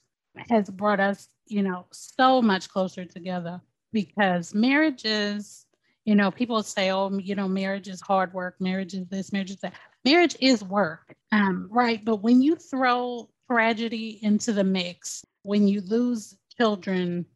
has 0.49 0.71
brought 0.71 1.01
us 1.01 1.29
you 1.47 1.63
know 1.63 1.85
so 1.93 2.41
much 2.41 2.71
closer 2.71 3.05
together 3.05 3.61
because 3.93 4.55
marriages 4.55 5.67
You 6.05 6.15
know, 6.15 6.31
people 6.31 6.63
say, 6.63 6.91
oh, 6.91 7.17
you 7.19 7.35
know, 7.35 7.49
marriage 7.49 7.89
is 7.89 8.01
hard 8.01 8.33
work, 8.33 8.57
marriage 8.59 8.95
is 8.95 9.07
this, 9.09 9.33
marriage 9.33 9.51
is 9.51 9.61
that. 9.61 9.75
Marriage 10.05 10.37
is 10.41 10.65
work, 10.65 11.15
um, 11.31 11.69
right? 11.71 12.03
But 12.05 12.17
when 12.17 12.41
you 12.41 12.57
throw 12.57 13.29
tragedy 13.51 14.19
into 14.23 14.53
the 14.53 14.65
mix, 14.65 15.25
when 15.43 15.69
you 15.69 15.83
lose 15.83 16.37
children, 16.57 17.27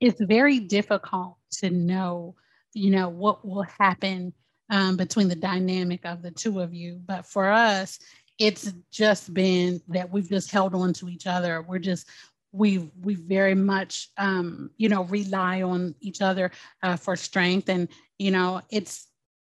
it's 0.00 0.20
very 0.20 0.60
difficult 0.60 1.36
to 1.58 1.70
know, 1.70 2.36
you 2.72 2.90
know, 2.90 3.08
what 3.08 3.46
will 3.46 3.66
happen 3.78 4.32
um, 4.70 4.96
between 4.96 5.28
the 5.28 5.36
dynamic 5.36 6.04
of 6.04 6.22
the 6.22 6.30
two 6.30 6.60
of 6.60 6.72
you. 6.72 7.00
But 7.04 7.26
for 7.26 7.50
us, 7.50 7.98
it's 8.38 8.72
just 8.90 9.32
been 9.32 9.80
that 9.88 10.10
we've 10.10 10.28
just 10.28 10.50
held 10.50 10.74
on 10.74 10.92
to 10.94 11.08
each 11.08 11.26
other. 11.26 11.62
We're 11.62 11.78
just 11.78 12.08
we 12.54 12.90
we 13.02 13.16
very 13.16 13.54
much 13.54 14.08
um, 14.16 14.70
you 14.76 14.88
know 14.88 15.04
rely 15.04 15.62
on 15.62 15.94
each 16.00 16.22
other 16.22 16.50
uh, 16.82 16.96
for 16.96 17.16
strength, 17.16 17.68
and 17.68 17.88
you 18.18 18.30
know 18.30 18.60
it's 18.70 19.08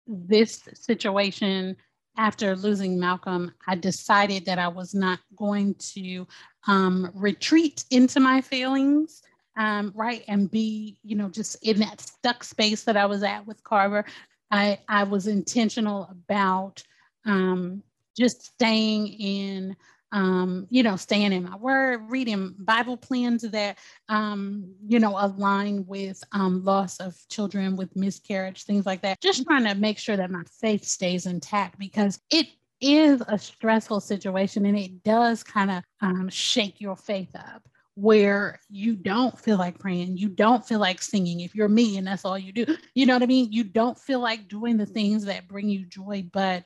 this 0.07 0.63
situation 0.75 1.77
after 2.19 2.55
losing 2.57 2.99
Malcolm, 2.99 3.53
I 3.67 3.75
decided 3.75 4.45
that 4.45 4.59
I 4.59 4.69
was 4.69 4.95
not 4.95 5.19
going 5.37 5.75
to 5.95 6.27
um, 6.67 7.11
retreat 7.15 7.85
into 7.91 8.21
my 8.21 8.41
feelings, 8.41 9.23
um, 9.57 9.93
right, 9.95 10.23
and 10.29 10.51
be, 10.51 10.99
you 11.03 11.17
know, 11.17 11.29
just 11.29 11.57
in 11.63 11.81
that 11.81 12.01
stuck 12.01 12.45
space 12.45 12.85
that 12.85 12.97
I 12.97 13.07
was 13.07 13.23
at 13.23 13.47
with 13.47 13.65
Carver. 13.65 14.05
I, 14.51 14.79
I 14.89 15.05
was 15.05 15.27
intentional 15.27 16.09
about 16.11 16.83
um, 17.25 17.83
just 18.17 18.43
staying 18.43 19.09
in 19.09 19.77
um, 20.13 20.67
you 20.71 20.83
know, 20.83 20.97
staying 20.97 21.33
in 21.33 21.45
my 21.45 21.57
word, 21.57 22.03
reading 22.09 22.55
Bible 22.59 22.99
plans 22.99 23.43
that, 23.43 23.79
um, 24.09 24.75
you 24.87 25.01
know, 25.01 25.17
align 25.19 25.87
with 25.87 26.23
um, 26.33 26.63
loss 26.63 26.99
of 27.01 27.17
children 27.29 27.77
with 27.77 27.97
miscarriage, 27.97 28.65
things 28.65 28.85
like 28.85 29.01
that. 29.03 29.21
Just 29.21 29.45
trying 29.45 29.65
to 29.65 29.75
make 29.75 29.99
sure 29.99 30.17
that 30.17 30.31
my 30.31 30.43
faith 30.61 30.85
stays 30.85 31.27
intact 31.27 31.79
because 31.79 32.21
it 32.31 32.47
is 32.81 33.23
a 33.29 33.39
stressful 33.39 34.01
situation 34.01 34.67
and 34.67 34.79
it 34.79 35.03
does 35.03 35.43
kind 35.43 35.71
of 35.71 35.83
um, 36.03 36.29
shake 36.29 36.81
your 36.81 36.97
faith 36.97 37.31
up 37.35 37.67
where 37.95 38.59
you 38.69 38.97
don't 38.97 39.39
feel 39.39 39.59
like 39.59 39.79
praying, 39.79 40.17
you 40.17 40.29
don't 40.29 40.67
feel 40.67 40.79
like 40.79 41.01
singing. 41.03 41.41
If 41.41 41.55
you're 41.55 41.69
me 41.69 41.99
and 41.99 42.07
that's 42.07 42.25
all 42.25 42.39
you 42.39 42.53
do, 42.53 42.67
you 42.95 43.07
know 43.07 43.15
what 43.15 43.23
I 43.23 43.27
mean? 43.27 43.53
You 43.53 43.65
don't 43.65 43.99
feel 43.99 44.21
like 44.21 44.49
doing 44.49 44.77
the 44.77 44.87
things 44.87 45.25
that 45.25 45.49
bring 45.49 45.69
you 45.69 45.87
joy. 45.87 46.27
But 46.33 46.65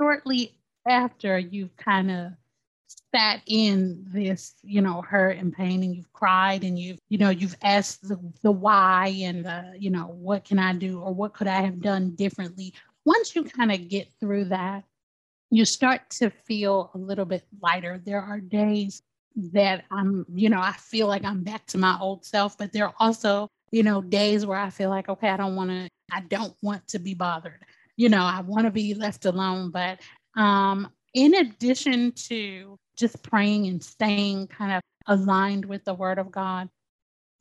shortly 0.00 0.58
after 0.88 1.38
you've 1.38 1.76
kind 1.76 2.10
of 2.10 2.32
sat 3.14 3.40
in 3.46 4.04
this, 4.06 4.54
you 4.62 4.80
know, 4.80 5.02
hurt 5.02 5.38
and 5.38 5.52
pain 5.52 5.82
and 5.82 5.94
you've 5.94 6.12
cried 6.12 6.64
and 6.64 6.78
you've, 6.78 6.98
you 7.08 7.18
know, 7.18 7.30
you've 7.30 7.56
asked 7.62 8.06
the, 8.08 8.18
the 8.42 8.50
why 8.50 9.14
and 9.20 9.44
the, 9.44 9.74
you 9.78 9.90
know, 9.90 10.06
what 10.06 10.44
can 10.44 10.58
I 10.58 10.74
do 10.74 11.00
or 11.00 11.12
what 11.12 11.34
could 11.34 11.46
I 11.46 11.62
have 11.62 11.80
done 11.80 12.10
differently? 12.14 12.74
Once 13.04 13.34
you 13.34 13.44
kind 13.44 13.72
of 13.72 13.88
get 13.88 14.08
through 14.20 14.46
that, 14.46 14.84
you 15.50 15.64
start 15.64 16.08
to 16.10 16.30
feel 16.30 16.90
a 16.94 16.98
little 16.98 17.24
bit 17.24 17.44
lighter. 17.62 18.00
There 18.04 18.20
are 18.20 18.40
days 18.40 19.02
that 19.52 19.84
I'm, 19.90 20.26
you 20.34 20.50
know, 20.50 20.60
I 20.60 20.72
feel 20.72 21.06
like 21.06 21.24
I'm 21.24 21.42
back 21.42 21.66
to 21.68 21.78
my 21.78 21.96
old 22.00 22.24
self, 22.24 22.58
but 22.58 22.72
there 22.72 22.86
are 22.86 22.94
also, 22.98 23.48
you 23.70 23.82
know, 23.82 24.02
days 24.02 24.44
where 24.44 24.58
I 24.58 24.70
feel 24.70 24.90
like, 24.90 25.08
okay, 25.08 25.28
I 25.28 25.36
don't 25.36 25.56
want 25.56 25.70
to, 25.70 25.88
I 26.12 26.20
don't 26.20 26.54
want 26.62 26.86
to 26.88 26.98
be 26.98 27.14
bothered. 27.14 27.64
You 27.96 28.08
know, 28.08 28.22
I 28.22 28.40
want 28.42 28.64
to 28.64 28.70
be 28.70 28.94
left 28.94 29.24
alone, 29.24 29.70
but 29.70 30.00
um, 30.36 30.90
in 31.18 31.34
addition 31.34 32.12
to 32.12 32.78
just 32.96 33.20
praying 33.24 33.66
and 33.66 33.82
staying 33.82 34.46
kind 34.46 34.70
of 34.70 34.80
aligned 35.08 35.64
with 35.64 35.84
the 35.84 35.92
word 35.92 36.16
of 36.16 36.30
God, 36.30 36.68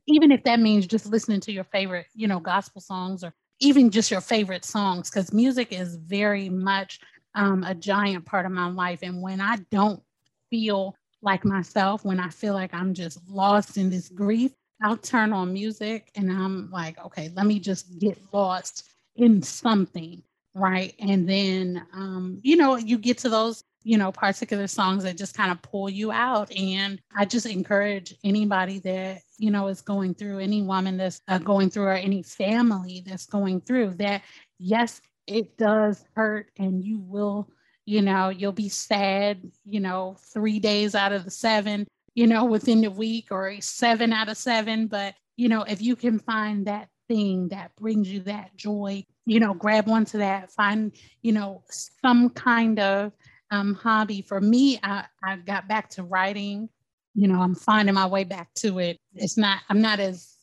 even 0.07 0.31
if 0.31 0.43
that 0.45 0.59
means 0.59 0.87
just 0.87 1.05
listening 1.05 1.41
to 1.41 1.51
your 1.51 1.63
favorite, 1.63 2.07
you 2.15 2.27
know, 2.27 2.39
gospel 2.39 2.81
songs 2.81 3.23
or 3.23 3.35
even 3.59 3.91
just 3.91 4.09
your 4.09 4.21
favorite 4.21 4.65
songs, 4.65 5.11
because 5.11 5.31
music 5.31 5.71
is 5.71 5.95
very 5.95 6.49
much 6.49 6.99
um, 7.35 7.63
a 7.65 7.75
giant 7.75 8.25
part 8.25 8.47
of 8.47 8.51
my 8.51 8.67
life. 8.67 9.03
And 9.03 9.21
when 9.21 9.39
I 9.39 9.57
don't 9.69 10.01
feel 10.49 10.95
like 11.21 11.45
myself, 11.45 12.03
when 12.03 12.19
I 12.19 12.29
feel 12.29 12.55
like 12.55 12.73
I'm 12.73 12.95
just 12.95 13.19
lost 13.29 13.77
in 13.77 13.91
this 13.91 14.09
grief, 14.09 14.53
I'll 14.81 14.97
turn 14.97 15.33
on 15.33 15.53
music 15.53 16.09
and 16.15 16.31
I'm 16.31 16.71
like, 16.71 16.97
okay, 17.05 17.29
let 17.35 17.45
me 17.45 17.59
just 17.59 17.99
get 17.99 18.17
lost 18.33 18.89
in 19.15 19.43
something 19.43 20.23
right 20.57 20.95
and 20.99 21.27
then 21.29 21.85
um, 21.93 22.39
you 22.43 22.55
know 22.55 22.75
you 22.75 22.97
get 22.97 23.17
to 23.19 23.29
those 23.29 23.63
you 23.83 23.97
know 23.97 24.11
particular 24.11 24.67
songs 24.67 25.03
that 25.03 25.17
just 25.17 25.35
kind 25.35 25.51
of 25.51 25.61
pull 25.61 25.89
you 25.89 26.11
out 26.11 26.51
and 26.51 26.99
i 27.15 27.23
just 27.23 27.45
encourage 27.45 28.13
anybody 28.23 28.79
that 28.79 29.21
you 29.37 29.51
know 29.51 29.67
is 29.67 29.81
going 29.81 30.13
through 30.13 30.39
any 30.39 30.61
woman 30.61 30.97
that's 30.97 31.21
uh, 31.27 31.37
going 31.37 31.69
through 31.69 31.85
or 31.85 31.93
any 31.93 32.23
family 32.23 33.03
that's 33.05 33.25
going 33.25 33.61
through 33.61 33.93
that 33.93 34.21
yes 34.59 35.01
it 35.27 35.57
does 35.57 36.03
hurt 36.15 36.49
and 36.57 36.83
you 36.83 36.99
will 36.99 37.47
you 37.85 38.01
know 38.01 38.29
you'll 38.29 38.51
be 38.51 38.69
sad 38.69 39.39
you 39.63 39.79
know 39.79 40.17
three 40.33 40.59
days 40.59 40.95
out 40.95 41.13
of 41.13 41.23
the 41.23 41.31
seven 41.31 41.87
you 42.15 42.27
know 42.27 42.45
within 42.45 42.81
the 42.81 42.91
week 42.91 43.27
or 43.31 43.55
seven 43.61 44.11
out 44.11 44.27
of 44.27 44.37
seven 44.37 44.87
but 44.87 45.13
you 45.37 45.47
know 45.47 45.61
if 45.63 45.81
you 45.81 45.95
can 45.95 46.19
find 46.19 46.67
that 46.67 46.89
thing 47.07 47.49
that 47.49 47.75
brings 47.75 48.11
you 48.11 48.19
that 48.21 48.55
joy 48.57 49.03
you 49.25 49.39
know 49.39 49.53
grab 49.53 49.87
onto 49.89 50.17
that 50.17 50.51
find 50.51 50.91
you 51.21 51.31
know 51.31 51.63
some 52.01 52.29
kind 52.29 52.79
of 52.79 53.11
um, 53.51 53.75
hobby. 53.75 54.21
For 54.21 54.41
me 54.41 54.79
I, 54.83 55.05
I 55.23 55.37
got 55.37 55.67
back 55.67 55.89
to 55.91 56.03
writing. 56.03 56.69
You 57.15 57.27
know 57.27 57.41
i'm 57.41 57.55
finding 57.55 57.95
my 57.95 58.05
way 58.05 58.23
back 58.23 58.53
to 58.55 58.79
it. 58.79 58.99
It's 59.15 59.37
not 59.37 59.59
i'm 59.69 59.81
not 59.81 59.99
as 59.99 60.35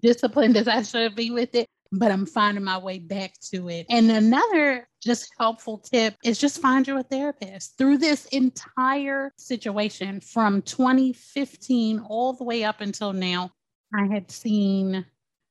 disciplined 0.00 0.56
as 0.56 0.68
i 0.68 0.82
should 0.82 1.16
be 1.16 1.30
with 1.30 1.54
it 1.54 1.66
but 1.90 2.12
i'm 2.12 2.24
finding 2.26 2.62
my 2.62 2.78
way 2.78 2.98
back 2.98 3.34
to 3.50 3.68
it. 3.68 3.86
And 3.90 4.10
another 4.10 4.88
just 5.02 5.28
helpful 5.38 5.78
tip 5.78 6.14
is 6.22 6.38
just 6.38 6.60
find 6.60 6.86
you 6.86 6.98
a 6.98 7.02
therapist. 7.02 7.76
Through 7.78 7.98
this 7.98 8.26
entire 8.26 9.32
situation 9.36 10.20
from 10.20 10.62
2015 10.62 11.98
all 12.08 12.32
the 12.34 12.44
way 12.44 12.62
up 12.62 12.80
until 12.80 13.12
now 13.12 13.50
i 13.92 14.06
had 14.06 14.30
seen 14.30 15.04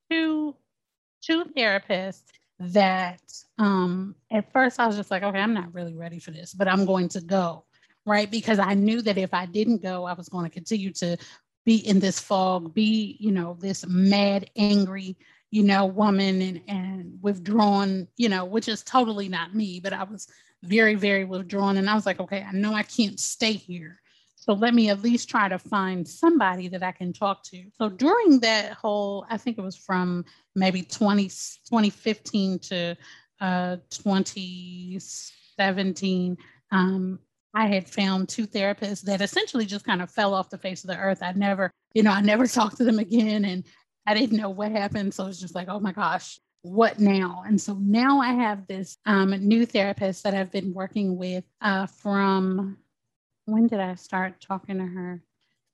two 0.09 0.55
two 1.21 1.45
therapists 1.57 2.23
that 2.59 3.21
um, 3.57 4.15
at 4.31 4.51
first 4.51 4.79
I 4.79 4.87
was 4.87 4.97
just 4.97 5.11
like, 5.11 5.23
okay, 5.23 5.39
I'm 5.39 5.53
not 5.53 5.73
really 5.73 5.95
ready 5.95 6.19
for 6.19 6.31
this, 6.31 6.53
but 6.53 6.67
I'm 6.67 6.85
going 6.85 7.09
to 7.09 7.21
go, 7.21 7.63
right? 8.05 8.29
Because 8.29 8.59
I 8.59 8.73
knew 8.73 9.01
that 9.01 9.17
if 9.17 9.33
I 9.33 9.45
didn't 9.45 9.81
go, 9.81 10.05
I 10.05 10.13
was 10.13 10.29
going 10.29 10.45
to 10.45 10.53
continue 10.53 10.91
to 10.93 11.17
be 11.65 11.77
in 11.87 11.99
this 11.99 12.19
fog, 12.19 12.73
be, 12.73 13.17
you 13.19 13.31
know, 13.31 13.57
this 13.59 13.85
mad, 13.87 14.49
angry, 14.55 15.17
you 15.51 15.63
know, 15.63 15.85
woman 15.85 16.41
and, 16.41 16.61
and 16.67 17.19
withdrawn, 17.21 18.07
you 18.17 18.29
know, 18.29 18.45
which 18.45 18.67
is 18.67 18.83
totally 18.83 19.29
not 19.29 19.55
me, 19.55 19.79
but 19.79 19.93
I 19.93 20.03
was 20.03 20.27
very, 20.63 20.95
very 20.95 21.25
withdrawn. 21.25 21.77
And 21.77 21.89
I 21.89 21.95
was 21.95 22.05
like, 22.05 22.19
okay, 22.19 22.45
I 22.47 22.51
know 22.51 22.73
I 22.73 22.83
can't 22.83 23.19
stay 23.19 23.53
here. 23.53 23.99
So 24.49 24.55
let 24.55 24.73
me 24.73 24.89
at 24.89 25.03
least 25.03 25.29
try 25.29 25.47
to 25.47 25.59
find 25.59 26.07
somebody 26.07 26.69
that 26.69 26.81
I 26.81 26.91
can 26.91 27.13
talk 27.13 27.43
to. 27.51 27.65
So 27.77 27.87
during 27.87 28.39
that 28.39 28.73
whole, 28.73 29.27
I 29.29 29.37
think 29.37 29.59
it 29.59 29.61
was 29.61 29.75
from 29.75 30.25
maybe 30.55 30.81
20, 30.81 31.25
2015 31.25 32.57
to 32.57 32.97
uh, 33.39 33.77
2017, 33.91 36.37
um, 36.71 37.19
I 37.53 37.67
had 37.67 37.87
found 37.87 38.27
two 38.27 38.47
therapists 38.47 39.03
that 39.03 39.21
essentially 39.21 39.67
just 39.67 39.85
kind 39.85 40.01
of 40.01 40.09
fell 40.09 40.33
off 40.33 40.49
the 40.49 40.57
face 40.57 40.83
of 40.83 40.87
the 40.87 40.97
earth. 40.97 41.21
I 41.21 41.31
never, 41.33 41.69
you 41.93 42.01
know, 42.01 42.09
I 42.09 42.21
never 42.21 42.47
talked 42.51 42.77
to 42.77 42.85
them 42.85 42.97
again 42.97 43.45
and 43.45 43.63
I 44.07 44.15
didn't 44.15 44.37
know 44.37 44.49
what 44.49 44.71
happened. 44.71 45.13
So 45.13 45.27
it's 45.27 45.39
just 45.39 45.53
like, 45.53 45.69
oh 45.69 45.79
my 45.79 45.91
gosh, 45.91 46.39
what 46.63 46.97
now? 46.97 47.43
And 47.45 47.61
so 47.61 47.75
now 47.75 48.19
I 48.19 48.33
have 48.33 48.65
this 48.65 48.97
um, 49.05 49.29
new 49.29 49.67
therapist 49.67 50.23
that 50.23 50.33
I've 50.33 50.51
been 50.51 50.73
working 50.73 51.17
with 51.17 51.43
uh, 51.61 51.85
from 51.85 52.79
when 53.51 53.67
did 53.67 53.79
I 53.79 53.95
start 53.95 54.41
talking 54.41 54.77
to 54.77 54.85
her? 54.85 55.21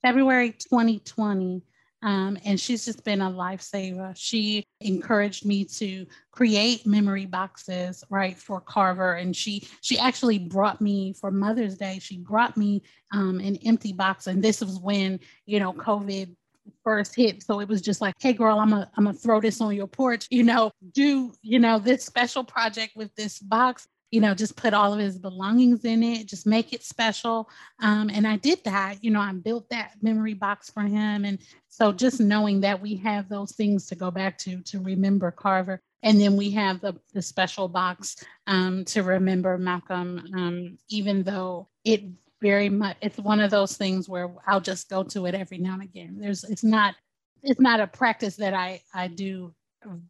February 0.02 0.52
2020. 0.52 1.64
Um, 2.02 2.38
and 2.46 2.60
she's 2.60 2.86
just 2.86 3.04
been 3.04 3.22
a 3.22 3.32
lifesaver. 3.32 4.14
She 4.16 4.64
encouraged 4.80 5.44
me 5.44 5.66
to 5.66 6.06
create 6.30 6.86
memory 6.86 7.26
boxes, 7.26 8.04
right, 8.12 8.38
for 8.38 8.62
Carver. 8.62 9.14
And 9.14 9.36
she 9.36 9.68
she 9.82 9.98
actually 9.98 10.38
brought 10.38 10.82
me 10.82 11.14
for 11.14 11.32
Mother's 11.32 11.78
Day. 11.78 11.98
She 12.00 12.20
brought 12.20 12.58
me 12.58 12.84
um, 13.12 13.40
an 13.40 13.58
empty 13.66 13.92
box, 13.92 14.28
and 14.28 14.44
this 14.44 14.62
was 14.62 14.78
when 14.80 15.20
you 15.48 15.60
know 15.60 15.74
COVID 15.74 16.36
first 16.84 17.16
hit. 17.16 17.44
So 17.44 17.60
it 17.60 17.68
was 17.68 17.82
just 17.82 18.02
like, 18.02 18.14
hey 18.20 18.34
girl, 18.34 18.60
I'm 18.60 18.70
gonna 18.70 18.92
I'm 18.96 19.06
gonna 19.06 19.18
throw 19.18 19.42
this 19.42 19.60
on 19.62 19.76
your 19.76 19.88
porch, 19.88 20.28
you 20.30 20.44
know, 20.44 20.72
do, 20.94 21.34
you 21.42 21.60
know, 21.60 21.80
this 21.80 22.06
special 22.06 22.44
project 22.44 22.96
with 22.96 23.14
this 23.16 23.40
box 23.40 23.88
you 24.16 24.22
know, 24.22 24.34
just 24.34 24.56
put 24.56 24.74
all 24.74 24.94
of 24.94 25.00
his 25.00 25.20
belongings 25.20 25.84
in 25.84 26.02
it, 26.02 26.26
just 26.26 26.48
make 26.48 26.72
it 26.72 26.86
special. 26.86 27.50
Um, 27.82 28.10
and 28.10 28.26
I 28.26 28.38
did 28.38 28.64
that, 28.64 29.04
you 29.04 29.12
know, 29.12 29.20
I 29.20 29.34
built 29.34 29.70
that 29.72 29.92
memory 30.02 30.34
box 30.34 30.70
for 30.70 30.84
him. 30.84 31.26
And 31.26 31.38
so 31.68 31.92
just 31.92 32.22
knowing 32.22 32.62
that 32.62 32.82
we 32.82 32.96
have 32.96 33.28
those 33.28 33.52
things 33.52 33.88
to 33.88 33.96
go 33.96 34.12
back 34.12 34.38
to, 34.38 34.62
to 34.62 34.80
remember 34.80 35.32
Carver. 35.32 35.82
And 36.02 36.22
then 36.22 36.38
we 36.38 36.50
have 36.52 36.80
the, 36.80 36.94
the 37.14 37.22
special 37.22 37.68
box 37.68 38.16
um, 38.48 38.86
to 38.86 39.04
remember 39.04 39.58
Malcolm, 39.58 40.26
um, 40.34 40.78
even 40.88 41.24
though 41.24 41.68
it 41.84 42.04
very 42.42 42.70
much, 42.70 42.96
it's 43.02 43.18
one 43.18 43.42
of 43.42 43.52
those 43.52 43.76
things 43.76 44.08
where 44.08 44.32
I'll 44.48 44.62
just 44.62 44.90
go 44.90 45.04
to 45.04 45.26
it 45.26 45.36
every 45.36 45.58
now 45.58 45.74
and 45.74 45.84
again. 45.84 46.20
There's, 46.22 46.46
it's 46.46 46.64
not, 46.64 46.96
it's 47.44 47.60
not 47.60 47.82
a 47.82 47.88
practice 47.88 48.38
that 48.38 48.54
I, 48.54 48.82
I 48.94 49.10
do 49.10 49.54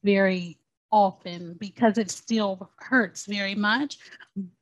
very 0.03 0.59
often 0.95 1.57
because 1.59 1.97
it 1.97 2.09
still 2.09 2.71
hurts 2.77 3.25
very 3.25 3.53
much. 3.53 3.97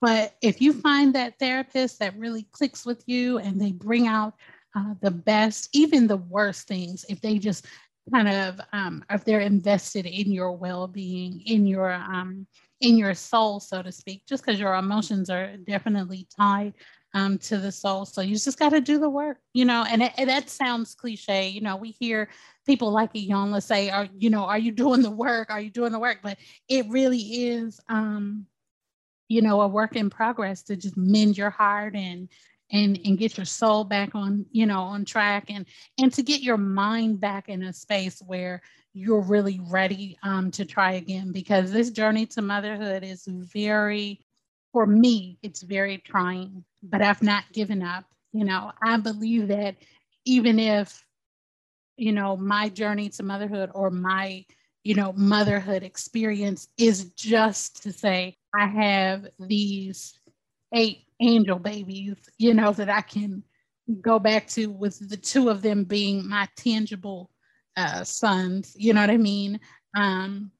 But 0.01 0.35
if 0.41 0.59
you 0.61 0.73
find 0.73 1.13
that 1.13 1.37
therapist 1.37 1.99
that 1.99 2.17
really 2.17 2.47
clicks 2.51 2.87
with 2.87 3.03
you 3.05 3.37
and 3.37 3.61
they 3.61 3.71
bring 3.71 4.07
out 4.07 4.33
uh, 4.75 4.95
the 5.01 5.11
best, 5.11 5.69
even 5.73 6.07
the 6.07 6.17
worst 6.17 6.67
things, 6.67 7.05
if 7.07 7.21
they 7.21 7.37
just 7.37 7.67
kind 8.11 8.27
of, 8.27 8.59
um, 8.73 9.05
if 9.11 9.23
they're 9.23 9.41
invested 9.41 10.07
in 10.07 10.31
your 10.31 10.53
well-being, 10.53 11.39
in 11.45 11.67
your 11.67 11.93
um, 11.93 12.47
in 12.81 12.97
your 12.97 13.13
soul, 13.13 13.59
so 13.59 13.83
to 13.83 13.91
speak, 13.91 14.23
just 14.27 14.43
because 14.43 14.59
your 14.59 14.73
emotions 14.73 15.29
are 15.29 15.55
definitely 15.57 16.27
tied 16.35 16.73
um, 17.13 17.37
to 17.37 17.57
the 17.57 17.71
soul. 17.71 18.05
So 18.05 18.21
you 18.21 18.35
just 18.35 18.59
got 18.59 18.69
to 18.69 18.81
do 18.81 18.99
the 18.99 19.09
work, 19.09 19.37
you 19.53 19.65
know, 19.65 19.85
and, 19.89 20.03
it, 20.03 20.13
and, 20.17 20.29
that 20.29 20.49
sounds 20.49 20.95
cliche. 20.95 21.47
You 21.47 21.61
know, 21.61 21.77
we 21.77 21.91
hear 21.91 22.27
people 22.65 22.91
like 22.91 23.13
Iyanla 23.13 23.61
say, 23.61 23.89
are, 23.89 24.07
you 24.17 24.29
know, 24.29 24.43
are 24.43 24.57
you 24.57 24.71
doing 24.71 25.01
the 25.01 25.11
work? 25.11 25.49
Are 25.49 25.61
you 25.61 25.69
doing 25.69 25.91
the 25.91 25.99
work? 25.99 26.19
But 26.23 26.37
it 26.67 26.87
really 26.89 27.19
is, 27.19 27.79
um, 27.89 28.45
you 29.27 29.41
know, 29.41 29.61
a 29.61 29.67
work 29.67 29.95
in 29.95 30.09
progress 30.09 30.63
to 30.63 30.75
just 30.75 30.97
mend 30.97 31.37
your 31.37 31.49
heart 31.49 31.95
and, 31.95 32.29
and, 32.71 32.99
and 33.05 33.17
get 33.17 33.37
your 33.37 33.45
soul 33.45 33.83
back 33.83 34.15
on, 34.15 34.45
you 34.51 34.65
know, 34.65 34.81
on 34.81 35.05
track 35.05 35.45
and, 35.49 35.65
and 35.99 36.11
to 36.13 36.23
get 36.23 36.41
your 36.41 36.57
mind 36.57 37.19
back 37.19 37.49
in 37.49 37.63
a 37.63 37.73
space 37.73 38.21
where 38.25 38.61
you're 38.93 39.21
really 39.21 39.59
ready 39.69 40.17
um, 40.23 40.51
to 40.51 40.65
try 40.65 40.93
again 40.93 41.31
because 41.31 41.71
this 41.71 41.89
journey 41.89 42.25
to 42.27 42.41
motherhood 42.41 43.03
is 43.03 43.25
very 43.27 44.19
for 44.73 44.87
me, 44.87 45.37
it's 45.43 45.61
very 45.61 45.99
trying, 45.99 46.65
but 46.81 47.01
I've 47.01 47.21
not 47.21 47.43
given 47.53 47.83
up. 47.83 48.05
You 48.33 48.43
know, 48.43 48.71
I 48.81 48.97
believe 48.97 49.47
that 49.49 49.75
even 50.25 50.57
if, 50.59 51.05
you 51.97 52.11
know, 52.11 52.37
my 52.37 52.69
journey 52.69 53.09
to 53.09 53.23
motherhood 53.23 53.71
or 53.73 53.89
my, 53.89 54.45
you 54.83 54.95
know, 54.95 55.13
motherhood 55.13 55.83
experience 55.83 56.67
is 56.77 57.05
just 57.13 57.83
to 57.83 57.91
say, 57.91 58.37
I 58.55 58.67
have 58.67 59.27
these 59.39 60.19
eight 60.73 61.05
angel 61.19 61.59
babies, 61.59 62.15
you 62.37 62.53
know, 62.53 62.71
that 62.73 62.89
I 62.89 63.01
can 63.01 63.43
go 64.01 64.19
back 64.19 64.47
to 64.47 64.67
with 64.67 65.09
the 65.09 65.17
two 65.17 65.49
of 65.49 65.61
them 65.61 65.83
being 65.83 66.27
my 66.27 66.47
tangible 66.55 67.29
uh, 67.75 68.03
sons, 68.03 68.75
you 68.77 68.93
know 68.93 69.01
what 69.01 69.09
I 69.09 69.17
mean? 69.17 69.59
Um, 69.95 70.51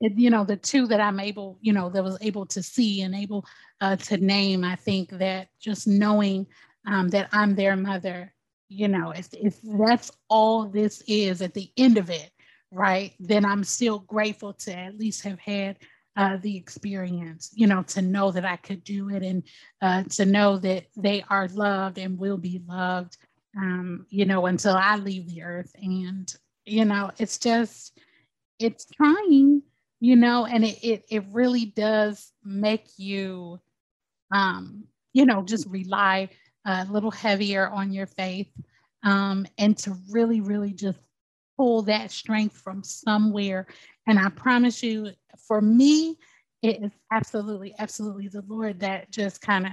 you 0.00 0.30
know 0.30 0.44
the 0.44 0.56
two 0.56 0.86
that 0.86 1.00
i'm 1.00 1.18
able 1.18 1.58
you 1.60 1.72
know 1.72 1.90
that 1.90 2.04
was 2.04 2.16
able 2.20 2.46
to 2.46 2.62
see 2.62 3.02
and 3.02 3.14
able 3.14 3.44
uh, 3.80 3.96
to 3.96 4.16
name 4.18 4.62
i 4.64 4.76
think 4.76 5.10
that 5.10 5.48
just 5.60 5.88
knowing 5.88 6.46
um, 6.86 7.08
that 7.08 7.28
i'm 7.32 7.54
their 7.54 7.76
mother 7.76 8.32
you 8.68 8.88
know 8.88 9.10
if, 9.10 9.28
if 9.32 9.60
that's 9.62 10.10
all 10.28 10.64
this 10.64 11.02
is 11.06 11.42
at 11.42 11.54
the 11.54 11.70
end 11.76 11.98
of 11.98 12.10
it 12.10 12.30
right 12.70 13.12
then 13.20 13.44
i'm 13.44 13.64
still 13.64 14.00
grateful 14.00 14.52
to 14.52 14.76
at 14.76 14.98
least 14.98 15.22
have 15.22 15.38
had 15.38 15.76
uh, 16.16 16.38
the 16.38 16.56
experience 16.56 17.50
you 17.54 17.66
know 17.66 17.82
to 17.82 18.00
know 18.00 18.30
that 18.30 18.44
i 18.44 18.56
could 18.56 18.82
do 18.84 19.10
it 19.10 19.22
and 19.22 19.42
uh, 19.82 20.02
to 20.04 20.24
know 20.24 20.56
that 20.56 20.84
they 20.96 21.22
are 21.28 21.48
loved 21.48 21.98
and 21.98 22.18
will 22.18 22.38
be 22.38 22.62
loved 22.66 23.16
um, 23.56 24.06
you 24.08 24.24
know 24.24 24.46
until 24.46 24.74
i 24.74 24.96
leave 24.96 25.28
the 25.28 25.42
earth. 25.42 25.72
And 25.80 26.32
you 26.64 26.84
know 26.84 27.10
it's 27.18 27.38
just 27.38 27.98
it's 28.58 28.86
trying, 28.86 29.62
you 30.00 30.16
know, 30.16 30.46
and 30.46 30.64
it, 30.64 30.82
it, 30.82 31.04
it 31.10 31.24
really 31.30 31.66
does 31.66 32.32
make 32.44 32.86
you, 32.96 33.60
um, 34.32 34.84
you 35.12 35.26
know, 35.26 35.42
just 35.42 35.68
rely 35.68 36.30
a 36.66 36.84
little 36.90 37.10
heavier 37.10 37.68
on 37.68 37.92
your 37.92 38.06
faith 38.06 38.50
um, 39.02 39.46
and 39.58 39.78
to 39.78 39.96
really, 40.10 40.40
really 40.40 40.72
just 40.72 40.98
pull 41.56 41.82
that 41.82 42.10
strength 42.10 42.56
from 42.56 42.82
somewhere. 42.82 43.66
And 44.06 44.18
I 44.18 44.28
promise 44.30 44.82
you, 44.82 45.10
for 45.46 45.60
me, 45.60 46.18
it 46.62 46.82
is 46.82 46.90
absolutely, 47.12 47.74
absolutely 47.78 48.28
the 48.28 48.44
Lord 48.46 48.80
that 48.80 49.10
just 49.10 49.40
kind 49.40 49.66
of 49.66 49.72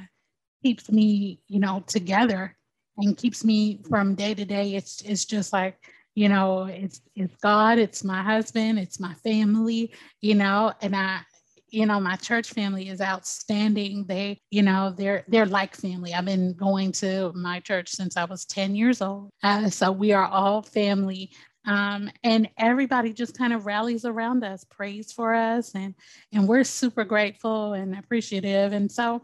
keeps 0.64 0.92
me, 0.92 1.40
you 1.48 1.60
know, 1.60 1.84
together 1.88 2.56
and 2.98 3.18
keeps 3.18 3.44
me 3.44 3.82
from 3.90 4.16
day 4.16 4.34
to 4.34 4.46
day. 4.46 4.76
It's 4.76 5.02
it's 5.02 5.26
just 5.26 5.52
like 5.52 5.78
you 6.16 6.30
know 6.30 6.66
it's 6.66 7.02
it's 7.16 7.36
god 7.42 7.80
it's 7.80 8.04
my 8.04 8.22
husband 8.22 8.78
it's 8.78 9.00
my 9.00 9.14
family 9.16 9.92
you 10.22 10.36
know 10.36 10.72
and 10.82 10.96
i 10.96 11.20
you 11.74 11.88
know 11.88 12.00
my 12.00 12.16
church 12.16 12.52
family 12.52 12.88
is 12.88 13.02
outstanding. 13.02 14.06
They 14.06 14.40
you 14.52 14.62
know 14.62 14.94
they're 14.96 15.26
they're 15.28 15.48
like 15.48 15.76
family. 15.76 16.14
I've 16.14 16.26
been 16.26 16.54
going 16.54 16.92
to 16.94 17.34
my 17.34 17.60
church 17.60 17.90
since 17.90 18.16
i 18.16 18.26
was 18.26 18.46
10 18.46 18.76
years 18.76 19.02
old. 19.02 19.32
Uh, 19.42 19.70
so 19.70 19.92
we 19.92 20.14
are 20.14 20.26
all 20.26 20.62
family. 20.62 21.32
Um, 21.66 22.12
and 22.24 22.50
everybody 22.58 23.14
just 23.14 23.38
kind 23.38 23.54
of 23.54 23.66
rallies 23.66 24.06
around 24.06 24.44
us 24.44 24.66
prays 24.66 25.12
for 25.12 25.34
us 25.34 25.74
and 25.74 25.96
and 26.32 26.48
we're 26.48 26.64
super 26.64 27.04
grateful 27.04 27.74
and 27.74 27.98
appreciative. 27.98 28.72
And 28.72 28.92
so 28.92 29.24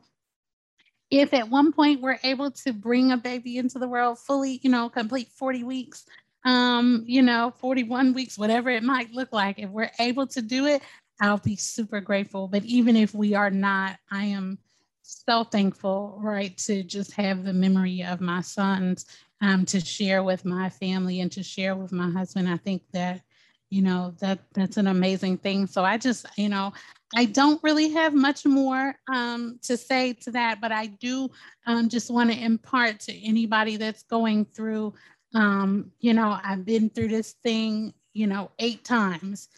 if 1.12 1.34
at 1.34 1.50
one 1.50 1.72
point 1.72 2.02
we're 2.02 2.20
able 2.24 2.52
to 2.52 2.74
bring 2.74 3.12
a 3.12 3.18
baby 3.18 3.58
into 3.58 3.80
the 3.80 3.88
world 3.88 4.20
fully 4.20 4.60
you 4.64 4.70
know 4.70 4.90
complete 4.90 5.28
40 5.38 5.64
weeks 5.64 6.06
um, 6.46 7.04
you 7.06 7.22
know, 7.22 7.54
41 7.60 8.14
weeks, 8.14 8.38
whatever 8.38 8.70
it 8.70 8.82
might 8.82 9.12
look 9.12 9.34
like. 9.34 9.60
If 9.60 9.70
we're 9.70 9.92
able 10.00 10.26
to 10.28 10.42
do 10.42 10.68
it, 10.68 10.82
I'll 11.22 11.38
be 11.38 11.56
super 11.56 12.02
grateful. 12.02 12.48
But 12.48 12.64
even 12.66 12.96
if 12.96 13.14
we 13.14 13.34
are 13.36 13.50
not, 13.52 13.98
I 14.12 14.26
am 14.26 14.60
so 15.02 15.44
thankful, 15.44 16.20
right, 16.22 16.56
to 16.60 16.84
just 16.84 17.12
have 17.14 17.44
the 17.44 17.54
memory 17.54 18.04
of 18.04 18.22
my 18.22 18.42
sons 18.42 19.06
um, 19.42 19.66
to 19.66 19.80
share 19.80 20.24
with 20.24 20.46
my 20.46 20.70
family 20.70 21.22
and 21.22 21.32
to 21.32 21.44
share 21.44 21.76
with 21.76 21.92
my 21.92 22.10
husband. 22.12 22.48
I 22.48 22.58
think 22.58 22.84
that, 22.94 23.22
you 23.70 23.82
know, 23.82 24.14
that 24.20 24.40
that's 24.54 24.78
an 24.78 24.88
amazing 24.88 25.38
thing. 25.38 25.68
So 25.68 25.84
I 25.84 25.98
just, 25.98 26.26
you 26.38 26.50
know, 26.50 26.74
I 27.16 27.26
don't 27.26 27.62
really 27.64 27.90
have 27.94 28.14
much 28.14 28.46
more 28.46 28.96
um, 29.12 29.60
to 29.64 29.78
say 29.78 30.14
to 30.14 30.32
that, 30.32 30.62
but 30.62 30.72
I 30.72 30.88
do 30.88 31.30
um, 31.66 31.90
just 31.90 32.12
want 32.12 32.32
to 32.32 32.40
impart 32.40 33.00
to 33.02 33.26
anybody 33.26 33.78
that's 33.78 34.04
going 34.04 34.46
through 34.46 34.94
um, 35.36 35.92
you 36.00 36.14
know, 36.14 36.40
I've 36.44 36.66
been 36.66 36.90
through 36.90 37.10
this 37.10 37.34
thing, 37.44 37.94
you 38.14 38.28
know, 38.28 38.52
eight 38.60 38.84
times 38.84 39.50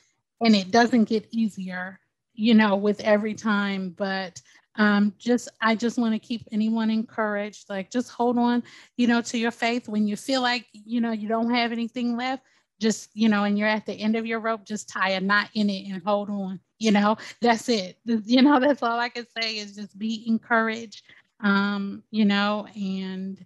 and 0.42 0.56
it 0.56 0.72
doesn't 0.72 1.06
get 1.06 1.28
easier, 1.32 2.00
you 2.34 2.54
know, 2.54 2.76
with 2.76 3.00
every 3.02 3.34
time. 3.34 3.92
But 3.98 4.42
um, 4.76 5.14
just, 5.18 5.50
I 5.62 5.76
just 5.76 5.98
want 5.98 6.14
to 6.14 6.20
keep 6.20 6.44
anyone 6.52 6.90
encouraged. 6.90 7.70
Like, 7.70 7.92
just 7.92 8.10
hold 8.10 8.38
on, 8.38 8.64
you 8.98 9.08
know, 9.08 9.22
to 9.22 9.38
your 9.38 9.52
faith 9.52 9.88
when 9.88 10.08
you 10.08 10.16
feel 10.16 10.42
like, 10.42 10.66
you 10.74 11.02
know, 11.02 11.12
you 11.12 11.28
don't 11.28 11.54
have 11.54 11.72
anything 11.72 12.18
left. 12.18 12.44
Just, 12.80 13.10
you 13.14 13.30
know, 13.30 13.44
and 13.44 13.60
you're 13.60 13.68
at 13.68 13.86
the 13.86 13.94
end 13.94 14.16
of 14.16 14.26
your 14.26 14.40
rope, 14.40 14.66
just 14.66 14.90
tie 14.90 15.12
a 15.12 15.22
knot 15.22 15.50
in 15.54 15.70
it 15.70 15.88
and 15.92 16.02
hold 16.04 16.30
on. 16.30 16.60
You 16.80 16.92
know, 16.92 17.18
that's 17.42 17.70
it. 17.70 17.98
You 18.06 18.42
know, 18.42 18.60
that's 18.60 18.82
all 18.82 19.00
I 19.00 19.10
can 19.10 19.28
say 19.40 19.58
is 19.58 19.76
just 19.76 19.98
be 20.00 20.24
encouraged, 20.28 21.04
um, 21.42 22.04
you 22.12 22.26
know, 22.26 22.68
and, 22.76 23.44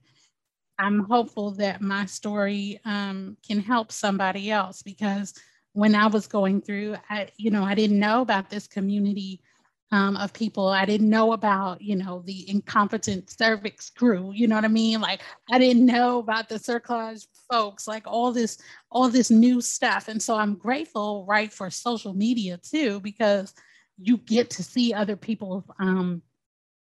I'm 0.77 1.05
hopeful 1.05 1.51
that 1.51 1.81
my 1.81 2.05
story 2.05 2.79
um, 2.85 3.37
can 3.47 3.59
help 3.59 3.91
somebody 3.91 4.51
else 4.51 4.81
because 4.81 5.33
when 5.75 5.93
I 5.93 6.07
was 6.07 6.25
going 6.25 6.61
through, 6.61 6.95
I, 7.09 7.27
you 7.35 7.51
know, 7.51 7.63
I 7.63 7.75
didn't 7.75 7.99
know 7.99 8.21
about 8.21 8.49
this 8.49 8.65
community 8.65 9.41
um, 9.91 10.15
of 10.15 10.31
people. 10.31 10.69
I 10.69 10.85
didn't 10.85 11.09
know 11.09 11.33
about, 11.33 11.81
you 11.81 11.97
know, 11.97 12.23
the 12.25 12.49
incompetent 12.49 13.29
cervix 13.29 13.89
crew. 13.89 14.31
You 14.33 14.47
know 14.47 14.55
what 14.55 14.63
I 14.63 14.69
mean? 14.69 15.01
Like 15.01 15.21
I 15.51 15.59
didn't 15.59 15.85
know 15.85 16.19
about 16.19 16.47
the 16.47 16.55
cerclage 16.55 17.27
folks, 17.51 17.89
like 17.89 18.03
all 18.07 18.31
this, 18.31 18.57
all 18.89 19.09
this 19.09 19.29
new 19.29 19.59
stuff. 19.59 20.07
And 20.07 20.23
so 20.23 20.37
I'm 20.37 20.55
grateful, 20.55 21.25
right, 21.27 21.51
for 21.51 21.69
social 21.69 22.13
media 22.13 22.57
too, 22.57 23.01
because 23.01 23.53
you 23.97 24.15
get 24.15 24.49
to 24.51 24.63
see 24.63 24.93
other 24.93 25.17
people's 25.17 25.65
um, 25.77 26.21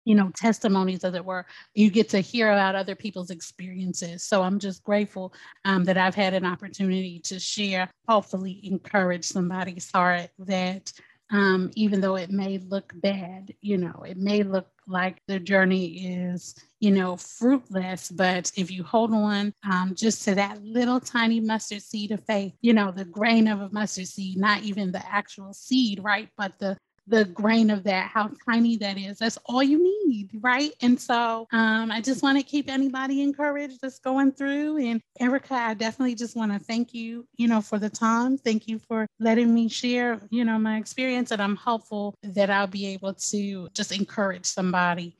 you 0.04 0.14
know 0.14 0.30
testimonies 0.36 1.04
as 1.04 1.14
it 1.14 1.24
were 1.24 1.46
you 1.74 1.90
get 1.90 2.08
to 2.08 2.20
hear 2.20 2.50
about 2.50 2.74
other 2.74 2.94
people's 2.94 3.30
experiences. 3.30 4.24
So 4.24 4.42
i'm 4.42 4.58
just 4.58 4.82
grateful 4.82 5.32
um, 5.64 5.84
that 5.84 5.98
i've 5.98 6.14
had 6.14 6.34
an 6.34 6.44
opportunity 6.44 7.20
to 7.20 7.38
share 7.38 7.90
hopefully 8.08 8.60
encourage 8.64 9.24
somebody's 9.24 9.90
heart 9.90 10.30
that 10.38 10.92
um, 11.30 11.70
even 11.74 12.00
though 12.00 12.16
it 12.16 12.30
may 12.30 12.58
look 12.58 12.92
bad 12.96 13.52
you 13.60 13.78
know 13.78 14.04
it 14.06 14.16
may 14.16 14.42
look 14.42 14.68
like 14.86 15.22
the 15.26 15.40
journey 15.40 16.16
is 16.30 16.54
you 16.80 16.90
know 16.90 17.16
fruitless 17.16 18.10
but 18.10 18.52
if 18.56 18.70
you 18.70 18.84
hold 18.84 19.12
on 19.12 19.52
um, 19.70 19.94
just 19.94 20.22
to 20.24 20.34
that 20.34 20.62
little 20.62 21.00
tiny 21.00 21.40
mustard 21.40 21.82
seed 21.82 22.10
of 22.10 22.22
faith 22.26 22.52
you 22.60 22.72
know 22.72 22.90
the 22.90 23.04
grain 23.04 23.48
of 23.48 23.60
a 23.62 23.70
mustard 23.70 24.06
seed 24.06 24.36
not 24.38 24.62
even 24.62 24.92
the 24.92 25.02
actual 25.10 25.52
seed 25.54 26.02
right 26.02 26.28
but 26.36 26.58
the 26.58 26.76
the 27.06 27.24
grain 27.24 27.70
of 27.70 27.84
that, 27.84 28.08
how 28.08 28.30
tiny 28.48 28.76
that 28.78 28.98
is. 28.98 29.18
That's 29.18 29.38
all 29.44 29.62
you 29.62 29.82
need, 29.82 30.30
right? 30.40 30.72
And 30.80 30.98
so 30.98 31.46
um, 31.52 31.90
I 31.90 32.00
just 32.00 32.22
want 32.22 32.38
to 32.38 32.44
keep 32.44 32.70
anybody 32.70 33.22
encouraged 33.22 33.80
that's 33.82 33.98
going 33.98 34.32
through. 34.32 34.78
And 34.78 35.00
Erica, 35.20 35.54
I 35.54 35.74
definitely 35.74 36.14
just 36.14 36.36
want 36.36 36.52
to 36.52 36.58
thank 36.58 36.94
you, 36.94 37.26
you 37.36 37.48
know, 37.48 37.60
for 37.60 37.78
the 37.78 37.90
time. 37.90 38.38
Thank 38.38 38.68
you 38.68 38.78
for 38.78 39.06
letting 39.20 39.52
me 39.52 39.68
share, 39.68 40.20
you 40.30 40.44
know, 40.44 40.58
my 40.58 40.78
experience. 40.78 41.30
And 41.30 41.42
I'm 41.42 41.56
hopeful 41.56 42.14
that 42.22 42.50
I'll 42.50 42.66
be 42.66 42.86
able 42.86 43.14
to 43.14 43.68
just 43.74 43.92
encourage 43.92 44.46
somebody 44.46 45.16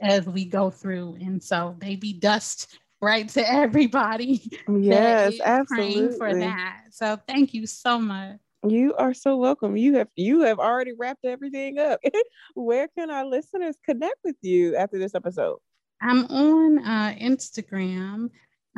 as 0.00 0.26
we 0.26 0.44
go 0.44 0.70
through. 0.70 1.18
And 1.20 1.42
so, 1.42 1.70
baby 1.78 2.12
dust 2.12 2.78
right 3.00 3.28
to 3.30 3.48
everybody. 3.52 4.50
Yes, 4.68 5.34
absolutely. 5.44 6.16
for 6.16 6.34
that. 6.34 6.82
So 6.90 7.18
thank 7.28 7.54
you 7.54 7.66
so 7.66 7.98
much. 7.98 8.38
You 8.66 8.94
are 8.94 9.12
so 9.12 9.36
welcome. 9.36 9.76
You 9.76 9.94
have 9.96 10.08
you 10.16 10.40
have 10.42 10.58
already 10.58 10.92
wrapped 10.98 11.24
everything 11.24 11.78
up. 11.78 12.00
Where 12.54 12.88
can 12.88 13.10
our 13.10 13.26
listeners 13.26 13.76
connect 13.84 14.16
with 14.24 14.36
you 14.40 14.74
after 14.76 14.98
this 14.98 15.14
episode? 15.14 15.58
I'm 16.00 16.24
on 16.26 16.78
uh, 16.78 17.14
Instagram, 17.20 18.30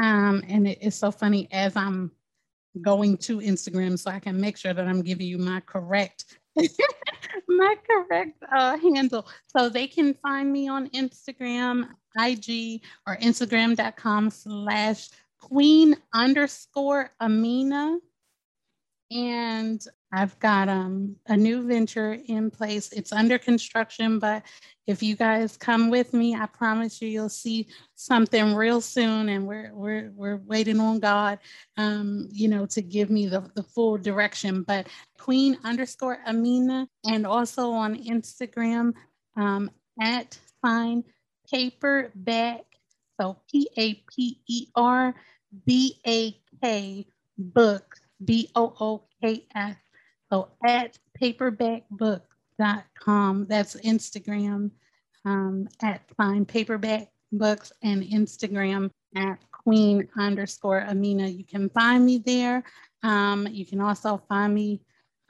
um, 0.03 0.43
and 0.49 0.67
it, 0.67 0.79
it's 0.81 0.97
so 0.97 1.11
funny 1.11 1.49
as 1.53 1.77
I'm 1.77 2.11
going 2.83 3.17
to 3.19 3.39
Instagram, 3.39 3.99
so 3.99 4.11
I 4.11 4.19
can 4.19 4.41
make 4.41 4.57
sure 4.57 4.75
that 4.75 4.87
I'm 4.87 5.03
giving 5.03 5.27
you 5.27 5.39
my 5.39 5.61
correct 5.61 6.39
my 7.49 7.77
correct 7.89 8.43
uh, 8.53 8.77
handle. 8.79 9.27
So 9.47 9.69
they 9.69 9.87
can 9.87 10.15
find 10.15 10.53
me 10.53 10.69
on 10.69 10.89
Instagram, 10.91 11.89
IG, 12.19 12.83
or 13.07 13.17
Instagram.com 13.19 14.31
slash 14.31 15.11
queen 15.41 15.97
underscore 16.13 17.11
Amina. 17.21 17.99
And 19.11 19.87
I've 20.13 20.39
got 20.41 20.69
um, 20.69 21.17
a 21.27 21.37
new 21.37 21.63
venture 21.63 22.19
in 22.27 22.51
place. 22.51 22.93
It's 22.93 23.13
under 23.13 23.39
construction, 23.39 24.19
but 24.19 24.43
if 24.87 25.03
you 25.03 25.15
guys 25.15 25.57
come 25.57 25.91
with 25.91 26.13
me, 26.13 26.35
I 26.35 26.47
promise 26.47 27.01
you, 27.03 27.09
you'll 27.09 27.29
see 27.29 27.69
something 27.95 28.55
real 28.55 28.81
soon. 28.81 29.29
And 29.29 29.47
we're 29.47 29.71
we're 29.75 30.11
we're 30.15 30.37
waiting 30.39 30.81
on 30.81 31.01
God, 31.01 31.39
um, 31.77 32.29
you 32.33 32.49
know, 32.49 32.67
to 32.67 32.83
give 32.83 33.11
me 33.11 33.27
the, 33.27 33.49
the 33.55 33.63
full 33.63 33.97
direction. 33.99 34.63
But 34.63 34.89
Queen 35.19 35.59
underscore 35.65 36.19
Amina, 36.27 36.89
and 37.05 37.27
also 37.27 37.71
on 37.71 37.97
Instagram 38.03 38.93
um, 39.37 39.71
at 40.01 40.39
sign 40.65 41.05
paperback. 41.51 42.65
So 43.21 43.37
P 43.51 43.69
A 43.77 43.95
P 44.15 44.41
E 44.47 44.67
R 44.75 45.15
B 45.65 46.01
A 46.07 46.37
K 46.63 47.07
books 47.39 48.01
B 48.25 48.51
O 48.55 48.75
O 48.81 49.03
K 49.23 49.45
S. 49.55 49.77
So 50.31 50.49
at 50.67 50.99
paperbackbooks.com. 51.21 53.47
That's 53.49 53.77
Instagram 53.77 54.71
um, 55.25 55.69
at 55.83 56.03
Find 56.17 56.49
Paperback 56.49 57.09
Books 57.33 57.73
and 57.83 58.03
Instagram 58.03 58.91
at 59.15 59.39
Queen 59.51 60.09
underscore 60.19 60.81
Amina. 60.83 61.27
You 61.27 61.45
can 61.45 61.69
find 61.71 62.07
me 62.07 62.19
there. 62.19 62.63
Um, 63.03 63.49
you 63.51 63.67
can 63.67 63.81
also 63.81 64.23
find 64.29 64.55
me 64.55 64.81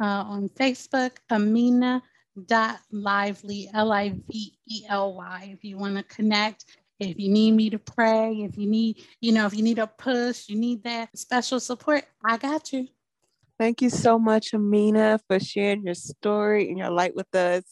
uh, 0.01 0.24
on 0.26 0.51
Facebook, 0.51 1.12
Amina 1.30 2.03
dot 2.45 2.78
lively 2.93 3.66
l-i-v-e-l-y 3.72 5.49
if 5.51 5.64
you 5.64 5.78
want 5.78 5.97
to 5.97 6.03
connect 6.14 6.66
if 6.99 7.19
you 7.19 7.31
need 7.31 7.53
me 7.53 7.71
to 7.71 7.79
pray 7.79 8.33
if 8.49 8.57
you 8.57 8.67
need 8.67 9.03
you 9.21 9.33
know 9.33 9.47
if 9.47 9.55
you 9.55 9.63
need 9.63 9.79
a 9.79 9.87
push 9.87 10.49
you 10.49 10.57
need 10.57 10.83
that 10.83 11.09
special 11.17 11.61
support 11.61 12.05
i 12.25 12.37
got 12.37 12.73
you 12.73 12.89
Thank 13.59 13.81
you 13.81 13.89
so 13.89 14.19
much, 14.19 14.53
Amina, 14.53 15.19
for 15.27 15.41
sharing 15.41 15.83
your 15.83 15.95
story 15.95 16.69
and 16.69 16.77
your 16.79 16.91
light 16.91 17.17
with 17.17 17.35
us. 17.35 17.65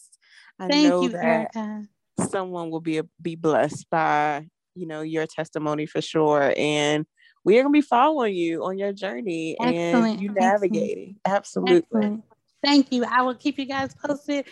I 0.59 0.67
Thank 0.67 0.83
know 0.83 1.01
you, 1.03 1.09
that 1.09 1.51
Erica. 1.55 1.87
someone 2.31 2.71
will 2.71 2.81
be 2.81 3.01
be 3.21 3.35
blessed 3.35 3.87
by 3.91 4.47
you 4.73 4.87
know 4.87 5.01
your 5.01 5.27
testimony 5.27 5.85
for 5.85 6.01
sure, 6.01 6.53
and 6.57 7.05
we 7.43 7.59
are 7.59 7.61
gonna 7.61 7.71
be 7.71 7.81
following 7.81 8.33
you 8.33 8.65
on 8.65 8.79
your 8.79 8.93
journey 8.93 9.57
Excellent, 9.59 10.13
and 10.13 10.21
you 10.21 10.29
excellent. 10.29 10.39
navigating. 10.39 11.15
Absolutely. 11.23 11.81
Excellent. 11.83 12.23
Thank 12.63 12.91
you. 12.91 13.05
I 13.05 13.21
will 13.21 13.35
keep 13.35 13.59
you 13.59 13.65
guys 13.65 13.93
posted. 13.93 14.45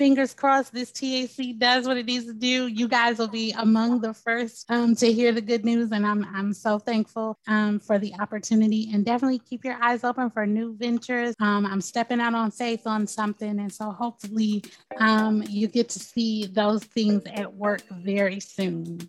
Fingers 0.00 0.32
crossed 0.32 0.72
this 0.72 0.90
TAC 0.92 1.58
does 1.58 1.86
what 1.86 1.98
it 1.98 2.06
needs 2.06 2.24
to 2.24 2.32
do. 2.32 2.68
You 2.68 2.88
guys 2.88 3.18
will 3.18 3.28
be 3.28 3.52
among 3.52 4.00
the 4.00 4.14
first 4.14 4.64
um, 4.70 4.94
to 4.94 5.12
hear 5.12 5.30
the 5.30 5.42
good 5.42 5.62
news. 5.62 5.92
And 5.92 6.06
I'm, 6.06 6.24
I'm 6.34 6.54
so 6.54 6.78
thankful 6.78 7.38
um, 7.46 7.78
for 7.78 7.98
the 7.98 8.14
opportunity. 8.18 8.88
And 8.94 9.04
definitely 9.04 9.40
keep 9.40 9.62
your 9.62 9.76
eyes 9.82 10.02
open 10.02 10.30
for 10.30 10.46
new 10.46 10.74
ventures. 10.74 11.34
Um, 11.38 11.66
I'm 11.66 11.82
stepping 11.82 12.18
out 12.18 12.32
on 12.32 12.50
faith 12.50 12.86
on 12.86 13.06
something. 13.06 13.60
And 13.60 13.70
so 13.70 13.90
hopefully 13.90 14.64
um, 14.96 15.44
you 15.46 15.68
get 15.68 15.90
to 15.90 15.98
see 15.98 16.46
those 16.46 16.82
things 16.82 17.22
at 17.34 17.52
work 17.52 17.82
very 17.90 18.40
soon. 18.40 19.00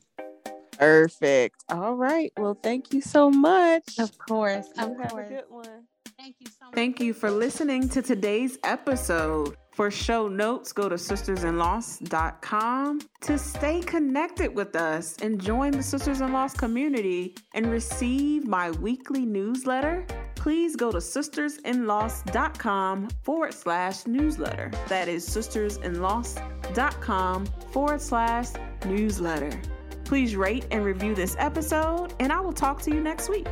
Perfect. 0.78 1.64
All 1.70 1.96
right. 1.96 2.34
Well, 2.36 2.60
thank 2.62 2.94
you 2.94 3.00
so 3.00 3.30
much. 3.32 3.98
Of 3.98 4.18
course. 4.18 4.68
Of 4.78 4.90
You 4.90 4.98
have 4.98 5.06
a 5.06 5.10
course. 5.10 5.30
good 5.30 5.46
one. 5.48 5.86
Thank 6.20 6.36
you 6.40 6.48
so 6.48 6.66
much. 6.66 6.76
Thank 6.76 7.00
you 7.00 7.14
for 7.14 7.32
listening 7.32 7.88
to 7.90 8.02
today's 8.02 8.58
episode. 8.66 9.56
For 9.72 9.90
show 9.90 10.28
notes, 10.28 10.74
go 10.74 10.90
to 10.90 10.96
sistersinloss.com 10.96 13.00
to 13.22 13.38
stay 13.38 13.80
connected 13.80 14.54
with 14.54 14.76
us 14.76 15.16
and 15.22 15.42
join 15.42 15.72
the 15.72 15.82
Sisters 15.82 16.20
in 16.20 16.34
Loss 16.34 16.56
community 16.56 17.36
and 17.54 17.72
receive 17.72 18.46
my 18.46 18.72
weekly 18.72 19.26
newsletter. 19.26 20.06
Please 20.36 20.76
go 20.76 20.92
to 20.92 20.98
sistersinloss.com 20.98 23.08
forward 23.24 23.54
slash 23.54 24.06
newsletter. 24.08 24.72
That 24.90 25.08
is 25.08 25.26
sistersinloss.com 25.28 27.46
forward 27.46 28.02
slash 28.02 28.48
newsletter. 28.86 29.62
Please 30.04 30.36
rate 30.36 30.66
and 30.72 30.84
review 30.84 31.16
this 31.16 31.38
episode, 31.40 32.14
and 32.20 32.34
I 32.34 32.42
will 32.42 32.52
talk 32.52 32.82
to 32.82 32.94
you 32.94 33.00
next 33.00 33.30
week. 33.30 33.48